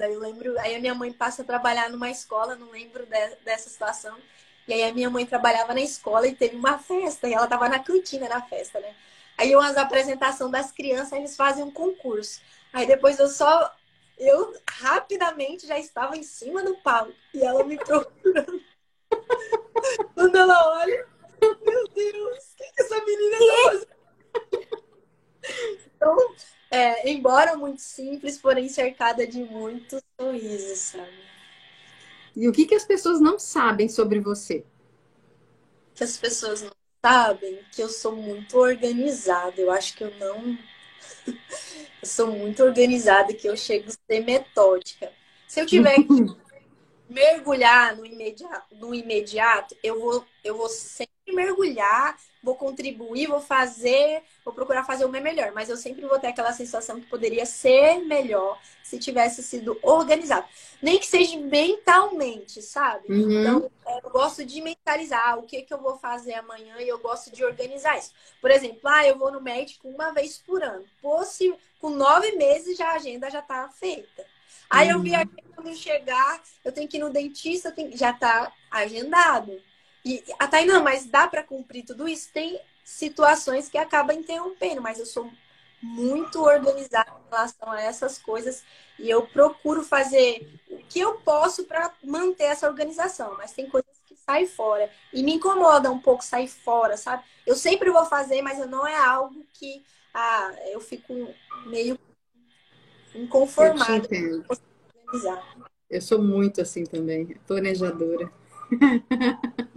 eu 0.00 0.20
lembro. 0.20 0.58
Aí 0.60 0.74
a 0.74 0.80
minha 0.80 0.94
mãe 0.94 1.12
passa 1.12 1.42
a 1.42 1.44
trabalhar 1.44 1.90
numa 1.90 2.10
escola, 2.10 2.54
não 2.56 2.70
lembro 2.70 3.04
de, 3.06 3.36
dessa 3.44 3.68
situação. 3.68 4.16
E 4.66 4.72
aí 4.72 4.82
a 4.84 4.94
minha 4.94 5.10
mãe 5.10 5.26
trabalhava 5.26 5.74
na 5.74 5.80
escola 5.80 6.26
e 6.26 6.34
teve 6.34 6.56
uma 6.56 6.78
festa, 6.78 7.28
e 7.28 7.34
ela 7.34 7.46
tava 7.46 7.68
na 7.68 7.78
cantina 7.78 8.28
na 8.28 8.40
festa, 8.40 8.80
né? 8.80 8.94
Aí 9.36 9.54
umas 9.54 9.76
apresentação 9.76 10.50
das 10.50 10.72
crianças, 10.72 11.12
eles 11.12 11.36
fazem 11.36 11.64
um 11.64 11.70
concurso. 11.70 12.40
Aí 12.72 12.86
depois 12.86 13.18
eu 13.18 13.28
só 13.28 13.74
eu 14.18 14.54
rapidamente 14.68 15.66
já 15.66 15.78
estava 15.78 16.16
em 16.16 16.22
cima 16.22 16.62
do 16.62 16.76
palco 16.76 17.12
e 17.32 17.42
ela 17.42 17.64
me 17.64 17.76
procurando. 17.76 18.60
Quando 20.14 20.36
ela 20.36 20.78
olha, 20.78 21.06
meu 21.42 21.88
Deus, 21.88 22.52
o 22.52 22.56
que, 22.56 22.72
que 22.72 22.82
essa 22.82 23.04
menina 23.04 23.36
fazendo? 23.64 23.94
Então, 25.96 26.16
é, 26.74 27.08
embora 27.08 27.56
muito 27.56 27.80
simples, 27.80 28.36
porém 28.36 28.68
cercada 28.68 29.24
de 29.24 29.38
muitos 29.44 30.02
sorrisos, 30.20 30.78
sabe? 30.78 31.24
E 32.34 32.48
o 32.48 32.52
que, 32.52 32.66
que 32.66 32.74
as 32.74 32.84
pessoas 32.84 33.20
não 33.20 33.38
sabem 33.38 33.88
sobre 33.88 34.18
você? 34.18 34.64
Que 35.94 36.02
as 36.02 36.16
pessoas 36.16 36.62
não 36.62 36.72
sabem 37.00 37.60
que 37.70 37.80
eu 37.80 37.88
sou 37.88 38.16
muito 38.16 38.58
organizada. 38.58 39.60
Eu 39.60 39.70
acho 39.70 39.96
que 39.96 40.02
eu 40.02 40.12
não 40.18 40.58
eu 41.28 42.08
sou 42.08 42.26
muito 42.32 42.64
organizada, 42.64 43.32
que 43.32 43.48
eu 43.48 43.56
chego 43.56 43.88
a 43.88 44.12
ser 44.12 44.24
metódica. 44.24 45.12
Se 45.46 45.60
eu 45.60 45.66
tiver 45.66 45.94
que 45.94 46.26
mergulhar 47.08 47.96
no 47.96 48.04
imediato, 48.04 48.74
no 48.74 48.92
imediato 48.92 49.76
eu, 49.80 50.00
vou, 50.00 50.26
eu 50.42 50.56
vou 50.56 50.68
sempre 50.68 51.12
mergulhar, 51.28 52.16
vou 52.44 52.54
contribuir, 52.54 53.26
vou 53.26 53.40
fazer, 53.40 54.22
vou 54.44 54.52
procurar 54.52 54.84
fazer 54.84 55.04
o 55.04 55.08
meu 55.08 55.22
melhor. 55.22 55.52
Mas 55.52 55.68
eu 55.68 55.76
sempre 55.76 56.06
vou 56.06 56.18
ter 56.18 56.28
aquela 56.28 56.52
sensação 56.52 57.00
que 57.00 57.06
poderia 57.06 57.46
ser 57.46 58.04
melhor 58.04 58.60
se 58.82 58.98
tivesse 58.98 59.42
sido 59.42 59.78
organizado. 59.82 60.46
Nem 60.82 60.98
que 60.98 61.06
seja 61.06 61.38
mentalmente, 61.38 62.60
sabe? 62.60 63.10
Uhum. 63.10 63.40
Então, 63.40 63.70
eu 64.04 64.10
gosto 64.10 64.44
de 64.44 64.60
mentalizar 64.60 65.38
o 65.38 65.42
que, 65.42 65.62
que 65.62 65.72
eu 65.72 65.78
vou 65.78 65.96
fazer 65.96 66.34
amanhã 66.34 66.76
e 66.80 66.88
eu 66.88 66.98
gosto 66.98 67.32
de 67.32 67.42
organizar 67.42 67.98
isso. 67.98 68.12
Por 68.40 68.50
exemplo, 68.50 68.80
ah, 68.84 69.06
eu 69.06 69.18
vou 69.18 69.32
no 69.32 69.40
médico 69.40 69.88
uma 69.88 70.12
vez 70.12 70.36
por 70.38 70.62
ano. 70.62 70.84
Se 71.24 71.54
com 71.80 71.90
nove 71.90 72.32
meses 72.32 72.76
já 72.76 72.90
a 72.90 72.96
agenda 72.96 73.30
já 73.30 73.40
tá 73.40 73.68
feita. 73.70 74.24
Aí 74.68 74.88
eu 74.88 75.00
vi 75.00 75.14
aqui 75.14 75.42
quando 75.54 75.74
chegar, 75.74 76.42
eu 76.64 76.72
tenho 76.72 76.88
que 76.88 76.96
ir 76.96 77.00
no 77.00 77.10
dentista, 77.10 77.70
tenho... 77.70 77.96
já 77.96 78.12
tá 78.12 78.52
agendado. 78.70 79.60
E 80.04 80.22
a 80.38 80.46
Tainá, 80.46 80.80
mas 80.80 81.06
dá 81.06 81.26
para 81.26 81.42
cumprir 81.42 81.84
tudo 81.84 82.06
isso? 82.06 82.30
Tem 82.32 82.60
situações 82.84 83.68
que 83.68 83.78
acaba 83.78 84.12
interrompendo, 84.12 84.82
mas 84.82 84.98
eu 84.98 85.06
sou 85.06 85.30
muito 85.80 86.42
organizada 86.42 87.10
em 87.10 87.30
relação 87.30 87.70
a 87.70 87.80
essas 87.80 88.18
coisas 88.18 88.62
e 88.98 89.08
eu 89.08 89.26
procuro 89.26 89.82
fazer 89.82 90.60
o 90.70 90.78
que 90.88 91.00
eu 91.00 91.14
posso 91.16 91.64
para 91.64 91.92
manter 92.02 92.44
essa 92.44 92.68
organização, 92.68 93.34
mas 93.36 93.52
tem 93.52 93.68
coisas 93.68 93.90
que 94.06 94.16
saem 94.16 94.46
fora 94.46 94.90
e 95.12 95.22
me 95.22 95.34
incomoda 95.34 95.90
um 95.90 95.98
pouco 95.98 96.24
sair 96.24 96.48
fora, 96.48 96.96
sabe? 96.96 97.22
Eu 97.46 97.54
sempre 97.54 97.90
vou 97.90 98.04
fazer, 98.06 98.40
mas 98.40 98.58
não 98.68 98.86
é 98.86 98.96
algo 98.96 99.44
que 99.52 99.84
ah, 100.12 100.54
eu 100.70 100.80
fico 100.80 101.14
meio 101.66 101.98
inconformada. 103.14 104.08
Eu, 104.10 104.44
eu 105.90 106.00
sou 106.00 106.22
muito 106.22 106.60
assim 106.60 106.84
também, 106.84 107.26
planejadora. 107.46 108.30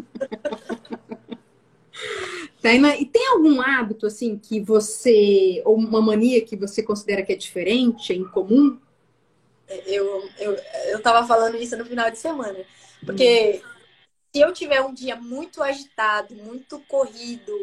E 2.75 3.05
tem 3.05 3.27
algum 3.29 3.61
hábito 3.61 4.05
assim 4.05 4.37
que 4.37 4.59
você, 4.59 5.61
ou 5.65 5.75
uma 5.75 6.01
mania 6.01 6.43
que 6.43 6.55
você 6.55 6.81
considera 6.81 7.23
que 7.23 7.33
é 7.33 7.35
diferente, 7.35 8.11
é 8.11 8.15
incomum? 8.15 8.79
Eu, 9.85 10.29
eu, 10.39 10.57
eu 10.89 11.01
tava 11.01 11.27
falando 11.27 11.57
isso 11.57 11.77
no 11.77 11.85
final 11.85 12.09
de 12.09 12.17
semana. 12.17 12.57
Porque 13.05 13.61
hum. 13.63 13.69
se 14.33 14.41
eu 14.41 14.53
tiver 14.53 14.81
um 14.81 14.93
dia 14.93 15.15
muito 15.15 15.61
agitado, 15.61 16.35
muito 16.35 16.79
corrido, 16.87 17.53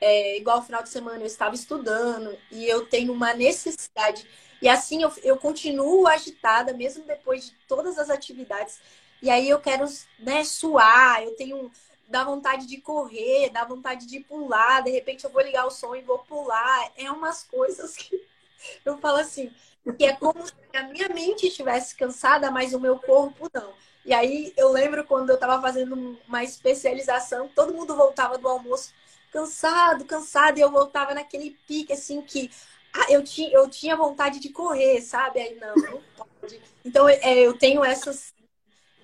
é, 0.00 0.36
igual 0.36 0.62
final 0.62 0.82
de 0.82 0.90
semana 0.90 1.20
eu 1.20 1.26
estava 1.26 1.54
estudando 1.54 2.36
e 2.50 2.66
eu 2.66 2.86
tenho 2.86 3.12
uma 3.12 3.32
necessidade. 3.32 4.26
E 4.60 4.68
assim 4.68 5.02
eu, 5.02 5.12
eu 5.22 5.36
continuo 5.36 6.06
agitada, 6.06 6.72
mesmo 6.72 7.04
depois 7.04 7.46
de 7.46 7.52
todas 7.68 7.98
as 7.98 8.10
atividades. 8.10 8.78
E 9.22 9.30
aí 9.30 9.48
eu 9.48 9.58
quero 9.58 9.86
né, 10.18 10.44
suar, 10.44 11.22
eu 11.22 11.34
tenho 11.34 11.70
dá 12.08 12.24
vontade 12.24 12.66
de 12.66 12.78
correr, 12.78 13.50
dá 13.50 13.64
vontade 13.64 14.06
de 14.06 14.20
pular, 14.20 14.82
de 14.82 14.90
repente 14.90 15.24
eu 15.24 15.30
vou 15.30 15.42
ligar 15.42 15.66
o 15.66 15.70
som 15.70 15.94
e 15.94 16.02
vou 16.02 16.18
pular. 16.18 16.92
É 16.96 17.10
umas 17.10 17.42
coisas 17.42 17.96
que 17.96 18.24
eu 18.84 18.98
falo 18.98 19.18
assim, 19.18 19.50
que 19.98 20.04
é 20.04 20.14
como 20.14 20.46
se 20.46 20.52
a 20.74 20.82
minha 20.84 21.08
mente 21.08 21.46
estivesse 21.46 21.94
cansada, 21.94 22.50
mas 22.50 22.72
o 22.72 22.80
meu 22.80 22.98
corpo 22.98 23.48
não. 23.52 23.72
E 24.04 24.12
aí 24.12 24.52
eu 24.56 24.70
lembro 24.70 25.04
quando 25.04 25.30
eu 25.30 25.36
estava 25.36 25.60
fazendo 25.60 26.18
uma 26.28 26.44
especialização, 26.44 27.48
todo 27.54 27.74
mundo 27.74 27.96
voltava 27.96 28.36
do 28.36 28.48
almoço 28.48 28.92
cansado, 29.32 30.04
cansado, 30.04 30.58
e 30.58 30.60
eu 30.60 30.70
voltava 30.70 31.14
naquele 31.14 31.56
pique 31.66 31.92
assim 31.92 32.20
que 32.20 32.50
ah, 32.92 33.06
eu, 33.10 33.24
tinha, 33.24 33.50
eu 33.50 33.68
tinha 33.68 33.96
vontade 33.96 34.38
de 34.38 34.50
correr, 34.50 35.00
sabe? 35.00 35.40
Aí 35.40 35.56
não, 35.56 35.74
não 35.74 36.02
pode. 36.16 36.60
Então 36.84 37.08
é, 37.08 37.40
eu 37.40 37.56
tenho 37.58 37.84
essas 37.84 38.33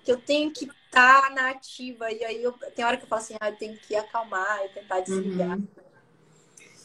que 0.03 0.11
eu 0.11 0.17
tenho 0.17 0.51
que 0.51 0.65
estar 0.65 1.21
tá 1.21 1.29
na 1.29 1.49
ativa. 1.51 2.11
E 2.11 2.23
aí 2.23 2.43
eu, 2.43 2.53
tem 2.75 2.83
hora 2.83 2.97
que 2.97 3.03
eu 3.03 3.07
falo 3.07 3.21
assim, 3.21 3.35
ah, 3.39 3.49
eu 3.49 3.55
tenho 3.55 3.77
que 3.77 3.95
acalmar 3.95 4.65
e 4.65 4.69
tentar 4.69 5.01
desligar. 5.01 5.57
Uhum. 5.57 5.67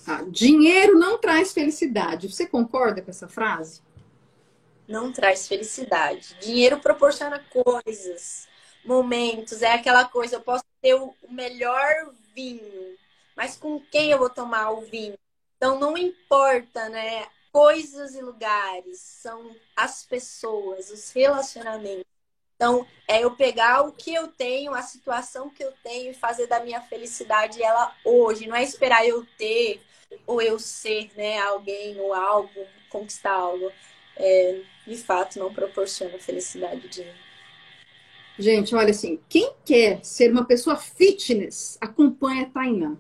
Ah, 0.07 0.23
dinheiro 0.29 0.99
não 0.99 1.19
traz 1.19 1.53
felicidade. 1.53 2.33
Você 2.33 2.47
concorda 2.47 3.03
com 3.03 3.11
essa 3.11 3.29
frase? 3.29 3.83
Não 4.87 5.13
traz 5.13 5.49
felicidade. 5.49 6.37
Dinheiro 6.41 6.79
proporciona 6.79 7.45
coisas, 7.51 8.47
momentos. 8.85 9.63
É 9.63 9.73
aquela 9.73 10.05
coisa, 10.05 10.37
eu 10.37 10.41
posso 10.41 10.65
ter 10.81 10.95
o 10.95 11.13
melhor 11.29 12.13
vinho, 12.35 12.97
mas 13.37 13.57
com 13.57 13.81
quem 13.81 14.11
eu 14.11 14.19
vou 14.19 14.31
tomar 14.31 14.71
o 14.71 14.83
vinho? 14.83 15.19
Então 15.57 15.81
não 15.81 15.97
importa, 15.97 16.89
né? 16.89 17.27
Coisas 17.51 18.15
e 18.15 18.21
lugares, 18.21 19.01
são 19.01 19.57
as 19.75 20.05
pessoas, 20.05 20.91
os 20.91 21.11
relacionamentos. 21.11 22.16
Então, 22.57 22.87
é 23.07 23.23
eu 23.23 23.31
pegar 23.33 23.83
o 23.83 23.93
que 23.93 24.15
eu 24.15 24.29
tenho, 24.29 24.75
a 24.75 24.83
situação 24.83 25.51
que 25.51 25.63
eu 25.63 25.73
tenho 25.83 26.11
e 26.11 26.15
fazer 26.15 26.47
da 26.47 26.59
minha 26.61 26.81
felicidade 26.81 27.63
ela 27.63 27.95
hoje. 28.03 28.49
Não 28.49 28.57
é 28.57 28.63
esperar 28.65 29.07
eu 29.07 29.25
ter 29.37 29.81
ou 30.27 30.41
eu 30.41 30.59
ser 30.59 31.11
né, 31.17 31.39
alguém 31.39 32.01
ou 32.01 32.15
algo, 32.15 32.67
conquistar 32.89 33.33
algo. 33.33 33.71
É, 34.17 34.63
de 34.87 34.97
fato, 34.97 35.39
não 35.39 35.53
proporciona 35.53 36.19
felicidade 36.19 36.89
de 36.89 37.07
Gente, 38.39 38.75
olha 38.75 38.91
assim, 38.91 39.19
quem 39.29 39.53
quer 39.65 40.05
ser 40.05 40.31
uma 40.31 40.45
pessoa 40.45 40.77
fitness, 40.77 41.79
acompanha 41.81 42.43
a 42.43 42.51
Tainá. 42.51 42.97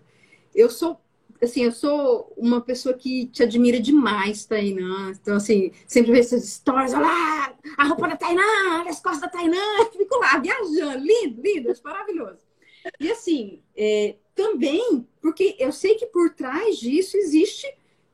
Eu 0.54 0.70
sou 0.70 0.98
assim, 1.44 1.64
eu 1.64 1.72
sou 1.72 2.32
uma 2.36 2.60
pessoa 2.60 2.94
que 2.94 3.26
te 3.26 3.42
admira 3.42 3.78
demais, 3.80 4.44
Tainã. 4.44 5.12
Então, 5.20 5.36
assim, 5.36 5.72
sempre 5.86 6.12
vejo 6.12 6.28
essas 6.28 6.44
histórias, 6.44 6.94
olha 6.94 7.02
lá, 7.02 7.54
a 7.76 7.84
roupa 7.84 8.08
da 8.08 8.16
Tainã, 8.16 8.42
olha 8.80 8.90
as 8.90 9.00
costas 9.00 9.22
da 9.22 9.28
Tainã, 9.28 9.56
fico 9.96 10.18
lá 10.18 10.38
viajando, 10.38 11.04
lindo, 11.04 11.42
lindo, 11.42 11.72
maravilhoso. 11.84 12.38
E 13.00 13.10
assim, 13.10 13.60
é, 13.76 14.16
também, 14.34 15.06
porque 15.20 15.56
eu 15.58 15.72
sei 15.72 15.96
que 15.96 16.06
por 16.06 16.30
trás 16.30 16.78
disso 16.78 17.16
existe 17.16 17.66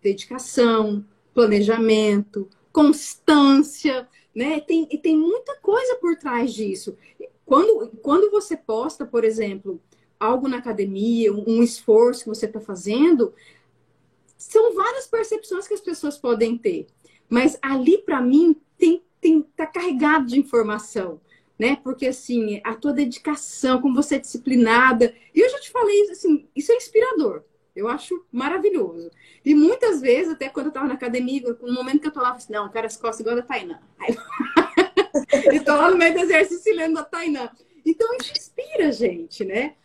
dedicação, 0.02 1.04
planejamento, 1.34 2.48
constância, 2.72 4.08
né? 4.34 4.60
Tem, 4.60 4.86
tem 4.86 5.16
muita 5.16 5.56
coisa 5.56 5.96
por 5.96 6.16
trás 6.16 6.52
disso. 6.52 6.96
quando, 7.44 7.88
quando 8.02 8.30
você 8.30 8.56
posta, 8.56 9.04
por 9.04 9.24
exemplo, 9.24 9.80
algo 10.22 10.48
na 10.48 10.58
academia, 10.58 11.32
um, 11.32 11.62
esforço 11.62 12.24
que 12.24 12.28
você 12.28 12.46
está 12.46 12.60
fazendo, 12.60 13.32
são 14.36 14.74
várias 14.74 15.06
percepções 15.06 15.66
que 15.66 15.74
as 15.74 15.80
pessoas 15.80 16.18
podem 16.18 16.56
ter. 16.56 16.86
Mas 17.28 17.58
ali, 17.62 17.98
para 17.98 18.20
mim, 18.20 18.56
tem, 18.76 19.02
tem, 19.20 19.42
tá 19.42 19.66
carregado 19.66 20.26
de 20.26 20.38
informação 20.38 21.20
né? 21.62 21.78
Porque 21.84 22.08
assim, 22.08 22.60
a 22.64 22.74
tua 22.74 22.92
dedicação, 22.92 23.80
como 23.80 23.94
você 23.94 24.16
é 24.16 24.18
disciplinada. 24.18 25.14
E 25.32 25.38
eu 25.38 25.48
já 25.48 25.60
te 25.60 25.70
falei, 25.70 26.10
assim, 26.10 26.48
isso 26.56 26.72
é 26.72 26.74
inspirador. 26.74 27.44
Eu 27.74 27.86
acho 27.86 28.26
maravilhoso. 28.32 29.08
E 29.44 29.54
muitas 29.54 30.00
vezes, 30.00 30.32
até 30.32 30.48
quando 30.48 30.66
eu 30.66 30.70
estava 30.70 30.88
na 30.88 30.94
academia, 30.94 31.56
no 31.62 31.72
momento 31.72 32.00
que 32.00 32.08
eu 32.08 32.12
tô 32.12 32.20
lá, 32.20 32.30
eu 32.30 32.34
assim, 32.34 32.52
não, 32.52 32.68
cara, 32.68 32.88
as 32.88 32.96
costas 32.96 33.20
igual 33.20 33.38
a 33.38 33.42
da 33.42 33.46
eu 35.54 35.64
tô 35.64 35.76
lá 35.76 35.88
no 35.88 35.96
meio 35.96 36.14
do 36.14 36.20
exercício 36.20 36.74
lendo 36.74 36.98
a 36.98 37.04
Tainã. 37.04 37.48
Então, 37.86 38.12
isso 38.16 38.32
inspira 38.32 38.88
a 38.88 38.90
gente, 38.90 39.44
né? 39.44 39.76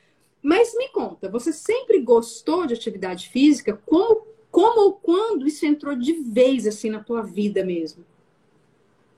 Mas 0.41 0.73
me 0.75 0.89
conta, 0.89 1.29
você 1.29 1.51
sempre 1.51 1.99
gostou 1.99 2.65
de 2.65 2.73
atividade 2.73 3.29
física? 3.29 3.79
Como, 3.85 4.27
como 4.51 4.81
ou 4.81 4.93
quando 4.93 5.47
isso 5.47 5.65
entrou 5.65 5.95
de 5.95 6.13
vez, 6.13 6.65
assim, 6.65 6.89
na 6.89 7.03
tua 7.03 7.21
vida 7.21 7.63
mesmo? 7.63 8.05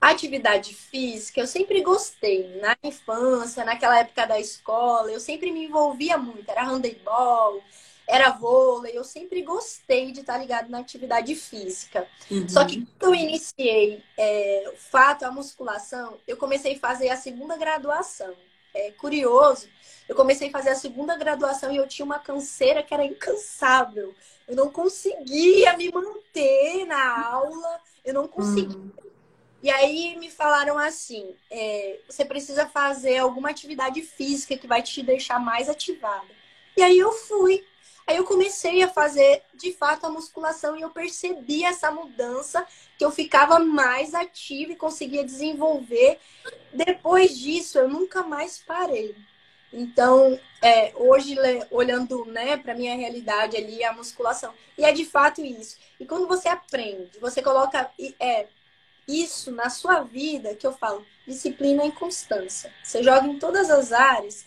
atividade 0.00 0.74
física, 0.74 1.40
eu 1.40 1.46
sempre 1.46 1.82
gostei. 1.82 2.58
Na 2.60 2.76
infância, 2.82 3.64
naquela 3.64 3.98
época 3.98 4.26
da 4.26 4.40
escola, 4.40 5.10
eu 5.10 5.20
sempre 5.20 5.52
me 5.52 5.66
envolvia 5.66 6.16
muito. 6.16 6.48
Era 6.50 6.64
handebol, 6.64 7.62
era 8.06 8.30
vôlei, 8.30 8.96
eu 8.96 9.04
sempre 9.04 9.42
gostei 9.42 10.10
de 10.10 10.20
estar 10.20 10.38
ligado 10.38 10.68
na 10.68 10.78
atividade 10.78 11.34
física. 11.34 12.06
Uhum. 12.30 12.48
Só 12.48 12.64
que 12.64 12.86
quando 12.98 13.14
eu 13.14 13.20
iniciei 13.20 14.02
é, 14.16 14.72
o 14.72 14.76
fato, 14.76 15.24
a 15.24 15.30
musculação, 15.30 16.16
eu 16.26 16.36
comecei 16.36 16.74
a 16.74 16.78
fazer 16.78 17.10
a 17.10 17.16
segunda 17.16 17.56
graduação. 17.56 18.34
É 18.74 18.90
curioso, 18.92 19.68
eu 20.08 20.14
comecei 20.14 20.48
a 20.48 20.52
fazer 20.52 20.70
a 20.70 20.74
segunda 20.74 21.16
graduação 21.16 21.72
e 21.72 21.76
eu 21.76 21.88
tinha 21.88 22.04
uma 22.04 22.18
canseira 22.18 22.82
que 22.82 22.94
era 22.94 23.04
incansável. 23.04 24.14
Eu 24.46 24.56
não 24.56 24.70
conseguia 24.70 25.76
me 25.76 25.90
manter 25.90 26.84
na 26.86 27.26
aula, 27.26 27.80
eu 28.04 28.14
não 28.14 28.26
conseguia. 28.26 28.76
Uhum 28.76 28.90
e 29.62 29.70
aí 29.70 30.16
me 30.16 30.30
falaram 30.30 30.78
assim: 30.78 31.34
é, 31.50 32.00
você 32.08 32.24
precisa 32.24 32.66
fazer 32.66 33.18
alguma 33.18 33.50
atividade 33.50 34.00
física 34.02 34.56
que 34.56 34.66
vai 34.66 34.82
te 34.82 35.02
deixar 35.02 35.38
mais 35.38 35.68
ativada. 35.68 36.28
E 36.76 36.82
aí 36.82 36.98
eu 36.98 37.12
fui. 37.12 37.64
Aí 38.06 38.16
eu 38.16 38.24
comecei 38.24 38.82
a 38.82 38.88
fazer 38.88 39.42
de 39.54 39.72
fato 39.72 40.04
a 40.04 40.10
musculação 40.10 40.76
e 40.76 40.80
eu 40.80 40.90
percebi 40.90 41.62
essa 41.62 41.90
mudança, 41.92 42.66
que 43.00 43.04
eu 43.06 43.10
ficava 43.10 43.58
mais 43.58 44.12
ativa 44.12 44.72
e 44.72 44.76
conseguia 44.76 45.24
desenvolver. 45.24 46.18
Depois 46.70 47.38
disso, 47.38 47.78
eu 47.78 47.88
nunca 47.88 48.22
mais 48.22 48.58
parei. 48.58 49.16
Então, 49.72 50.38
é, 50.60 50.92
hoje, 50.94 51.34
olhando 51.70 52.26
né, 52.26 52.58
para 52.58 52.74
minha 52.74 52.94
realidade 52.94 53.56
ali, 53.56 53.82
a 53.82 53.94
musculação. 53.94 54.52
E 54.76 54.84
é 54.84 54.92
de 54.92 55.06
fato 55.06 55.40
isso. 55.40 55.78
E 55.98 56.04
quando 56.04 56.28
você 56.28 56.50
aprende, 56.50 57.18
você 57.18 57.40
coloca. 57.40 57.90
É, 58.20 58.48
isso 59.08 59.50
na 59.50 59.70
sua 59.70 60.02
vida 60.02 60.54
que 60.54 60.66
eu 60.66 60.72
falo, 60.74 61.04
disciplina 61.26 61.86
e 61.86 61.92
constância. 61.92 62.70
Você 62.84 63.02
joga 63.02 63.26
em 63.26 63.38
todas 63.38 63.70
as 63.70 63.92
áreas, 63.92 64.46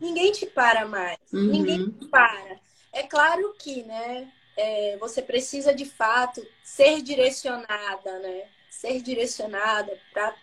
ninguém 0.00 0.32
te 0.32 0.46
para 0.46 0.86
mais, 0.86 1.18
uhum. 1.30 1.44
ninguém 1.44 1.90
te 1.90 2.06
para. 2.06 2.58
É 2.92 3.02
claro 3.02 3.54
que, 3.58 3.82
né, 3.82 4.32
é, 4.56 4.96
você 4.98 5.22
precisa 5.22 5.74
de 5.74 5.84
fato 5.84 6.44
ser 6.62 7.02
direcionada, 7.02 8.18
né? 8.20 8.48
Ser 8.70 9.00
direcionada 9.02 9.98
para 10.12 10.34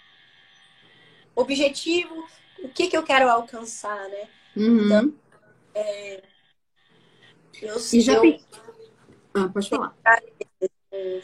objetivo, 1.36 2.28
o 2.60 2.70
que, 2.70 2.88
que 2.88 2.98
eu 2.98 3.04
quero 3.04 3.30
alcançar, 3.30 4.08
né? 4.10 4.30
Uhum. 4.56 4.86
Então, 4.86 5.14
é, 5.74 6.24
eu, 7.62 7.78
e 7.78 8.02
já 8.02 8.14
eu, 8.14 8.40
ah, 9.34 9.48
pode 9.48 9.70
falar 9.70 9.96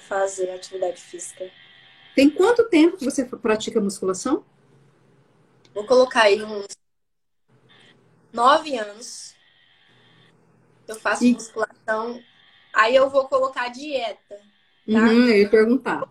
fazer 0.08 0.50
atividade 0.52 1.02
física. 1.02 1.50
Tem 2.16 2.30
quanto 2.30 2.68
tempo 2.70 2.98
que 2.98 3.06
você 3.06 3.26
pratica 3.26 3.82
musculação? 3.82 4.46
Vou 5.74 5.86
colocar 5.86 6.24
aí 6.24 6.42
uns 6.42 6.68
nove 8.32 8.78
anos. 8.78 9.36
Eu 10.88 10.96
faço 10.96 11.26
e... 11.26 11.34
musculação. 11.34 12.24
Aí 12.78 12.96
eu 12.96 13.10
vou 13.10 13.28
colocar 13.28 13.70
dieta. 13.70 14.36
Tá? 14.36 15.00
Uhum, 15.00 15.28
eu 15.28 15.38
ia 15.40 15.50
perguntar. 15.50 16.08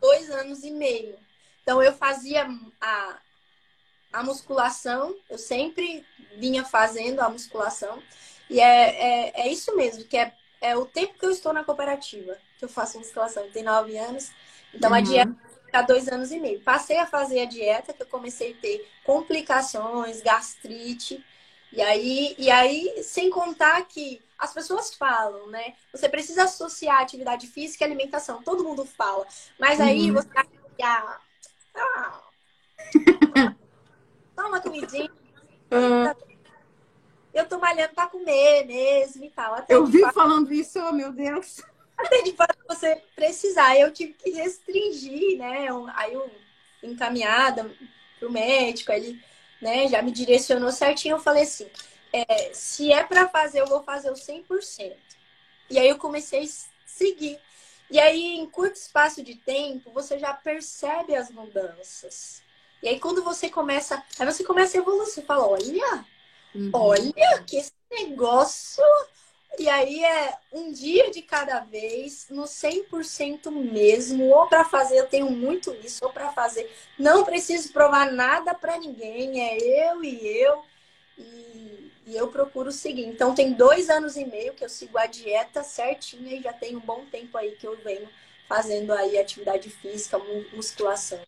Dois 0.00 0.30
anos 0.30 0.64
e 0.64 0.70
meio. 0.70 1.14
Então 1.62 1.82
eu 1.82 1.92
fazia 1.92 2.48
a, 2.80 3.18
a 4.14 4.22
musculação, 4.22 5.14
eu 5.28 5.36
sempre 5.36 6.02
vinha 6.38 6.64
fazendo 6.64 7.20
a 7.20 7.28
musculação. 7.28 8.02
E 8.48 8.58
é, 8.58 8.64
é, 8.64 9.40
é 9.42 9.52
isso 9.52 9.76
mesmo, 9.76 10.04
que 10.04 10.16
é, 10.16 10.32
é 10.62 10.74
o 10.74 10.86
tempo 10.86 11.18
que 11.18 11.26
eu 11.26 11.30
estou 11.30 11.52
na 11.52 11.62
cooperativa 11.64 12.34
que 12.58 12.64
eu 12.64 12.68
faço 12.68 12.98
musculação, 12.98 13.50
tem 13.50 13.62
nove 13.62 13.98
anos. 13.98 14.30
Então 14.72 14.90
uhum. 14.90 14.96
a 14.96 15.00
dieta 15.02 15.36
há 15.70 15.82
dois 15.82 16.08
anos 16.08 16.32
e 16.32 16.40
meio. 16.40 16.60
Passei 16.60 16.96
a 16.96 17.06
fazer 17.06 17.40
a 17.40 17.44
dieta, 17.44 17.92
que 17.92 18.02
eu 18.02 18.06
comecei 18.06 18.52
a 18.52 18.60
ter 18.60 18.88
complicações, 19.04 20.22
gastrite. 20.22 21.22
E 21.70 21.82
aí, 21.82 22.34
e 22.38 22.50
aí, 22.50 23.02
sem 23.02 23.28
contar 23.28 23.82
que 23.82 24.22
as 24.38 24.52
pessoas 24.52 24.94
falam, 24.94 25.46
né? 25.48 25.74
Você 25.92 26.08
precisa 26.08 26.44
associar 26.44 27.00
atividade 27.00 27.46
física 27.46 27.84
e 27.84 27.86
alimentação. 27.86 28.42
Todo 28.42 28.64
mundo 28.64 28.84
fala. 28.84 29.26
Mas 29.58 29.80
aí 29.80 30.10
uhum. 30.10 30.16
você 30.16 30.28
ah, 30.82 31.18
ah, 31.74 32.20
toma 34.34 34.48
uma 34.48 34.60
comidinha. 34.60 35.10
Uhum. 35.70 36.14
Eu 37.32 37.46
tô 37.46 37.58
malhando 37.58 37.94
pra 37.94 38.06
comer 38.06 38.66
mesmo 38.66 39.24
e 39.24 39.30
tal. 39.30 39.54
Até 39.54 39.74
eu 39.74 39.86
vi 39.86 40.00
falando 40.12 40.52
isso, 40.52 40.78
oh, 40.78 40.92
meu 40.92 41.12
Deus 41.12 41.62
até 41.96 42.22
de 42.22 42.32
fato 42.32 42.56
você 42.68 43.02
precisar. 43.14 43.76
Eu 43.78 43.92
tive 43.92 44.12
que 44.12 44.30
restringir, 44.30 45.38
né? 45.38 45.66
Aí 45.94 46.12
eu 46.12 46.30
encaminhada 46.82 47.70
pro 48.18 48.30
médico, 48.30 48.92
ele 48.92 49.20
né, 49.60 49.88
já 49.88 50.02
me 50.02 50.12
direcionou 50.12 50.70
certinho. 50.70 51.14
Eu 51.14 51.20
falei 51.20 51.44
assim: 51.44 51.66
é, 52.28 52.50
se 52.52 52.92
é 52.92 53.02
para 53.04 53.28
fazer, 53.28 53.60
eu 53.60 53.66
vou 53.66 53.82
fazer 53.82 54.10
o 54.10 54.14
100%. 54.14 54.94
E 55.68 55.78
aí 55.78 55.88
eu 55.88 55.98
comecei 55.98 56.44
a 56.44 56.48
seguir. 56.86 57.38
E 57.90 57.98
aí, 57.98 58.36
em 58.36 58.46
curto 58.46 58.76
espaço 58.76 59.22
de 59.22 59.34
tempo, 59.36 59.90
você 59.92 60.18
já 60.18 60.32
percebe 60.32 61.14
as 61.14 61.30
mudanças. 61.30 62.42
E 62.82 62.88
aí, 62.88 62.98
quando 62.98 63.22
você 63.22 63.48
começa. 63.48 64.02
Aí 64.18 64.26
você 64.26 64.42
começa 64.44 64.76
a 64.76 64.80
evoluir, 64.80 65.06
você 65.06 65.22
fala: 65.22 65.46
olha, 65.46 66.04
uhum. 66.54 66.70
olha 66.72 67.42
que 67.46 67.56
esse 67.56 67.72
negócio 67.90 68.84
e 69.58 69.70
aí 69.70 70.04
é 70.04 70.36
um 70.52 70.70
dia 70.70 71.10
de 71.10 71.22
cada 71.22 71.60
vez, 71.60 72.26
no 72.28 72.44
100% 72.44 73.50
mesmo, 73.50 74.24
ou 74.28 74.46
para 74.48 74.64
fazer, 74.64 74.98
eu 74.98 75.06
tenho 75.06 75.30
muito 75.30 75.74
isso, 75.82 76.04
ou 76.04 76.12
para 76.12 76.30
fazer. 76.32 76.70
Não 76.98 77.24
preciso 77.24 77.72
provar 77.72 78.12
nada 78.12 78.54
para 78.54 78.76
ninguém, 78.78 79.40
é 79.40 79.56
eu 79.90 80.04
e 80.04 80.28
eu. 80.42 80.62
E, 81.16 81.75
e, 82.06 82.16
eu 82.16 82.28
procuro 82.28 82.70
seguir. 82.70 83.06
Então, 83.06 83.34
tem 83.34 83.52
dois 83.52 83.90
anos 83.90 84.16
e 84.16 84.24
meio 84.24 84.54
que 84.54 84.64
eu 84.64 84.68
sigo 84.68 84.96
a 84.98 85.06
dieta 85.06 85.62
certinha 85.62 86.36
e 86.36 86.42
já 86.42 86.52
tem 86.52 86.76
um 86.76 86.80
bom 86.80 87.04
tempo 87.10 87.36
aí 87.36 87.52
que 87.52 87.66
eu 87.66 87.76
venho 87.82 88.08
fazendo 88.48 88.92
aí 88.92 89.18
atividade 89.18 89.68
física, 89.70 90.18
musculação. 90.54 91.20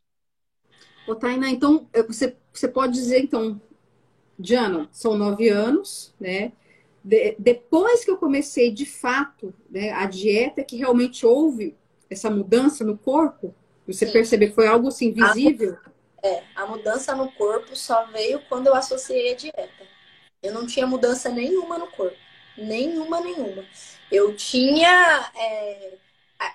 Ô, 1.06 1.14
Tainá, 1.14 1.50
então, 1.50 1.88
você, 2.06 2.36
você 2.52 2.68
pode 2.68 2.92
dizer, 2.92 3.20
então, 3.20 3.60
Diana, 4.38 4.88
são 4.92 5.16
nove 5.16 5.48
anos, 5.48 6.14
né? 6.20 6.52
de, 7.02 7.34
depois 7.38 8.04
que 8.04 8.10
eu 8.10 8.18
comecei 8.18 8.70
de 8.70 8.84
fato 8.84 9.54
né, 9.70 9.90
a 9.92 10.06
dieta, 10.06 10.62
que 10.62 10.76
realmente 10.76 11.24
houve 11.24 11.74
essa 12.10 12.30
mudança 12.30 12.84
no 12.84 12.96
corpo, 12.96 13.54
você 13.86 14.06
Sim. 14.06 14.12
percebeu 14.12 14.48
que 14.50 14.54
foi 14.54 14.66
algo 14.66 14.88
assim 14.88 15.12
visível? 15.12 15.78
A, 16.22 16.26
é, 16.28 16.44
a 16.54 16.66
mudança 16.66 17.14
no 17.14 17.32
corpo 17.32 17.74
só 17.74 18.04
veio 18.06 18.40
quando 18.48 18.66
eu 18.66 18.74
associei 18.74 19.32
a 19.32 19.36
dieta. 19.36 19.97
Eu 20.42 20.52
não 20.52 20.66
tinha 20.66 20.86
mudança 20.86 21.28
nenhuma 21.28 21.78
no 21.78 21.88
corpo. 21.88 22.16
Nenhuma, 22.56 23.20
nenhuma. 23.20 23.64
Eu 24.10 24.34
tinha, 24.36 25.30
é, 25.34 25.94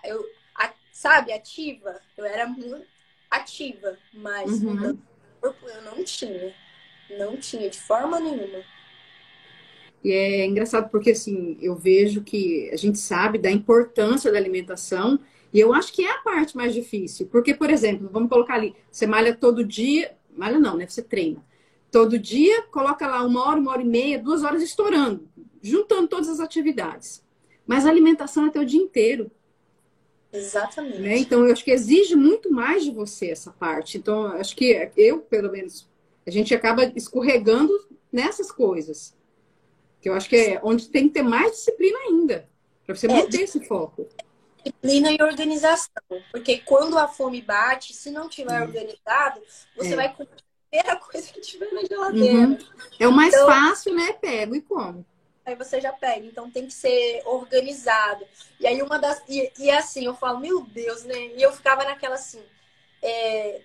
eu, 0.06 0.26
a, 0.56 0.72
sabe, 0.92 1.32
ativa. 1.32 2.00
Eu 2.18 2.26
era 2.26 2.48
muito 2.48 2.86
ativa, 3.30 3.98
mas 4.14 4.52
uhum. 4.52 4.74
mudança 4.74 4.94
no 4.94 5.42
corpo 5.42 5.68
eu 5.68 5.82
não 5.82 6.04
tinha. 6.04 6.54
Não 7.18 7.38
tinha, 7.38 7.70
de 7.70 7.80
forma 7.80 8.20
nenhuma. 8.20 8.64
E 10.04 10.12
é 10.12 10.46
engraçado 10.46 10.90
porque, 10.90 11.12
assim, 11.12 11.58
eu 11.62 11.76
vejo 11.76 12.22
que 12.22 12.70
a 12.74 12.78
gente 12.78 13.00
sabe 13.00 13.38
da 13.38 13.50
importância 13.50 14.32
da 14.32 14.38
alimentação 14.38 15.20
e 15.54 15.60
eu 15.60 15.74
acho 15.74 15.94
que 15.94 16.04
é 16.04 16.12
a 16.12 16.18
parte 16.20 16.58
mais 16.58 16.74
difícil. 16.74 17.28
Porque, 17.28 17.54
por 17.54 17.70
exemplo, 17.70 18.10
vamos 18.12 18.30
colocar 18.30 18.56
ali, 18.56 18.76
você 18.92 19.06
malha 19.06 19.36
todo 19.36 19.64
dia, 19.64 20.14
malha 20.36 20.60
não, 20.60 20.76
né? 20.76 20.88
Você 20.88 21.02
treina. 21.02 21.44
Todo 21.94 22.18
dia, 22.18 22.64
coloca 22.72 23.06
lá 23.06 23.24
uma 23.24 23.48
hora, 23.48 23.60
uma 23.60 23.70
hora 23.70 23.84
e 23.84 23.86
meia, 23.86 24.18
duas 24.18 24.42
horas 24.42 24.64
estourando, 24.64 25.30
juntando 25.62 26.08
todas 26.08 26.28
as 26.28 26.40
atividades. 26.40 27.24
Mas 27.68 27.86
a 27.86 27.90
alimentação 27.92 28.46
é 28.46 28.48
até 28.48 28.60
o 28.60 28.66
dia 28.66 28.82
inteiro. 28.82 29.30
Exatamente. 30.32 30.98
Né? 30.98 31.18
Então, 31.20 31.46
eu 31.46 31.54
acho 31.54 31.64
que 31.64 31.70
exige 31.70 32.16
muito 32.16 32.52
mais 32.52 32.84
de 32.84 32.90
você 32.90 33.30
essa 33.30 33.52
parte. 33.52 34.00
Então, 34.00 34.26
acho 34.26 34.56
que 34.56 34.92
eu, 34.98 35.20
pelo 35.20 35.52
menos, 35.52 35.88
A 36.26 36.32
gente 36.32 36.56
acaba 36.56 36.92
escorregando 36.96 37.72
nessas 38.12 38.52
coisas. 38.52 39.16
Que 40.02 40.10
eu 40.10 40.16
acho 40.16 40.28
que 40.28 40.36
é 40.36 40.60
onde 40.64 40.90
tem 40.90 41.08
que 41.08 41.14
ter 41.14 41.22
mais 41.22 41.52
disciplina 41.52 42.00
ainda, 42.08 42.50
para 42.88 42.96
você 42.96 43.06
é, 43.06 43.14
manter 43.14 43.42
esse 43.42 43.64
foco. 43.66 44.08
Disciplina 44.64 45.12
e 45.12 45.22
organização. 45.22 45.94
Porque 46.32 46.58
quando 46.58 46.98
a 46.98 47.08
fome 47.08 47.40
bate, 47.40 47.94
se 47.94 48.10
não 48.10 48.28
tiver 48.28 48.64
organizado, 48.64 49.42
você 49.78 49.94
é. 49.94 49.96
vai 49.96 50.16
comer 50.16 50.44
primeira 50.74 50.96
coisa 50.96 51.32
que 51.32 51.40
tiver 51.40 51.72
na 51.72 51.84
geladeira. 51.84 52.48
Uhum. 52.48 52.58
É 53.00 53.08
o 53.08 53.12
mais 53.12 53.34
então, 53.34 53.46
fácil, 53.46 53.94
né? 53.94 54.14
Pego 54.14 54.56
e 54.56 54.62
como. 54.62 55.06
Aí 55.46 55.56
você 55.56 55.80
já 55.80 55.94
pega. 55.94 56.26
Então 56.26 56.50
tem 56.50 56.66
que 56.66 56.74
ser 56.74 57.22
organizado. 57.26 58.26
E 58.60 58.66
aí 58.66 58.82
uma 58.82 58.98
das. 58.98 59.22
E, 59.30 59.52
e 59.60 59.70
assim, 59.70 60.06
eu 60.06 60.16
falo, 60.16 60.40
meu 60.40 60.62
Deus, 60.62 61.04
né? 61.04 61.28
E 61.36 61.42
eu 61.42 61.54
ficava 61.54 61.84
naquela 61.84 62.16
assim. 62.16 62.44
É, 63.02 63.62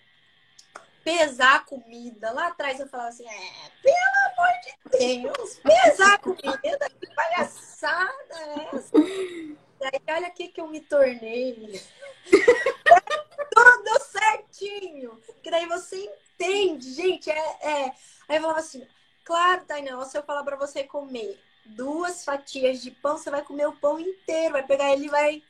pesar 1.02 1.56
a 1.56 1.60
comida. 1.60 2.30
Lá 2.32 2.48
atrás 2.48 2.78
eu 2.78 2.88
falava 2.88 3.08
assim, 3.08 3.26
é, 3.26 3.70
pelo 3.82 3.96
amor 4.32 4.52
de 4.62 4.98
Deus, 4.98 5.60
pesar 5.60 6.14
a 6.14 6.18
comida, 6.18 6.90
que 7.00 7.14
palhaçada 7.14 8.34
é 8.34 8.76
essa? 8.76 8.98
E 8.98 9.84
aí, 9.84 10.16
olha 10.16 10.28
o 10.28 10.32
que, 10.32 10.48
que 10.48 10.60
eu 10.60 10.66
me 10.66 10.80
tornei. 10.80 11.80
Tudo 13.54 14.00
certinho. 14.10 15.18
Que 15.42 15.50
daí 15.50 15.66
você 15.66 16.10
entende, 16.38 16.92
gente. 16.92 17.30
É, 17.30 17.56
é... 17.60 17.92
Aí 18.28 18.36
eu 18.36 18.40
falava 18.40 18.60
assim, 18.60 18.86
claro, 19.24 19.64
Tainá, 19.64 20.02
se 20.04 20.16
eu 20.16 20.22
falar 20.22 20.44
para 20.44 20.56
você 20.56 20.84
comer 20.84 21.38
duas 21.64 22.24
fatias 22.24 22.80
de 22.80 22.90
pão, 22.90 23.16
você 23.16 23.30
vai 23.30 23.42
comer 23.42 23.66
o 23.66 23.76
pão 23.76 23.98
inteiro, 23.98 24.52
vai 24.52 24.66
pegar 24.66 24.92
ele 24.92 25.06
e 25.06 25.10
vai 25.10 25.42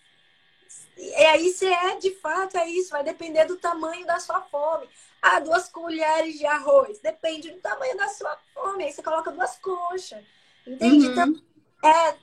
e 0.97 1.15
aí 1.27 1.51
se 1.53 1.67
é 1.67 1.97
de 1.97 2.15
fato 2.17 2.57
é 2.59 2.69
isso, 2.69 2.91
vai 2.91 3.03
depender 3.03 3.45
do 3.47 3.57
tamanho 3.57 4.05
da 4.05 4.19
sua 4.21 4.41
fome. 4.43 4.89
Ah, 5.23 5.41
duas 5.41 5.69
colheres 5.69 6.39
de 6.39 6.45
arroz, 6.45 6.99
depende 6.99 7.51
do 7.51 7.61
tamanho 7.61 7.97
da 7.97 8.09
sua 8.09 8.37
fome. 8.53 8.85
Aí 8.85 8.93
você 8.93 9.03
coloca 9.03 9.31
duas 9.31 9.57
conchas. 9.59 10.23
Entende? 10.67 11.07
Uhum. 11.07 11.13
Então, 11.13 11.43
é, 11.85 12.17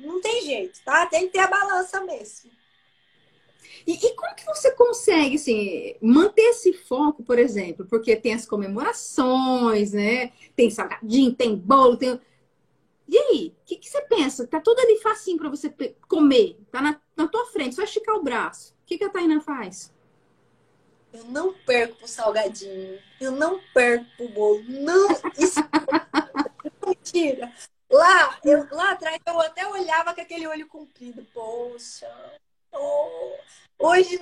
não 0.00 0.20
tem 0.20 0.42
jeito, 0.42 0.80
tá? 0.82 1.06
Tem 1.06 1.26
que 1.26 1.34
ter 1.34 1.40
a 1.40 1.46
balança 1.46 2.00
mesmo. 2.00 2.50
E, 3.86 3.92
e, 3.92 4.14
como 4.14 4.34
que 4.34 4.44
você 4.44 4.72
consegue, 4.72 5.36
assim, 5.36 5.94
manter 6.00 6.42
esse 6.42 6.72
foco, 6.72 7.22
por 7.22 7.38
exemplo? 7.38 7.86
Porque 7.86 8.16
tem 8.16 8.34
as 8.34 8.44
comemorações, 8.44 9.92
né? 9.92 10.32
Tem 10.56 10.70
salgadinho, 10.70 11.32
tem 11.34 11.54
bolo, 11.54 11.96
tem 11.96 12.20
e 13.08 13.16
aí, 13.16 13.54
o 13.62 13.64
que, 13.64 13.76
que, 13.76 13.88
você 13.88 14.02
pensa? 14.02 14.46
Tá 14.46 14.60
tudo 14.60 14.80
ali 14.80 14.98
facinho 15.00 15.38
para 15.38 15.48
você 15.48 15.72
comer, 16.08 16.58
tá 16.72 16.82
na, 16.82 17.00
na 17.16 17.28
tua 17.28 17.46
frente, 17.46 17.76
só 17.76 17.82
esticar 17.82 18.16
o 18.16 18.22
braço. 18.22 18.72
O 18.82 18.86
que, 18.86 18.98
que 18.98 19.04
a 19.04 19.10
Taina 19.10 19.40
faz? 19.40 19.94
Eu 21.12 21.24
não 21.26 21.54
perco 21.54 22.04
o 22.04 22.08
salgadinho, 22.08 22.98
eu 23.20 23.30
não 23.30 23.60
perco 23.72 24.24
o 24.24 24.28
bolo, 24.28 24.62
não. 24.68 25.08
Isso 25.38 25.60
mentira. 26.84 27.52
Lá, 27.88 28.38
eu, 28.44 28.66
lá 28.72 28.90
atrás 28.90 29.18
eu 29.24 29.40
até 29.40 29.66
olhava 29.68 30.12
com 30.12 30.20
aquele 30.20 30.46
olho 30.48 30.66
comprido. 30.66 31.24
Poxa. 31.32 32.10
Hoje 33.78 34.18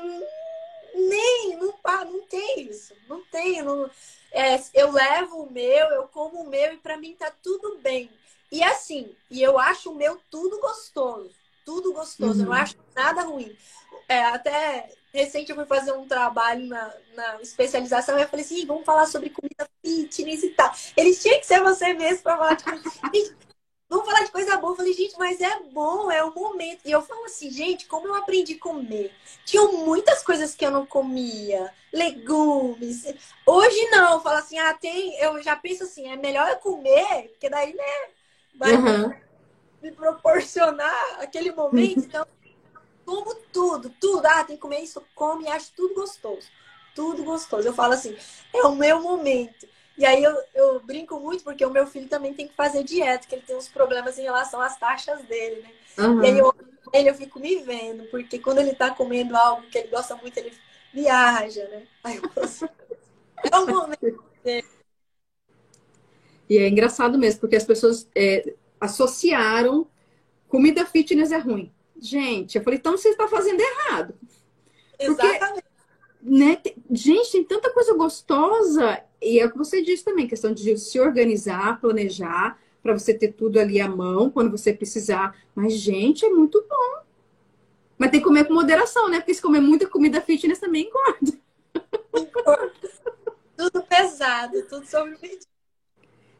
nem, 0.94 1.56
não, 1.56 1.74
não 2.04 2.20
tem 2.26 2.62
isso, 2.62 2.94
não 3.08 3.22
tem. 3.24 3.62
Não, 3.62 3.90
é, 4.32 4.60
eu 4.72 4.90
levo 4.92 5.42
o 5.42 5.50
meu, 5.50 5.86
eu 5.90 6.08
como 6.08 6.40
o 6.40 6.48
meu 6.48 6.72
e 6.72 6.78
para 6.78 6.96
mim 6.96 7.14
tá 7.18 7.32
tudo 7.42 7.78
bem. 7.78 8.10
E 8.50 8.62
assim, 8.62 9.14
e 9.30 9.42
eu 9.42 9.58
acho 9.58 9.90
o 9.90 9.94
meu 9.94 10.20
tudo 10.30 10.60
gostoso. 10.60 11.30
Tudo 11.64 11.92
gostoso. 11.92 12.34
Uhum. 12.34 12.40
Eu 12.40 12.46
não 12.46 12.52
acho 12.52 12.76
nada 12.94 13.22
ruim. 13.22 13.56
É, 14.08 14.24
até 14.24 14.90
recente 15.12 15.50
eu 15.50 15.56
fui 15.56 15.64
fazer 15.64 15.92
um 15.92 16.06
trabalho 16.06 16.66
na, 16.66 16.94
na 17.14 17.40
especialização 17.40 18.18
e 18.18 18.22
eu 18.22 18.28
falei 18.28 18.44
assim, 18.44 18.66
vamos 18.66 18.84
falar 18.84 19.06
sobre 19.06 19.30
comida 19.30 19.68
fitness 19.82 20.42
e 20.42 20.50
tal. 20.50 20.72
Eles 20.96 21.22
tinham 21.22 21.38
que 21.38 21.46
ser 21.46 21.62
você 21.62 21.94
mesmo 21.94 22.22
para 22.22 22.36
falar 22.36 22.54
de 22.54 22.64
comida. 22.64 23.53
Vamos 23.94 24.10
falar 24.10 24.24
de 24.24 24.30
coisa 24.30 24.56
boa. 24.56 24.72
Eu 24.72 24.76
falei, 24.76 24.92
gente, 24.92 25.16
mas 25.18 25.40
é 25.40 25.60
bom, 25.72 26.10
é 26.10 26.22
o 26.24 26.34
momento. 26.34 26.80
E 26.84 26.90
eu 26.90 27.02
falo 27.02 27.24
assim, 27.24 27.50
gente, 27.50 27.86
como 27.86 28.08
eu 28.08 28.14
aprendi 28.14 28.54
a 28.54 28.58
comer? 28.58 29.12
Tinham 29.44 29.72
muitas 29.84 30.22
coisas 30.22 30.54
que 30.54 30.64
eu 30.64 30.70
não 30.70 30.84
comia, 30.84 31.72
legumes. 31.92 33.04
Hoje 33.46 33.90
não, 33.90 34.14
eu 34.14 34.20
falo 34.20 34.38
assim, 34.38 34.58
ah, 34.58 34.74
tem. 34.74 35.16
Eu 35.18 35.42
já 35.42 35.56
penso 35.56 35.84
assim, 35.84 36.08
é 36.08 36.16
melhor 36.16 36.48
eu 36.48 36.56
comer, 36.56 37.28
porque 37.30 37.48
daí, 37.48 37.74
né? 37.74 37.84
vai 38.54 38.74
uhum. 38.74 39.12
me 39.82 39.92
proporcionar 39.92 41.20
aquele 41.20 41.52
momento. 41.52 42.00
Então, 42.00 42.26
como 43.04 43.34
tudo, 43.52 43.90
tudo. 44.00 44.26
Ah, 44.26 44.44
tem 44.44 44.56
que 44.56 44.62
comer 44.62 44.80
isso, 44.80 45.02
come, 45.14 45.48
acho 45.48 45.72
tudo 45.76 45.94
gostoso. 45.94 46.48
Tudo 46.94 47.24
gostoso. 47.24 47.66
Eu 47.66 47.74
falo 47.74 47.94
assim, 47.94 48.16
é 48.52 48.62
o 48.62 48.74
meu 48.74 49.00
momento. 49.00 49.66
E 49.96 50.04
aí 50.04 50.22
eu, 50.22 50.36
eu 50.54 50.80
brinco 50.80 51.20
muito 51.20 51.44
porque 51.44 51.64
o 51.64 51.70
meu 51.70 51.86
filho 51.86 52.08
também 52.08 52.34
tem 52.34 52.48
que 52.48 52.54
fazer 52.54 52.82
dieta, 52.82 53.26
que 53.26 53.34
ele 53.34 53.44
tem 53.46 53.56
uns 53.56 53.68
problemas 53.68 54.18
em 54.18 54.22
relação 54.22 54.60
às 54.60 54.76
taxas 54.76 55.22
dele, 55.22 55.62
né? 55.62 55.70
Uhum. 56.04 56.22
E 56.22 56.26
aí 56.26 56.38
eu, 56.38 56.54
ele, 56.92 57.10
eu 57.10 57.14
fico 57.14 57.38
me 57.38 57.56
vendo, 57.60 58.04
porque 58.10 58.38
quando 58.38 58.58
ele 58.58 58.74
tá 58.74 58.90
comendo 58.90 59.36
algo 59.36 59.62
que 59.68 59.78
ele 59.78 59.88
gosta 59.88 60.16
muito, 60.16 60.36
ele 60.36 60.52
viaja, 60.92 61.66
né? 61.68 61.86
Aí 62.02 62.16
eu 62.16 62.28
falo 62.30 62.46
assim, 62.46 62.66
é 63.52 63.56
o 63.56 63.66
momento 63.66 64.24
dele. 64.42 64.66
E 66.48 66.58
é 66.58 66.68
engraçado 66.68 67.16
mesmo, 67.16 67.40
porque 67.40 67.56
as 67.56 67.64
pessoas 67.64 68.08
é, 68.14 68.54
associaram 68.80 69.86
comida 70.48 70.84
fitness 70.84 71.32
é 71.32 71.38
ruim. 71.38 71.72
Gente, 71.96 72.58
eu 72.58 72.64
falei, 72.64 72.78
então 72.78 72.96
você 72.96 73.10
está 73.10 73.26
fazendo 73.28 73.60
errado. 73.60 74.14
Exatamente. 74.98 75.62
Porque, 75.62 75.73
né, 76.24 76.58
gente, 76.90 77.32
tem 77.32 77.44
tanta 77.44 77.70
coisa 77.70 77.94
gostosa. 77.94 79.02
E 79.20 79.38
é 79.38 79.44
o 79.46 79.50
que 79.50 79.58
você 79.58 79.82
disse 79.82 80.04
também, 80.04 80.26
questão 80.26 80.52
de 80.52 80.76
se 80.78 80.98
organizar, 80.98 81.80
planejar, 81.80 82.58
para 82.82 82.92
você 82.92 83.14
ter 83.14 83.32
tudo 83.32 83.58
ali 83.58 83.80
à 83.80 83.88
mão 83.88 84.30
quando 84.30 84.50
você 84.50 84.72
precisar. 84.72 85.36
Mas, 85.54 85.74
gente, 85.74 86.24
é 86.24 86.30
muito 86.30 86.64
bom. 86.68 87.04
Mas 87.98 88.10
tem 88.10 88.20
que 88.20 88.26
comer 88.26 88.44
com 88.44 88.54
moderação, 88.54 89.08
né? 89.08 89.18
Porque 89.18 89.34
se 89.34 89.42
comer 89.42 89.60
muita 89.60 89.86
comida 89.86 90.20
fitness 90.20 90.58
também 90.58 90.88
engorda. 90.88 91.38
Tudo 93.56 93.82
pesado, 93.84 94.62
tudo 94.68 94.84
sobre. 94.84 95.16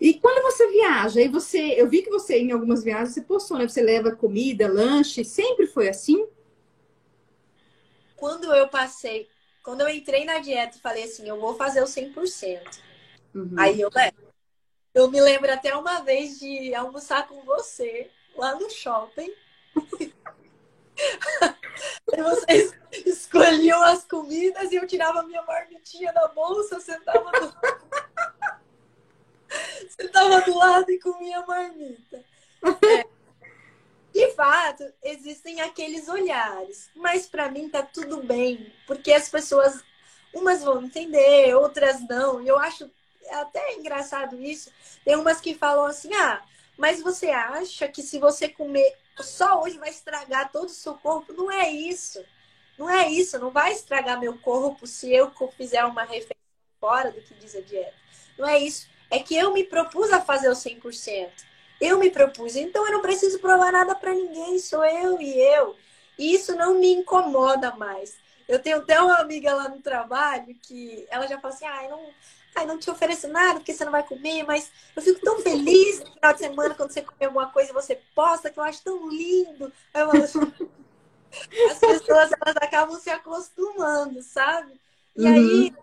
E 0.01 0.14
quando 0.14 0.43
você 0.43 0.68
viaja, 0.68 1.20
aí 1.20 1.28
você, 1.28 1.80
eu 1.80 1.89
vi 1.89 2.03
que 2.03 2.11
você 2.11 2.39
em 2.39 2.51
algumas 2.51 2.82
viagens 2.82 3.14
você 3.14 3.22
postou, 3.22 3.57
né? 3.57 3.68
Você 3.68 3.80
leva 3.80 4.14
comida, 4.14 4.66
lanche, 4.66 5.24
sempre 5.24 5.66
foi 5.68 5.89
assim? 5.89 6.26
Quando 8.16 8.53
eu 8.53 8.68
passei, 8.68 9.28
quando 9.65 9.81
eu 9.81 9.89
entrei 9.89 10.25
na 10.27 10.39
dieta 10.39 10.77
e 10.77 10.81
falei 10.81 11.05
assim, 11.05 11.27
eu 11.27 11.41
vou 11.41 11.57
fazer 11.57 11.81
o 11.81 11.87
100%. 11.87 12.81
Uhum. 13.35 13.55
Aí 13.59 13.81
eu 13.81 13.91
levo. 13.93 14.17
Eu 14.93 15.11
me 15.11 15.21
lembro 15.21 15.51
até 15.53 15.75
uma 15.75 16.03
vez 16.03 16.39
de 16.39 16.73
almoçar 16.75 17.27
com 17.27 17.43
você 17.43 18.11
lá 18.37 18.55
no 18.55 18.71
shopping. 18.71 19.33
vocês 22.17 22.73
escolhiam 22.93 23.83
as 23.83 24.05
comidas 24.05 24.71
e 24.71 24.77
eu 24.77 24.87
tirava 24.87 25.25
minha 25.25 25.43
marmitinha 25.43 26.12
da 26.12 26.29
bolsa, 26.29 26.79
sentava 26.79 27.33
no 27.33 27.53
Você 29.89 30.05
estava 30.07 30.43
do 30.43 30.57
lado 30.57 30.89
e 30.93 31.01
comia 31.01 31.45
marmita. 31.45 32.23
É. 32.62 33.14
De 34.15 34.31
fato, 34.31 34.85
existem 35.03 35.61
aqueles 35.61 36.09
olhares, 36.09 36.89
mas 36.95 37.27
para 37.27 37.51
mim 37.51 37.69
tá 37.69 37.83
tudo 37.83 38.23
bem, 38.23 38.73
porque 38.87 39.12
as 39.12 39.29
pessoas, 39.29 39.83
umas 40.33 40.62
vão 40.62 40.85
entender, 40.85 41.53
outras 41.57 42.01
não. 42.09 42.41
E 42.41 42.47
eu 42.47 42.57
acho 42.57 42.89
até 43.31 43.75
engraçado 43.75 44.41
isso. 44.41 44.71
Tem 45.05 45.17
umas 45.17 45.41
que 45.41 45.53
falam 45.53 45.87
assim: 45.87 46.15
ah, 46.15 46.41
mas 46.79 47.03
você 47.03 47.31
acha 47.31 47.89
que 47.89 48.05
se 48.05 48.21
você 48.21 48.49
comer 48.49 48.97
só 49.19 49.61
hoje 49.61 49.79
vai 49.79 49.91
estragar 49.91 50.53
todo 50.53 50.67
o 50.67 50.69
seu 50.69 50.95
corpo? 50.95 51.33
Não 51.33 51.51
é 51.51 51.69
isso. 51.69 52.25
Não 52.79 52.89
é 52.89 53.09
isso. 53.11 53.37
Não 53.41 53.51
vai 53.51 53.73
estragar 53.73 54.21
meu 54.21 54.39
corpo 54.39 54.87
se 54.87 55.12
eu 55.12 55.33
fizer 55.57 55.85
uma 55.85 56.05
refeição 56.05 56.37
fora 56.79 57.11
do 57.11 57.21
que 57.21 57.35
diz 57.35 57.57
a 57.57 57.61
dieta. 57.61 57.95
Não 58.39 58.47
é 58.49 58.61
isso. 58.61 58.89
É 59.11 59.19
que 59.19 59.35
eu 59.35 59.53
me 59.53 59.65
propus 59.65 60.12
a 60.12 60.21
fazer 60.21 60.49
o 60.49 60.55
100%. 60.55 61.33
Eu 61.81 61.99
me 61.99 62.11
propus, 62.11 62.57
então 62.57 62.87
eu 62.87 62.93
não 62.93 63.03
preciso 63.03 63.39
provar 63.39 63.72
nada 63.72 63.95
para 63.95 64.14
ninguém, 64.14 64.59
sou 64.59 64.85
eu 64.85 65.20
e 65.20 65.39
eu. 65.39 65.77
E 66.18 66.35
isso 66.35 66.55
não 66.55 66.75
me 66.75 66.93
incomoda 66.93 67.75
mais. 67.75 68.16
Eu 68.49 68.59
tenho 68.59 68.79
até 68.79 69.01
uma 69.01 69.16
amiga 69.16 69.55
lá 69.55 69.68
no 69.68 69.81
trabalho 69.81 70.55
que 70.62 71.07
ela 71.11 71.27
já 71.27 71.39
fala 71.41 71.55
assim: 71.55 71.64
ai, 71.64 71.89
não, 71.89 72.11
ai, 72.55 72.66
não 72.66 72.79
te 72.79 72.91
ofereço 72.91 73.27
nada 73.29 73.55
porque 73.55 73.72
você 73.72 73.85
não 73.85 73.93
vai 73.93 74.03
comer, 74.03 74.45
mas 74.45 74.70
eu 74.95 75.03
fico 75.03 75.20
tão 75.20 75.41
feliz 75.41 76.01
no 76.01 76.12
final 76.12 76.33
de 76.33 76.39
semana 76.39 76.75
quando 76.75 76.93
você 76.93 77.03
come 77.03 77.25
alguma 77.25 77.51
coisa 77.51 77.70
e 77.70 77.75
você 77.75 78.01
posta, 78.14 78.51
que 78.51 78.59
eu 78.59 78.64
acho 78.64 78.83
tão 78.83 79.09
lindo. 79.09 79.72
Eu 79.93 80.11
assim, 80.11 80.41
as 81.70 81.79
pessoas 81.79 82.31
elas 82.33 82.57
acabam 82.57 82.99
se 82.99 83.11
acostumando, 83.11 84.22
sabe? 84.22 84.79
E 85.16 85.25
uhum. 85.25 85.35
aí 85.35 85.75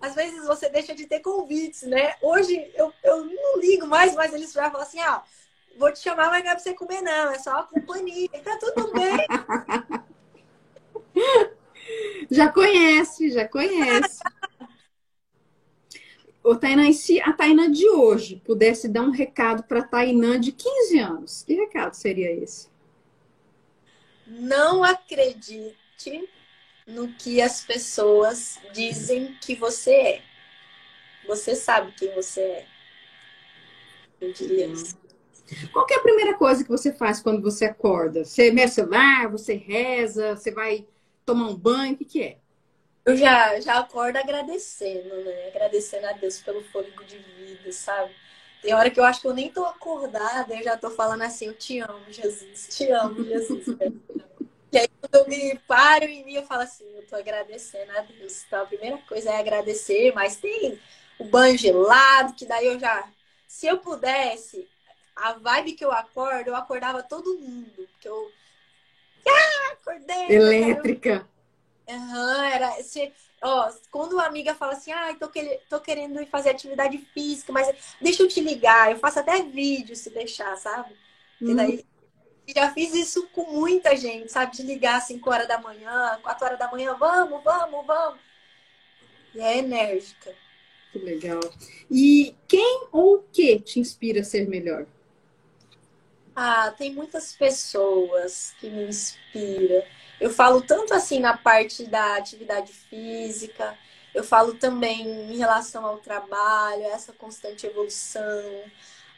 às 0.00 0.14
vezes 0.14 0.46
você 0.46 0.68
deixa 0.68 0.94
de 0.94 1.06
ter 1.06 1.20
convites, 1.20 1.82
né? 1.82 2.14
Hoje 2.22 2.70
eu, 2.74 2.92
eu 3.02 3.24
não 3.24 3.60
ligo 3.60 3.86
mais, 3.86 4.14
mas 4.14 4.32
eles 4.32 4.52
já 4.52 4.70
falam 4.70 4.86
assim, 4.86 5.00
ah, 5.00 5.22
vou 5.76 5.92
te 5.92 5.98
chamar, 6.00 6.30
mas 6.30 6.44
não 6.44 6.50
é 6.50 6.54
pra 6.54 6.62
você 6.62 6.74
comer, 6.74 7.02
não, 7.02 7.30
é 7.30 7.38
só 7.38 7.58
a 7.58 7.62
companhia, 7.64 8.28
tá 8.44 8.58
tudo 8.58 8.92
bem. 8.92 9.18
Já 12.30 12.52
conhece, 12.52 13.30
já 13.30 13.48
conhece. 13.48 14.20
ô, 16.44 16.54
Tainá, 16.54 16.88
e 16.88 16.92
se 16.92 17.20
a 17.20 17.32
Tainá 17.32 17.68
de 17.68 17.88
hoje 17.88 18.42
pudesse 18.44 18.88
dar 18.88 19.02
um 19.02 19.10
recado 19.10 19.62
para 19.62 19.80
a 19.80 19.86
Tainá 19.86 20.36
de 20.36 20.52
15 20.52 20.98
anos, 20.98 21.42
que 21.44 21.54
recado 21.54 21.94
seria 21.94 22.30
esse? 22.30 22.68
Não 24.26 24.84
acredite 24.84 26.28
no 26.88 27.08
que 27.08 27.40
as 27.40 27.62
pessoas 27.62 28.58
dizem 28.72 29.36
que 29.40 29.54
você 29.54 29.92
é. 29.92 30.22
Você 31.26 31.54
sabe 31.54 31.92
quem 31.92 32.14
você 32.14 32.40
é. 32.40 32.66
Eu 34.18 34.32
diria 34.32 34.66
isso. 34.66 34.96
Qual 35.70 35.86
é 35.88 35.94
a 35.94 36.02
primeira 36.02 36.34
coisa 36.34 36.64
que 36.64 36.70
você 36.70 36.92
faz 36.92 37.20
quando 37.20 37.42
você 37.42 37.66
acorda? 37.66 38.24
Você 38.24 38.50
mexe 38.50 38.76
celular, 38.76 39.28
você 39.28 39.54
reza, 39.54 40.34
você 40.34 40.50
vai 40.50 40.86
tomar 41.24 41.48
um 41.48 41.56
banho, 41.56 41.92
o 41.92 41.96
que, 41.96 42.04
que 42.04 42.22
é? 42.22 42.38
Eu 43.04 43.16
já, 43.16 43.60
já 43.60 43.78
acordo 43.78 44.16
agradecendo, 44.16 45.14
né? 45.24 45.48
Agradecendo 45.48 46.06
a 46.06 46.12
Deus 46.12 46.40
pelo 46.40 46.62
fôlego 46.64 47.04
de 47.04 47.18
vida, 47.18 47.70
sabe? 47.72 48.14
Tem 48.62 48.74
hora 48.74 48.90
que 48.90 48.98
eu 48.98 49.04
acho 49.04 49.20
que 49.20 49.28
eu 49.28 49.34
nem 49.34 49.50
tô 49.50 49.64
acordada, 49.64 50.54
eu 50.54 50.62
já 50.62 50.76
tô 50.76 50.90
falando 50.90 51.22
assim, 51.22 51.46
eu 51.46 51.54
te 51.54 51.78
amo, 51.80 52.04
Jesus, 52.08 52.68
te 52.70 52.90
amo, 52.90 53.24
Jesus. 53.24 53.66
e 54.78 54.80
aí 54.80 54.88
quando 55.00 55.14
eu 55.14 55.28
me 55.28 55.58
paro 55.66 56.04
em 56.04 56.24
mim, 56.24 56.34
eu 56.34 56.46
falo 56.46 56.62
assim, 56.62 56.84
eu 56.94 57.04
tô 57.06 57.16
agradecendo 57.16 57.90
a 57.92 58.00
Deus. 58.02 58.44
Então 58.46 58.62
a 58.62 58.66
primeira 58.66 58.96
coisa 58.98 59.30
é 59.30 59.38
agradecer, 59.38 60.12
mas 60.14 60.36
tem 60.36 60.78
o 61.18 61.24
banho 61.24 61.58
gelado, 61.58 62.34
que 62.34 62.46
daí 62.46 62.66
eu 62.66 62.78
já. 62.78 63.08
Se 63.48 63.66
eu 63.66 63.78
pudesse, 63.78 64.68
a 65.16 65.32
vibe 65.32 65.72
que 65.72 65.84
eu 65.84 65.90
acordo, 65.90 66.48
eu 66.48 66.56
acordava 66.56 67.02
todo 67.02 67.38
mundo. 67.38 67.88
Porque 67.92 68.08
eu. 68.08 68.30
Ah, 69.26 69.72
acordei! 69.72 70.36
Elétrica. 70.36 71.26
Aham, 71.88 72.36
uhum, 72.36 72.42
era. 72.44 72.82
Se, 72.82 73.12
ó, 73.42 73.70
quando 73.90 74.12
uma 74.12 74.26
amiga 74.26 74.54
fala 74.54 74.72
assim, 74.74 74.92
ah, 74.92 75.14
tô, 75.18 75.28
que, 75.28 75.60
tô 75.68 75.80
querendo 75.80 76.20
ir 76.20 76.26
fazer 76.26 76.50
atividade 76.50 76.98
física, 76.98 77.52
mas 77.52 77.96
deixa 78.00 78.22
eu 78.22 78.28
te 78.28 78.40
ligar, 78.40 78.92
eu 78.92 78.98
faço 78.98 79.18
até 79.18 79.42
vídeo 79.42 79.96
se 79.96 80.10
deixar, 80.10 80.56
sabe? 80.56 80.94
E 81.46 81.54
daí 81.54 81.87
já 82.54 82.72
fiz 82.72 82.94
isso 82.94 83.28
com 83.28 83.44
muita 83.50 83.96
gente, 83.96 84.30
sabe? 84.32 84.56
De 84.56 84.62
ligar 84.62 84.98
às 84.98 85.04
5 85.04 85.30
horas 85.30 85.48
da 85.48 85.58
manhã, 85.58 86.18
4 86.22 86.46
horas 86.46 86.58
da 86.58 86.70
manhã, 86.70 86.94
vamos, 86.94 87.42
vamos, 87.42 87.86
vamos. 87.86 88.20
E 89.34 89.40
é 89.40 89.58
enérgica. 89.58 90.34
Que 90.92 90.98
legal. 90.98 91.40
E 91.90 92.34
quem 92.46 92.88
ou 92.90 93.16
o 93.16 93.22
que 93.32 93.58
te 93.60 93.78
inspira 93.78 94.20
a 94.20 94.24
ser 94.24 94.48
melhor? 94.48 94.86
Ah, 96.34 96.70
tem 96.70 96.94
muitas 96.94 97.32
pessoas 97.32 98.54
que 98.60 98.70
me 98.70 98.88
inspiram. 98.88 99.82
Eu 100.20 100.30
falo 100.30 100.62
tanto 100.62 100.94
assim 100.94 101.20
na 101.20 101.36
parte 101.36 101.84
da 101.86 102.16
atividade 102.16 102.72
física, 102.72 103.76
eu 104.14 104.24
falo 104.24 104.54
também 104.54 105.32
em 105.32 105.36
relação 105.36 105.84
ao 105.84 105.98
trabalho, 105.98 106.82
essa 106.84 107.12
constante 107.12 107.66
evolução, 107.66 108.64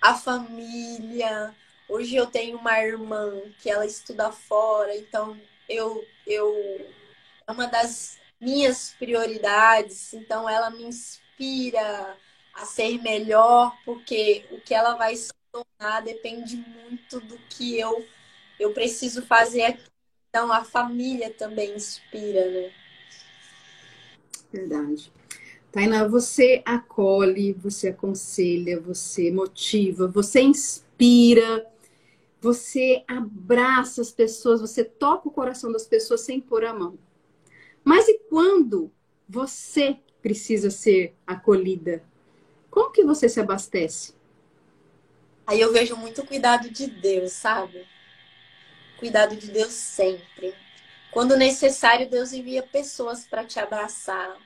a 0.01 0.15
família. 0.15 1.55
Hoje 1.91 2.15
eu 2.15 2.27
tenho 2.27 2.57
uma 2.57 2.79
irmã 2.81 3.43
que 3.59 3.69
ela 3.69 3.85
estuda 3.85 4.31
fora, 4.31 4.97
então 4.97 5.37
eu, 5.69 6.05
eu 6.25 6.55
é 7.47 7.51
uma 7.51 7.67
das 7.67 8.17
minhas 8.41 8.95
prioridades, 8.97 10.15
então 10.15 10.49
ela 10.49 10.71
me 10.71 10.85
inspira 10.85 12.17
a 12.55 12.65
ser 12.65 13.03
melhor, 13.03 13.77
porque 13.85 14.45
o 14.53 14.61
que 14.61 14.73
ela 14.73 14.95
vai 14.95 15.17
se 15.17 15.33
tornar 15.51 16.01
depende 16.03 16.57
muito 16.57 17.21
do 17.21 17.37
que 17.49 17.77
eu, 17.77 18.07
eu 18.61 18.73
preciso 18.73 19.23
fazer 19.27 19.63
aqui. 19.63 19.91
Então, 20.29 20.53
a 20.53 20.63
família 20.63 21.29
também 21.31 21.75
inspira, 21.75 22.49
né? 22.49 22.73
Verdade. 24.53 25.13
Tainá, 25.73 26.07
você 26.07 26.63
acolhe, 26.65 27.53
você 27.53 27.89
aconselha, 27.89 28.81
você 28.81 29.33
motiva, 29.33 30.07
você 30.07 30.41
inspira, 30.41 31.67
você 32.41 33.05
abraça 33.07 34.01
as 34.01 34.11
pessoas, 34.11 34.61
você 34.61 34.85
toca 34.85 35.29
o 35.29 35.33
coração 35.33 35.71
das 35.71 35.87
pessoas 35.87 36.23
sem 36.23 36.41
pôr 36.41 36.65
a 36.65 36.73
mão. 36.73 36.99
Mas 37.85 38.09
e 38.09 38.19
quando 38.29 38.91
você 39.29 39.99
precisa 40.23 40.71
ser 40.71 41.15
acolhida? 41.27 42.03
Como 42.71 42.91
que 42.91 43.05
você 43.05 43.29
se 43.29 43.41
abastece? 43.41 44.15
Aí 45.47 45.61
eu 45.61 45.73
vejo 45.73 45.97
muito 45.97 46.25
cuidado 46.25 46.71
de 46.71 46.87
Deus, 46.87 47.33
sabe? 47.33 47.87
Cuidado 48.99 49.37
de 49.37 49.51
Deus 49.51 49.73
sempre. 49.73 50.55
Quando 51.11 51.37
necessário, 51.37 52.09
Deus 52.09 52.33
envia 52.33 52.63
pessoas 52.63 53.27
para 53.27 53.45
te 53.45 53.59
abraçar. 53.59 54.37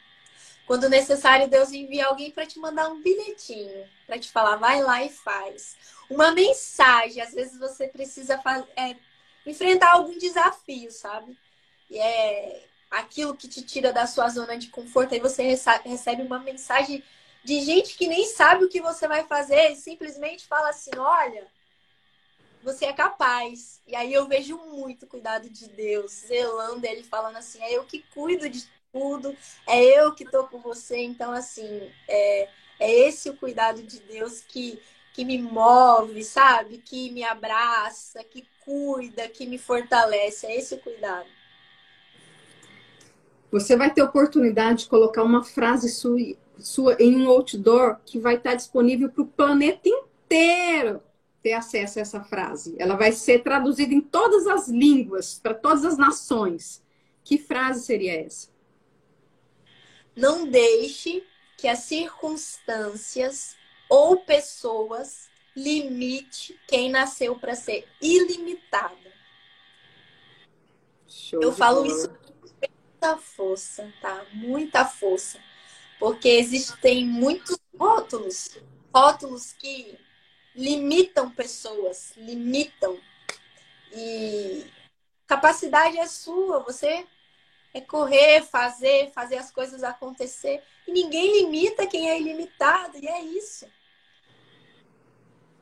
Quando 0.66 0.88
necessário, 0.88 1.48
Deus 1.48 1.72
envia 1.72 2.06
alguém 2.06 2.30
para 2.30 2.46
te 2.46 2.58
mandar 2.58 2.88
um 2.88 3.02
bilhetinho, 3.02 3.86
para 4.06 4.18
te 4.18 4.30
falar, 4.30 4.56
vai 4.56 4.82
lá 4.82 5.02
e 5.02 5.10
faz. 5.10 5.76
Uma 6.08 6.30
mensagem. 6.30 7.22
Às 7.22 7.34
vezes 7.34 7.58
você 7.58 7.86
precisa 7.88 8.40
é, 8.76 8.96
enfrentar 9.44 9.92
algum 9.92 10.16
desafio, 10.16 10.90
sabe? 10.90 11.36
E 11.90 11.98
é 11.98 12.66
aquilo 12.90 13.36
que 13.36 13.48
te 13.48 13.62
tira 13.62 13.92
da 13.92 14.06
sua 14.06 14.28
zona 14.28 14.56
de 14.56 14.68
conforto. 14.68 15.14
Aí 15.14 15.20
você 15.20 15.42
recebe 15.84 16.22
uma 16.22 16.38
mensagem 16.38 17.02
de 17.42 17.60
gente 17.60 17.96
que 17.96 18.06
nem 18.06 18.26
sabe 18.26 18.64
o 18.64 18.68
que 18.68 18.80
você 18.80 19.06
vai 19.06 19.24
fazer 19.24 19.72
e 19.72 19.76
simplesmente 19.76 20.46
fala 20.46 20.70
assim: 20.70 20.96
olha, 20.96 21.46
você 22.62 22.86
é 22.86 22.92
capaz. 22.92 23.82
E 23.86 23.94
aí 23.94 24.12
eu 24.12 24.26
vejo 24.26 24.56
muito 24.56 25.06
cuidado 25.06 25.50
de 25.50 25.68
Deus, 25.68 26.10
zelando 26.26 26.86
ele, 26.86 27.02
falando 27.02 27.36
assim: 27.36 27.62
é 27.62 27.76
eu 27.76 27.84
que 27.84 28.02
cuido 28.14 28.48
de 28.48 28.66
tudo, 28.94 29.36
é 29.66 29.82
eu 29.98 30.14
que 30.14 30.24
tô 30.24 30.44
com 30.44 30.60
você. 30.60 30.98
Então, 30.98 31.32
assim, 31.32 31.90
é, 32.08 32.48
é 32.78 33.08
esse 33.08 33.28
o 33.28 33.36
cuidado 33.36 33.82
de 33.82 33.98
Deus 33.98 34.40
que, 34.40 34.78
que 35.12 35.24
me 35.24 35.36
move, 35.36 36.22
sabe? 36.22 36.78
Que 36.78 37.10
me 37.10 37.24
abraça, 37.24 38.22
que 38.22 38.46
cuida, 38.64 39.28
que 39.28 39.46
me 39.46 39.58
fortalece. 39.58 40.46
É 40.46 40.56
esse 40.56 40.76
o 40.76 40.78
cuidado. 40.78 41.26
Você 43.50 43.76
vai 43.76 43.92
ter 43.92 44.02
oportunidade 44.02 44.84
de 44.84 44.88
colocar 44.88 45.24
uma 45.24 45.42
frase 45.42 45.88
sua 45.88 46.18
sua 46.56 46.96
em 47.00 47.16
um 47.16 47.28
outdoor 47.28 47.98
que 48.06 48.16
vai 48.16 48.36
estar 48.36 48.54
disponível 48.54 49.10
para 49.10 49.22
o 49.22 49.26
planeta 49.26 49.88
inteiro 49.88 51.02
ter 51.42 51.52
acesso 51.52 51.98
a 51.98 52.02
essa 52.02 52.22
frase. 52.22 52.76
Ela 52.78 52.94
vai 52.94 53.10
ser 53.10 53.42
traduzida 53.42 53.92
em 53.92 54.00
todas 54.00 54.46
as 54.46 54.68
línguas, 54.68 55.38
para 55.42 55.52
todas 55.52 55.84
as 55.84 55.98
nações. 55.98 56.80
Que 57.24 57.36
frase 57.38 57.84
seria 57.84 58.20
essa? 58.24 58.53
Não 60.16 60.46
deixe 60.46 61.26
que 61.56 61.68
as 61.68 61.80
circunstâncias 61.80 63.56
ou 63.88 64.18
pessoas 64.18 65.28
limite 65.56 66.58
quem 66.66 66.90
nasceu 66.90 67.36
para 67.36 67.54
ser 67.54 67.88
ilimitada. 68.00 69.12
Show 71.08 71.42
Eu 71.42 71.52
falo 71.52 71.82
bola. 71.82 71.88
isso 71.88 72.08
com 72.08 72.34
muita 72.42 73.16
força, 73.16 73.92
tá? 74.00 74.24
Muita 74.32 74.84
força 74.84 75.38
porque 76.04 76.28
existem 76.28 77.06
muitos 77.06 77.58
rótulos, 77.78 78.58
rótulos 78.94 79.54
que 79.54 79.98
limitam 80.54 81.30
pessoas, 81.30 82.12
limitam. 82.16 82.98
E 83.90 84.66
capacidade 85.26 85.98
é 85.98 86.06
sua, 86.06 86.60
você 86.60 87.06
é 87.74 87.80
correr, 87.80 88.42
fazer, 88.42 89.10
fazer 89.10 89.36
as 89.36 89.50
coisas 89.50 89.82
acontecer. 89.82 90.62
E 90.88 90.92
ninguém 90.92 91.42
limita 91.42 91.86
quem 91.86 92.08
é 92.08 92.18
ilimitado, 92.18 92.96
e 92.96 93.06
é 93.06 93.22
isso. 93.22 93.66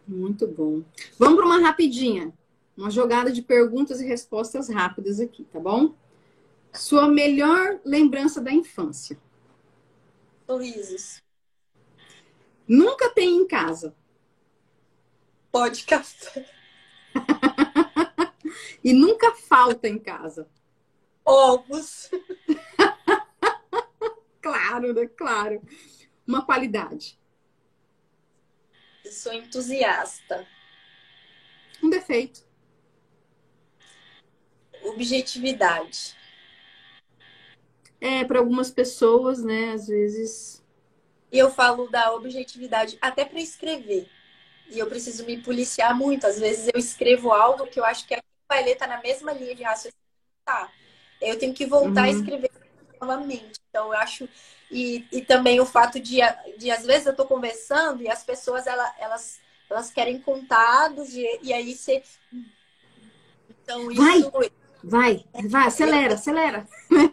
Muito 0.06 0.46
bom. 0.46 0.82
Vamos 1.18 1.36
para 1.36 1.46
uma 1.46 1.58
rapidinha. 1.58 2.32
Uma 2.76 2.90
jogada 2.90 3.32
de 3.32 3.42
perguntas 3.42 4.00
e 4.00 4.06
respostas 4.06 4.68
rápidas 4.68 5.18
aqui, 5.18 5.44
tá 5.44 5.58
bom? 5.58 5.94
Sua 6.72 7.08
melhor 7.08 7.80
lembrança 7.84 8.40
da 8.40 8.52
infância 8.52 9.18
sorrisos. 10.52 11.22
Nunca 12.68 13.10
tem 13.10 13.36
em 13.36 13.46
casa. 13.46 13.94
Pode 15.50 15.84
café. 15.84 16.46
e 18.84 18.92
nunca 18.92 19.34
falta 19.34 19.88
em 19.88 19.98
casa. 19.98 20.48
Ovos. 21.24 22.10
claro, 24.40 24.92
né? 24.92 25.06
Claro. 25.06 25.62
Uma 26.26 26.44
qualidade. 26.44 27.18
Eu 29.04 29.12
sou 29.12 29.32
entusiasta. 29.32 30.46
Um 31.82 31.90
defeito. 31.90 32.44
Objetividade 34.84 36.16
é, 38.02 38.24
para 38.24 38.40
algumas 38.40 38.68
pessoas, 38.68 39.44
né, 39.44 39.74
às 39.74 39.86
vezes. 39.86 40.60
E 41.30 41.38
eu 41.38 41.48
falo 41.48 41.88
da 41.88 42.12
objetividade 42.12 42.98
até 43.00 43.24
para 43.24 43.40
escrever. 43.40 44.08
E 44.68 44.78
eu 44.78 44.88
preciso 44.88 45.24
me 45.24 45.40
policiar 45.40 45.96
muito. 45.96 46.26
Às 46.26 46.40
vezes 46.40 46.68
eu 46.74 46.80
escrevo 46.80 47.30
algo 47.30 47.68
que 47.68 47.78
eu 47.78 47.84
acho 47.84 48.06
que 48.06 48.14
a 48.14 48.20
vai 48.48 48.64
ler 48.64 48.74
tá 48.74 48.88
na 48.88 49.00
mesma 49.00 49.32
linha 49.32 49.54
de 49.54 49.62
raciocínio. 49.62 49.94
Tá. 50.44 50.70
Eu 51.22 51.38
tenho 51.38 51.54
que 51.54 51.66
voltar 51.66 52.02
uhum. 52.02 52.08
a 52.08 52.10
escrever 52.10 52.50
novamente. 53.00 53.60
Então, 53.68 53.86
eu 53.86 53.92
acho. 53.94 54.28
E, 54.70 55.06
e 55.12 55.20
também 55.22 55.60
o 55.60 55.66
fato 55.66 56.00
de, 56.00 56.18
de, 56.58 56.70
às 56.70 56.84
vezes, 56.84 57.06
eu 57.06 57.14
tô 57.14 57.26
conversando 57.26 58.02
e 58.02 58.08
as 58.08 58.22
pessoas, 58.22 58.66
elas, 58.66 58.90
elas, 58.98 59.40
elas 59.68 59.90
querem 59.90 60.18
contados, 60.20 61.14
e, 61.14 61.40
e 61.42 61.52
aí 61.52 61.74
você. 61.74 62.02
Então, 63.50 63.90
isso. 63.90 64.02
Vai, 64.02 64.50
vai, 64.82 65.24
vai, 65.48 65.66
acelera, 65.66 66.14
acelera. 66.14 66.66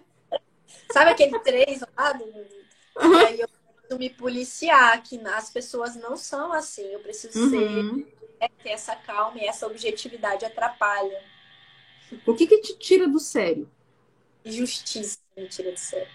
Sabe 0.91 1.11
aquele 1.11 1.37
três 1.39 1.81
lá. 1.81 2.17
E 2.17 3.25
aí 3.27 3.39
eu 3.39 3.47
preciso 3.47 3.99
me 3.99 4.09
policiar, 4.09 5.03
que 5.03 5.19
as 5.27 5.49
pessoas 5.49 5.95
não 5.95 6.17
são 6.17 6.51
assim. 6.51 6.85
Eu 6.85 6.99
preciso 6.99 7.39
uhum. 7.39 7.49
ser. 7.49 8.19
É, 8.41 8.47
ter 8.63 8.69
essa 8.69 8.95
calma 8.95 9.37
e 9.37 9.45
essa 9.45 9.67
objetividade 9.67 10.45
atrapalha. 10.45 11.21
O 12.25 12.33
que, 12.33 12.47
que 12.47 12.61
te 12.61 12.77
tira 12.77 13.05
do 13.05 13.19
sério? 13.19 13.69
Justiça 14.45 15.19
me 15.37 15.47
tira 15.47 15.71
do 15.71 15.77
sério. 15.77 16.07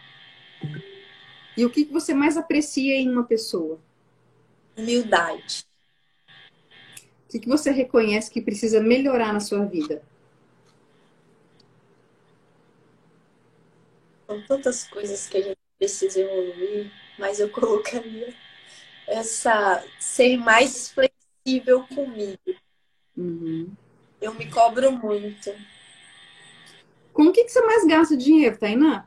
E 1.56 1.64
o 1.64 1.70
que, 1.70 1.84
você 1.84 2.12
mais 2.12 2.36
aprecia 2.36 2.94
em 2.94 3.08
uma 3.08 3.24
pessoa? 3.24 3.80
Humildade. 4.76 5.64
O 7.24 7.30
que, 7.30 7.38
que 7.40 7.48
você 7.48 7.70
reconhece 7.70 8.30
que 8.30 8.40
precisa 8.40 8.80
melhorar 8.80 9.32
na 9.32 9.40
sua 9.40 9.64
vida? 9.64 10.02
São 14.26 14.42
tantas 14.46 14.84
coisas 14.84 15.28
que 15.28 15.36
a 15.36 15.42
gente 15.42 15.58
precisa 15.78 16.20
evoluir, 16.20 16.90
mas 17.18 17.38
eu 17.38 17.48
colocaria 17.50 18.34
essa 19.06 19.84
ser 20.00 20.36
mais 20.36 20.90
flexível 20.90 21.86
comigo. 21.86 22.40
Uhum. 23.16 23.72
Eu 24.20 24.34
me 24.34 24.50
cobro 24.50 24.90
muito. 24.92 25.50
Com 27.14 27.28
o 27.28 27.32
que, 27.32 27.44
que 27.44 27.50
você 27.50 27.62
mais 27.62 27.86
gasta 27.86 28.14
dinheiro, 28.16 28.58
Tainá? 28.58 29.06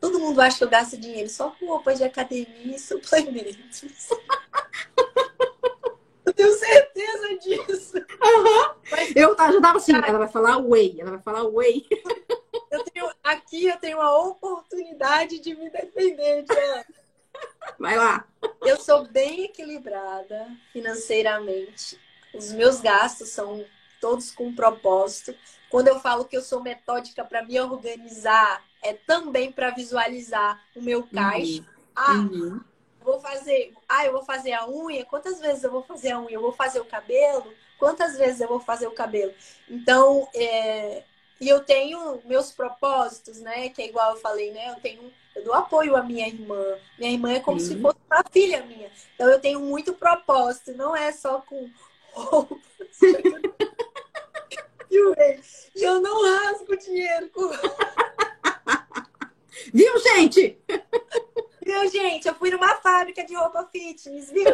Todo 0.00 0.20
mundo 0.20 0.40
acha 0.40 0.58
que 0.58 0.64
eu 0.64 0.70
gasto 0.70 0.96
dinheiro 0.96 1.28
só 1.28 1.50
com 1.50 1.66
roupas 1.66 1.98
de 1.98 2.04
academia 2.04 2.76
e 2.76 2.78
suplementos. 2.78 3.82
eu 6.24 6.32
tenho 6.32 6.54
certeza 6.54 7.38
disso. 7.38 7.98
Uhum. 7.98 8.74
Mas, 8.88 9.16
eu 9.16 9.36
já 9.36 9.60
tava 9.60 9.78
assim, 9.78 9.92
ela 9.92 10.18
vai 10.18 10.28
falar 10.28 10.58
whey, 10.58 11.00
ela 11.00 11.10
vai 11.10 11.20
falar 11.20 11.42
whey. 11.48 11.84
Eu 12.70 12.84
tenho, 12.84 13.10
aqui 13.24 13.64
eu 13.64 13.78
tenho 13.78 13.98
a 13.98 14.26
oportunidade 14.26 15.38
de 15.38 15.54
me 15.54 15.70
defender, 15.70 16.42
Diana. 16.42 16.84
Vai 17.78 17.96
lá. 17.96 18.28
Eu 18.60 18.78
sou 18.78 19.08
bem 19.08 19.44
equilibrada 19.44 20.46
financeiramente. 20.70 21.98
Os 22.34 22.52
meus 22.52 22.82
gastos 22.82 23.30
são 23.30 23.64
todos 24.00 24.30
com 24.30 24.54
propósito. 24.54 25.34
Quando 25.70 25.88
eu 25.88 26.00
falo 26.00 26.24
que 26.24 26.36
eu 26.36 26.42
sou 26.42 26.62
metódica 26.62 27.24
para 27.24 27.44
me 27.44 27.60
organizar, 27.60 28.64
é 28.82 28.94
também 28.94 29.52
para 29.52 29.70
visualizar 29.70 30.62
o 30.74 30.80
meu 30.80 31.06
caixa. 31.06 31.60
Uhum. 31.60 31.66
Ah, 31.94 32.12
uhum. 32.12 32.60
vou 33.02 33.20
fazer, 33.20 33.74
ah, 33.88 34.06
eu 34.06 34.12
vou 34.12 34.24
fazer 34.24 34.52
a 34.52 34.68
unha. 34.68 35.04
Quantas 35.04 35.40
vezes 35.40 35.64
eu 35.64 35.70
vou 35.70 35.82
fazer 35.82 36.12
a 36.12 36.20
unha? 36.20 36.34
Eu 36.34 36.40
vou 36.40 36.52
fazer 36.52 36.80
o 36.80 36.84
cabelo? 36.84 37.52
Quantas 37.78 38.16
vezes 38.16 38.40
eu 38.40 38.48
vou 38.48 38.60
fazer 38.60 38.86
o 38.86 38.92
cabelo? 38.92 39.32
Então, 39.68 40.28
é... 40.34 41.04
e 41.40 41.48
eu 41.48 41.60
tenho 41.60 42.20
meus 42.24 42.50
propósitos, 42.52 43.40
né? 43.40 43.68
Que 43.68 43.82
é 43.82 43.88
igual 43.88 44.12
eu 44.12 44.20
falei, 44.20 44.52
né? 44.52 44.70
Eu 44.70 44.76
tenho, 44.76 45.12
eu 45.34 45.44
dou 45.44 45.54
apoio 45.54 45.96
à 45.96 46.02
minha 46.02 46.26
irmã. 46.26 46.78
Minha 46.98 47.12
irmã 47.12 47.32
é 47.32 47.40
como 47.40 47.60
uhum. 47.60 47.66
se 47.66 47.80
fosse 47.80 47.98
uma 48.10 48.24
filha 48.30 48.62
minha. 48.64 48.90
Então 49.14 49.28
eu 49.28 49.40
tenho 49.40 49.60
muito 49.60 49.92
propósito. 49.92 50.72
Não 50.74 50.94
é 50.94 51.12
só 51.12 51.40
com. 51.40 51.70
E 55.78 55.84
eu 55.84 56.00
não 56.00 56.22
rasgo 56.22 56.76
dinheiro 56.76 57.30
com. 57.30 57.48
Viu, 59.72 59.98
gente? 59.98 60.58
Viu, 61.64 61.88
gente? 61.88 62.26
Eu 62.26 62.34
fui 62.34 62.50
numa 62.50 62.74
fábrica 62.76 63.24
de 63.24 63.34
roupa 63.34 63.68
fitness, 63.70 64.30
viu? 64.30 64.46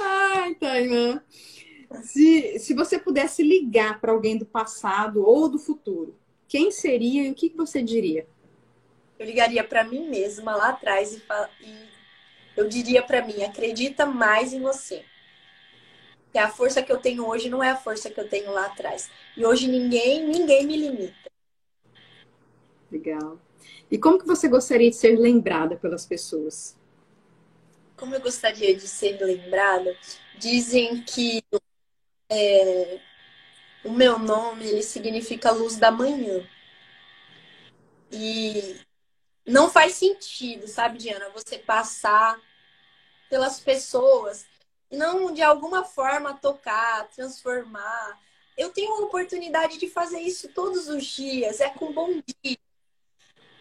Ai, 0.00 0.54
Tainá. 0.54 1.22
Se, 2.02 2.58
se 2.58 2.74
você 2.74 2.98
pudesse 2.98 3.42
ligar 3.42 4.00
para 4.00 4.10
alguém 4.10 4.36
do 4.36 4.46
passado 4.46 5.24
ou 5.24 5.48
do 5.48 5.58
futuro, 5.58 6.16
quem 6.48 6.70
seria 6.70 7.22
e 7.22 7.30
o 7.30 7.34
que, 7.34 7.50
que 7.50 7.56
você 7.56 7.82
diria? 7.82 8.26
Eu 9.18 9.26
ligaria 9.26 9.62
para 9.62 9.84
mim 9.84 10.08
mesma 10.08 10.56
lá 10.56 10.70
atrás 10.70 11.12
e, 11.12 11.22
e 11.60 11.93
eu 12.56 12.68
diria 12.68 13.02
para 13.02 13.24
mim: 13.24 13.42
acredita 13.42 14.06
mais 14.06 14.52
em 14.52 14.60
você 14.60 15.04
que 16.34 16.38
a 16.38 16.50
força 16.50 16.82
que 16.82 16.90
eu 16.90 16.98
tenho 16.98 17.24
hoje 17.24 17.48
não 17.48 17.62
é 17.62 17.70
a 17.70 17.76
força 17.76 18.10
que 18.10 18.18
eu 18.18 18.28
tenho 18.28 18.50
lá 18.50 18.66
atrás. 18.66 19.08
E 19.36 19.46
hoje 19.46 19.68
ninguém, 19.68 20.26
ninguém 20.26 20.66
me 20.66 20.76
limita. 20.76 21.30
Legal. 22.90 23.38
E 23.88 23.96
como 23.96 24.18
que 24.18 24.26
você 24.26 24.48
gostaria 24.48 24.90
de 24.90 24.96
ser 24.96 25.16
lembrada 25.16 25.76
pelas 25.76 26.04
pessoas? 26.04 26.76
Como 27.96 28.16
eu 28.16 28.20
gostaria 28.20 28.74
de 28.74 28.88
ser 28.88 29.16
lembrada? 29.20 29.96
Dizem 30.36 31.04
que 31.04 31.40
é, 32.28 32.98
o 33.84 33.92
meu 33.92 34.18
nome 34.18 34.66
ele 34.66 34.82
significa 34.82 35.52
luz 35.52 35.76
da 35.76 35.92
manhã. 35.92 36.44
E 38.10 38.80
não 39.46 39.70
faz 39.70 39.94
sentido, 39.94 40.66
sabe, 40.66 40.98
Diana, 40.98 41.28
você 41.30 41.58
passar 41.58 42.38
pelas 43.28 43.60
pessoas 43.60 44.46
não 44.90 45.32
de 45.32 45.42
alguma 45.42 45.84
forma 45.84 46.34
tocar, 46.34 47.08
transformar. 47.10 48.20
Eu 48.56 48.70
tenho 48.70 48.92
a 48.92 49.00
oportunidade 49.00 49.78
de 49.78 49.88
fazer 49.88 50.20
isso 50.20 50.48
todos 50.48 50.88
os 50.88 51.04
dias, 51.04 51.60
é 51.60 51.68
com 51.68 51.92
bom 51.92 52.22
dia. 52.42 52.58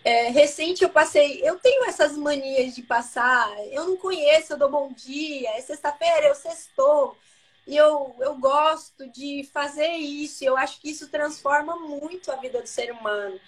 É, 0.05 0.29
recente 0.29 0.83
eu 0.83 0.89
passei, 0.89 1.39
eu 1.47 1.57
tenho 1.59 1.85
essas 1.85 2.17
manias 2.17 2.75
de 2.75 2.83
passar, 2.83 3.49
eu 3.71 3.85
não 3.87 3.97
conheço, 3.97 4.53
eu 4.53 4.57
dou 4.57 4.69
bom 4.69 4.91
dia, 4.91 5.49
é 5.51 5.61
sexta-feira, 5.61 6.27
eu 6.27 6.35
sextou. 6.35 7.17
E 7.65 7.77
eu, 7.77 8.13
eu 8.19 8.35
gosto 8.35 9.07
de 9.09 9.49
fazer 9.53 9.87
isso, 9.93 10.43
eu 10.43 10.57
acho 10.57 10.81
que 10.81 10.89
isso 10.89 11.07
transforma 11.09 11.77
muito 11.77 12.29
a 12.31 12.35
vida 12.35 12.61
do 12.61 12.67
ser 12.67 12.91
humano. 12.91 13.39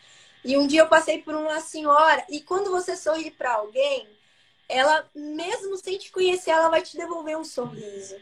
E 0.46 0.56
um 0.56 0.68
dia 0.68 0.82
eu 0.82 0.88
passei 0.88 1.24
por 1.24 1.34
uma 1.34 1.60
senhora, 1.60 2.24
e 2.30 2.40
quando 2.40 2.70
você 2.70 2.96
sorri 2.96 3.32
para 3.32 3.56
alguém, 3.56 4.08
ela, 4.70 5.10
mesmo 5.16 5.76
sem 5.76 5.98
te 5.98 6.12
conhecer, 6.12 6.52
ela 6.52 6.70
vai 6.70 6.84
te 6.84 6.96
devolver 6.96 7.36
um 7.36 7.44
sorriso. 7.44 8.16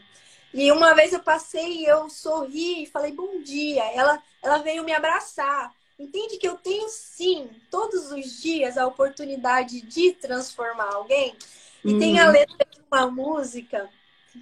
E 0.52 0.72
uma 0.72 0.94
vez 0.94 1.12
eu 1.12 1.20
passei 1.20 1.82
e 1.82 1.84
eu 1.84 2.08
sorri 2.08 2.84
e 2.84 2.86
falei 2.86 3.12
bom 3.12 3.42
dia. 3.42 3.84
Ela, 3.92 4.22
ela 4.42 4.58
veio 4.58 4.84
me 4.84 4.92
abraçar. 4.92 5.74
Entende 5.98 6.38
que 6.38 6.48
eu 6.48 6.56
tenho 6.56 6.88
sim, 6.88 7.50
todos 7.70 8.10
os 8.10 8.40
dias, 8.40 8.78
a 8.78 8.86
oportunidade 8.86 9.82
de 9.82 10.12
transformar 10.12 10.94
alguém. 10.94 11.36
E 11.84 11.92
uhum. 11.92 11.98
tem 11.98 12.18
a 12.18 12.30
letra 12.30 12.66
de 12.70 12.80
uma 12.90 13.06
música 13.10 13.90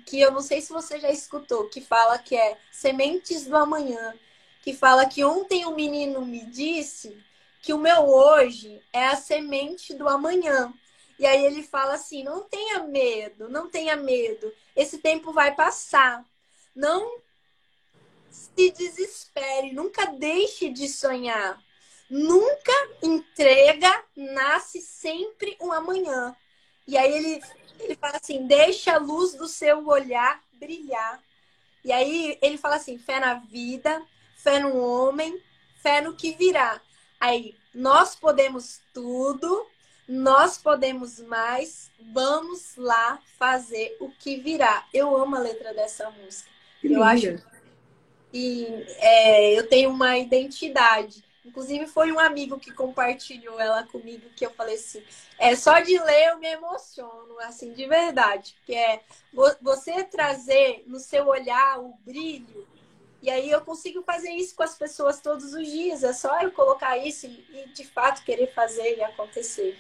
que 0.07 0.21
eu 0.21 0.31
não 0.31 0.41
sei 0.41 0.61
se 0.61 0.73
você 0.73 1.01
já 1.01 1.11
escutou, 1.11 1.69
que 1.69 1.81
fala 1.81 2.17
que 2.17 2.37
é 2.37 2.57
Sementes 2.71 3.47
do 3.47 3.57
Amanhã, 3.57 4.15
que 4.63 4.73
fala 4.73 5.05
que 5.05 5.25
ontem 5.25 5.67
um 5.67 5.75
menino 5.75 6.25
me 6.25 6.45
disse 6.47 7.19
que 7.63 7.73
o 7.73 7.79
meu 7.79 8.09
hoje 8.09 8.83
é 8.93 9.07
a 9.07 9.17
semente 9.17 9.95
do 9.95 10.09
amanhã. 10.09 10.75
E 11.19 11.25
aí 11.25 11.45
ele 11.47 11.63
fala 11.63 11.95
assim: 11.95 12.25
não 12.25 12.43
tenha 12.43 12.81
medo, 12.81 13.49
não 13.49 13.71
tenha 13.71 13.95
medo. 13.95 14.53
Esse 14.75 14.99
tempo 14.99 15.33
vai 15.33 15.55
passar. 15.55 16.25
Não 16.75 17.21
se 18.29 18.71
desespere, 18.71 19.73
nunca 19.73 20.07
deixe 20.07 20.69
de 20.71 20.89
sonhar. 20.89 21.63
Nunca 22.11 22.73
entrega, 23.01 24.05
nasce 24.17 24.83
sempre 24.83 25.57
um 25.61 25.73
amanhã. 25.73 26.37
E 26.87 26.99
aí 26.99 27.13
ele, 27.13 27.43
ele 27.79 27.95
fala 27.95 28.17
assim: 28.17 28.45
deixa 28.47 28.95
a 28.95 28.99
luz 28.99 29.35
do 29.35 29.47
seu 29.47 29.87
olhar 29.87 30.43
brilhar. 30.55 31.23
E 31.85 31.93
aí 31.93 32.37
ele 32.43 32.59
fala 32.59 32.77
assim: 32.77 32.99
fé 32.99 33.21
na 33.21 33.35
vida, 33.35 34.05
fé 34.37 34.59
no 34.59 34.77
homem, 34.77 35.41
fé 35.81 36.01
no 36.01 36.17
que 36.17 36.33
virá. 36.33 36.81
Aí 37.23 37.55
nós 37.73 38.17
podemos 38.17 38.81
tudo 38.93 39.67
nós 40.09 40.59
podemos 40.59 41.21
mais, 41.21 41.91
vamos 42.13 42.77
lá 42.77 43.21
fazer 43.39 43.97
o 44.01 44.11
que 44.11 44.37
virá. 44.37 44.85
Eu 44.93 45.17
amo 45.17 45.37
a 45.37 45.39
letra 45.39 45.73
dessa 45.73 46.11
música. 46.11 46.51
Que 46.81 46.93
eu 46.93 47.03
acho 47.03 47.39
e 48.35 48.67
é, 48.99 49.59
eu 49.59 49.69
tenho 49.69 49.91
uma 49.91 50.19
identidade. 50.19 51.23
Inclusive 51.45 51.87
foi 51.87 52.11
um 52.13 52.19
amigo 52.19 52.59
que 52.59 52.73
compartilhou 52.73 53.61
ela 53.61 53.83
comigo 53.85 54.31
que 54.37 54.47
eu 54.47 54.51
falei 54.51 54.77
assim, 54.77 55.03
é 55.39 55.55
só 55.55 55.81
de 55.81 55.99
ler 55.99 56.31
eu 56.31 56.39
me 56.39 56.47
emociono, 56.47 57.39
assim, 57.41 57.73
de 57.73 57.87
verdade, 57.87 58.55
porque 58.59 58.75
é 58.75 59.01
você 59.61 60.05
trazer 60.05 60.85
no 60.87 60.99
seu 60.99 61.27
olhar 61.27 61.81
o 61.81 61.95
brilho 62.05 62.67
e 63.23 63.31
aí 63.31 63.51
eu 63.51 63.61
consigo 63.61 64.03
fazer 64.03 64.31
isso 64.31 64.57
com 64.57 64.65
as 64.65 64.77
pessoas 64.77 65.21
todos 65.21 65.55
os 65.55 65.67
dias. 65.67 66.03
É 66.03 66.13
só 66.13 66.43
eu 66.43 66.51
colocar 66.51 66.99
isso 66.99 67.27
e, 67.27 67.45
e 67.53 67.69
de 67.69 67.85
fato 67.85 68.25
querer 68.25 68.53
fazer 68.53 68.97
e 68.97 69.03
acontecer. 69.03 69.79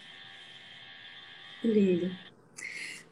Lindo. 1.65 2.15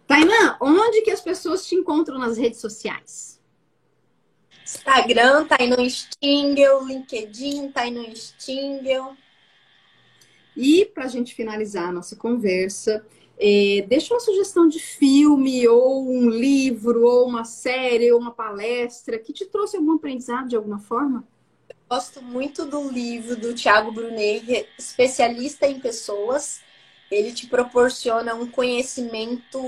Tainá, 0.06 0.56
onde 0.60 1.02
que 1.02 1.10
as 1.10 1.20
pessoas 1.20 1.66
te 1.66 1.74
encontram 1.74 2.18
nas 2.18 2.38
redes 2.38 2.60
sociais? 2.60 3.40
Instagram, 4.64 5.46
Tainá 5.46 5.76
Stingel, 5.88 6.84
LinkedIn, 6.84 7.72
Tainá 7.72 8.14
Stingel. 8.14 9.16
E 10.56 10.84
para 10.84 11.04
a 11.04 11.08
gente 11.08 11.34
finalizar 11.34 11.88
a 11.88 11.92
nossa 11.92 12.14
conversa, 12.14 13.04
é, 13.42 13.86
deixa 13.88 14.12
uma 14.12 14.20
sugestão 14.20 14.68
de 14.68 14.78
filme, 14.78 15.66
ou 15.66 16.06
um 16.06 16.28
livro, 16.28 17.06
ou 17.06 17.26
uma 17.26 17.44
série, 17.44 18.12
ou 18.12 18.20
uma 18.20 18.32
palestra 18.32 19.18
que 19.18 19.32
te 19.32 19.46
trouxe 19.46 19.78
algum 19.78 19.94
aprendizado 19.94 20.48
de 20.48 20.56
alguma 20.56 20.78
forma? 20.78 21.26
Gosto 21.88 22.20
muito 22.20 22.66
do 22.66 22.90
livro 22.90 23.36
do 23.36 23.54
Tiago 23.54 23.92
Brunet, 23.92 24.68
especialista 24.78 25.66
em 25.66 25.80
pessoas. 25.80 26.60
Ele 27.10 27.32
te 27.32 27.46
proporciona 27.46 28.34
um 28.34 28.46
conhecimento 28.46 29.58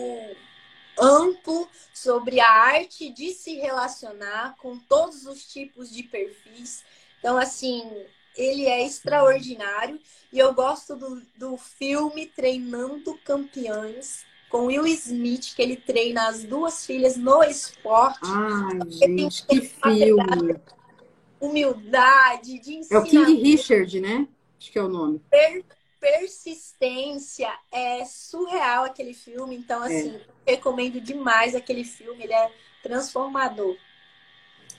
amplo 1.01 1.67
sobre 1.95 2.41
a 2.41 2.51
arte 2.51 3.09
de 3.09 3.33
se 3.33 3.55
relacionar 3.55 4.55
com 4.59 4.79
todos 4.79 5.25
os 5.25 5.51
tipos 5.51 5.91
de 5.91 6.03
perfis. 6.03 6.85
Então, 7.19 7.39
assim, 7.39 7.91
ele 8.37 8.67
é 8.67 8.85
extraordinário. 8.87 9.99
E 10.33 10.39
eu 10.39 10.55
gosto 10.55 10.97
do, 10.97 11.23
do 11.37 11.57
filme 11.57 12.27
Treinando 12.27 13.19
Campeões, 13.25 14.25
com 14.49 14.67
Will 14.67 14.87
Smith, 14.87 15.55
que 15.55 15.63
ele 15.63 15.77
treina 15.77 16.29
as 16.29 16.45
duas 16.45 16.87
filhas 16.87 17.17
no 17.17 17.43
esporte. 17.43 18.21
Ai, 18.23 18.91
gente, 18.91 19.47
que 19.47 19.61
filme! 19.61 20.57
Humildade, 21.41 22.59
de 22.61 22.75
ensinamento. 22.75 22.95
É 22.95 22.99
o 23.21 23.27
King 23.27 23.43
Richard, 23.43 24.01
né? 24.01 24.29
Acho 24.59 24.73
que 24.73 24.79
é 24.79 24.83
o 24.83 24.89
nome. 24.89 25.21
Per 25.31 25.65
persistência. 26.03 27.49
É 27.71 28.05
surreal 28.05 28.85
aquele 28.85 29.15
filme. 29.15 29.57
Então, 29.57 29.83
assim, 29.83 30.17
é. 30.47 30.53
recomendo 30.53 31.01
demais 31.01 31.55
aquele 31.55 31.85
filme. 31.85 32.25
Ele 32.25 32.33
é 32.33 32.51
transformador. 32.83 33.77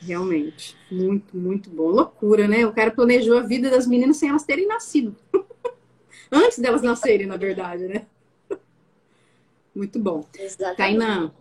Realmente. 0.06 0.76
Muito, 0.92 1.36
muito 1.36 1.70
bom. 1.70 1.88
Loucura, 1.88 2.48
né? 2.48 2.66
O 2.66 2.74
cara 2.74 2.92
planejou 2.92 3.38
a 3.38 3.42
vida 3.42 3.70
das 3.70 3.88
meninas 3.88 4.18
sem 4.18 4.30
elas 4.30 4.44
terem 4.44 4.68
nascido. 4.68 5.16
Antes 6.32 6.60
delas 6.60 6.82
nascerem, 6.82 7.28
na 7.28 7.38
verdade, 7.38 7.88
né? 7.88 8.06
Muito 9.76 10.00
bom. 10.00 10.26
Exatamente. 10.38 10.78
Tainan, 10.78 11.32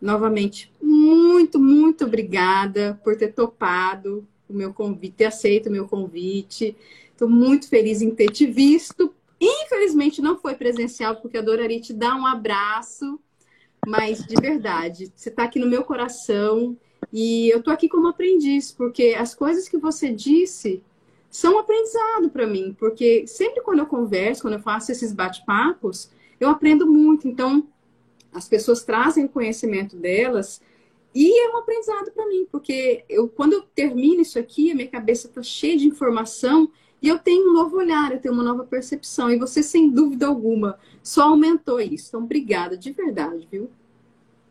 novamente, 0.00 0.72
muito, 0.80 1.60
muito 1.60 2.04
obrigada 2.04 3.00
por 3.04 3.16
ter 3.16 3.32
topado 3.32 4.26
o 4.48 4.52
meu 4.52 4.74
convite, 4.74 5.14
ter 5.16 5.26
aceito 5.26 5.68
o 5.68 5.72
meu 5.72 5.86
convite. 5.86 6.76
Estou 7.10 7.28
muito 7.28 7.68
feliz 7.68 8.02
em 8.02 8.10
ter 8.10 8.30
te 8.30 8.46
visto. 8.46 9.14
Infelizmente 9.40 10.20
não 10.20 10.38
foi 10.38 10.54
presencial, 10.54 11.16
porque 11.16 11.38
adoraria 11.38 11.80
te 11.80 11.92
dar 11.92 12.14
um 12.16 12.26
abraço, 12.26 13.18
mas 13.86 14.24
de 14.24 14.34
verdade, 14.40 15.12
você 15.14 15.28
está 15.28 15.44
aqui 15.44 15.58
no 15.58 15.68
meu 15.68 15.84
coração 15.84 16.76
e 17.12 17.50
eu 17.50 17.62
tô 17.62 17.70
aqui 17.70 17.88
como 17.88 18.08
aprendiz, 18.08 18.72
porque 18.72 19.14
as 19.18 19.34
coisas 19.34 19.68
que 19.68 19.76
você 19.76 20.10
disse 20.10 20.82
são 21.30 21.58
aprendizado 21.58 22.30
para 22.30 22.46
mim, 22.46 22.74
porque 22.78 23.26
sempre 23.26 23.62
quando 23.62 23.80
eu 23.80 23.86
converso, 23.86 24.42
quando 24.42 24.54
eu 24.54 24.60
faço 24.60 24.92
esses 24.92 25.12
bate-papos, 25.12 26.10
eu 26.40 26.48
aprendo 26.48 26.86
muito. 26.86 27.28
Então, 27.28 27.66
as 28.32 28.48
pessoas 28.48 28.82
trazem 28.82 29.24
o 29.26 29.28
conhecimento 29.28 29.96
delas 29.96 30.60
e 31.14 31.38
é 31.38 31.50
um 31.52 31.58
aprendizado 31.58 32.10
para 32.12 32.26
mim, 32.26 32.46
porque 32.50 33.04
eu 33.08 33.28
quando 33.28 33.52
eu 33.52 33.62
termino 33.62 34.22
isso 34.22 34.38
aqui, 34.38 34.70
a 34.70 34.74
minha 34.74 34.88
cabeça 34.88 35.26
está 35.26 35.42
cheia 35.42 35.76
de 35.76 35.86
informação 35.86 36.70
e 37.02 37.08
eu 37.08 37.18
tenho 37.18 37.50
um 37.50 37.52
novo 37.52 37.76
olhar, 37.76 38.12
eu 38.12 38.20
tenho 38.20 38.32
uma 38.32 38.44
nova 38.44 38.64
percepção. 38.64 39.30
E 39.30 39.36
você, 39.36 39.62
sem 39.62 39.90
dúvida 39.90 40.26
alguma, 40.26 40.78
só 41.02 41.24
aumentou 41.24 41.80
isso. 41.80 42.08
Então, 42.08 42.22
obrigada, 42.22 42.76
de 42.76 42.92
verdade, 42.92 43.46
viu? 43.50 43.68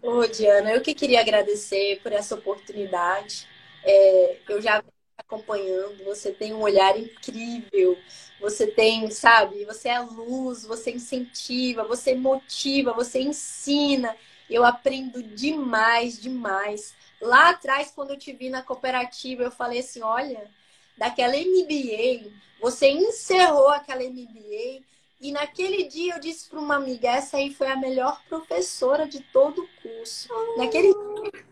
Ô, 0.02 0.26
Diana, 0.28 0.72
eu 0.74 0.82
que 0.82 0.94
queria 0.96 1.22
agradecer 1.22 2.00
por 2.02 2.12
essa 2.12 2.36
oportunidade. 2.36 3.48
É, 3.84 4.38
eu 4.50 4.62
já 4.62 4.84
acompanhando, 5.18 6.04
você 6.04 6.32
tem 6.32 6.54
um 6.54 6.62
olhar 6.62 6.98
incrível, 7.00 7.98
você 8.40 8.68
tem, 8.68 9.10
sabe, 9.12 9.64
você 9.66 9.90
é 9.90 10.00
luz, 10.00 10.66
você 10.66 10.92
incentiva, 10.92 11.84
você 11.84 12.16
motiva, 12.16 12.94
você 12.94 13.22
ensina. 13.22 14.16
Eu 14.50 14.66
aprendo 14.66 15.22
demais, 15.24 16.20
demais. 16.20 16.94
Lá 17.22 17.52
atrás, 17.52 17.92
quando 17.92 18.12
eu 18.12 18.18
te 18.18 18.34
vi 18.34 18.50
na 18.50 18.62
cooperativa, 18.64 19.44
eu 19.44 19.52
falei 19.52 19.80
assim: 19.80 20.02
olha, 20.02 20.50
daquela 20.98 21.36
MBA, 21.38 22.32
você 22.60 22.90
encerrou 22.90 23.70
aquela 23.70 24.04
MBA 24.04 24.91
e 25.22 25.32
naquele 25.32 25.84
dia 25.84 26.16
eu 26.16 26.20
disse 26.20 26.50
para 26.50 26.60
uma 26.60 26.76
amiga, 26.76 27.10
essa 27.10 27.38
aí 27.38 27.54
foi 27.54 27.68
a 27.68 27.76
melhor 27.76 28.22
professora 28.28 29.08
de 29.08 29.22
todo 29.32 29.62
o 29.62 29.70
curso. 29.82 30.28
Oh. 30.32 30.58
Naquele 30.58 30.94
dia, 30.94 31.46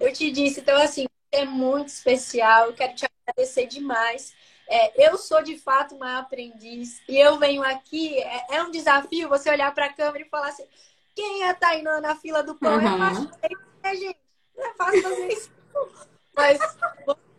eu 0.00 0.12
te 0.12 0.30
disse, 0.30 0.60
então 0.60 0.76
assim, 0.80 1.06
é 1.32 1.44
muito 1.44 1.88
especial, 1.88 2.66
eu 2.66 2.74
quero 2.74 2.94
te 2.94 3.06
agradecer 3.26 3.66
demais. 3.66 4.34
É, 4.68 5.08
eu 5.08 5.16
sou 5.16 5.42
de 5.42 5.58
fato 5.58 5.94
uma 5.94 6.18
aprendiz 6.18 7.00
e 7.08 7.16
eu 7.16 7.38
venho 7.38 7.62
aqui, 7.62 8.18
é, 8.18 8.56
é 8.56 8.62
um 8.62 8.70
desafio 8.70 9.28
você 9.28 9.50
olhar 9.50 9.74
para 9.74 9.86
a 9.86 9.92
câmera 9.92 10.24
e 10.24 10.28
falar 10.28 10.48
assim, 10.48 10.66
quem 11.16 11.42
é 11.42 11.50
a 11.50 11.54
Tainã 11.54 12.00
na 12.00 12.14
fila 12.14 12.42
do 12.42 12.54
pão? 12.54 12.76
Uhum. 12.76 12.80
É 12.80 12.98
fácil, 12.98 13.30
né, 13.82 13.96
gente? 13.96 14.18
Não 14.56 14.66
é 14.66 14.74
fácil 14.74 15.02
fazer 15.02 15.28
isso. 15.32 15.50
Mas 16.34 16.58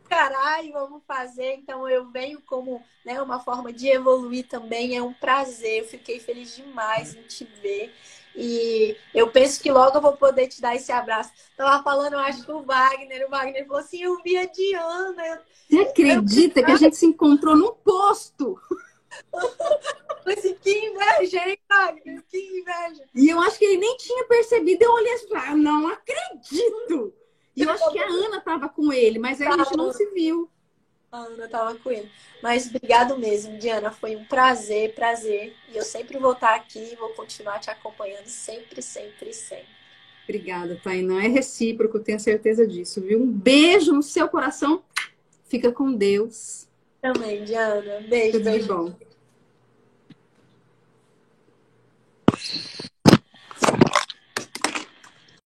caralho, 0.09 0.73
vamos 0.73 1.03
fazer. 1.07 1.53
Então 1.53 1.87
eu 1.87 2.09
venho 2.09 2.41
como 2.41 2.83
né, 3.05 3.21
uma 3.21 3.39
forma 3.39 3.71
de 3.71 3.87
evoluir 3.87 4.47
também. 4.47 4.97
É 4.97 5.01
um 5.01 5.13
prazer. 5.13 5.79
Eu 5.79 5.85
fiquei 5.85 6.19
feliz 6.19 6.55
demais 6.55 7.15
em 7.15 7.21
te 7.23 7.45
ver. 7.61 7.93
E 8.35 8.95
eu 9.13 9.29
penso 9.31 9.61
que 9.61 9.71
logo 9.71 9.97
eu 9.97 10.01
vou 10.01 10.15
poder 10.17 10.47
te 10.47 10.61
dar 10.61 10.75
esse 10.75 10.91
abraço. 10.91 11.31
Tava 11.55 11.83
falando, 11.83 12.13
eu 12.13 12.19
acho 12.19 12.43
que 12.43 12.51
o 12.51 12.63
Wagner, 12.63 13.27
o 13.27 13.29
Wagner 13.29 13.65
falou 13.65 13.81
assim: 13.81 14.01
eu 14.01 14.21
vi 14.23 14.37
a 14.37 14.45
Diana. 14.45 15.27
Eu... 15.27 15.37
Você 15.69 15.79
acredita 15.79 16.59
eu... 16.59 16.65
que 16.65 16.71
a 16.71 16.77
gente 16.77 16.95
se 16.95 17.05
encontrou 17.05 17.55
no 17.55 17.73
posto? 17.73 18.59
assim, 20.25 20.55
que 20.55 20.71
inveja, 20.71 21.49
hein, 21.49 21.59
Wagner? 21.69 22.23
Que 22.29 22.37
inveja. 22.37 23.03
E 23.13 23.29
eu 23.29 23.39
acho 23.41 23.57
que 23.57 23.65
ele 23.65 23.77
nem 23.77 23.97
tinha 23.97 24.23
percebido. 24.25 24.83
Eu 24.83 24.91
olhei 24.91 25.13
assim, 25.13 25.35
ah, 25.35 25.55
não 25.55 25.87
acredito. 25.87 27.13
E 27.59 27.63
eu 27.63 27.71
acho 27.71 27.91
que 27.91 27.99
a 27.99 28.07
Ana 28.07 28.37
estava 28.37 28.69
com 28.69 28.93
ele, 28.93 29.19
mas 29.19 29.41
aí 29.41 29.47
a 29.47 29.57
gente 29.57 29.75
não 29.75 29.91
se 29.91 30.05
viu. 30.11 30.49
A 31.11 31.17
Ana 31.17 31.45
estava 31.45 31.75
com 31.75 31.91
ele. 31.91 32.09
Mas 32.41 32.67
obrigado 32.67 33.17
mesmo, 33.17 33.57
Diana. 33.57 33.91
Foi 33.91 34.15
um 34.15 34.23
prazer, 34.23 34.93
prazer. 34.93 35.53
E 35.73 35.75
eu 35.75 35.83
sempre 35.83 36.17
vou 36.17 36.31
estar 36.31 36.55
aqui 36.55 36.93
e 36.93 36.95
vou 36.95 37.09
continuar 37.09 37.59
te 37.59 37.69
acompanhando 37.69 38.27
sempre, 38.27 38.81
sempre, 38.81 39.33
sempre. 39.33 39.67
Obrigada, 40.23 40.79
Tainá. 40.81 41.25
É 41.25 41.27
recíproco, 41.27 41.99
tenho 41.99 42.19
certeza 42.19 42.65
disso, 42.65 43.01
viu? 43.01 43.21
Um 43.21 43.31
beijo 43.31 43.91
no 43.91 44.03
seu 44.03 44.29
coração. 44.29 44.83
Fica 45.45 45.71
com 45.71 45.91
Deus. 45.91 46.67
Também, 47.01 47.43
Diana. 47.43 48.01
Beijo. 48.07 48.37
Tudo 48.37 48.43
beijo. 48.43 48.67
bom. 48.67 48.93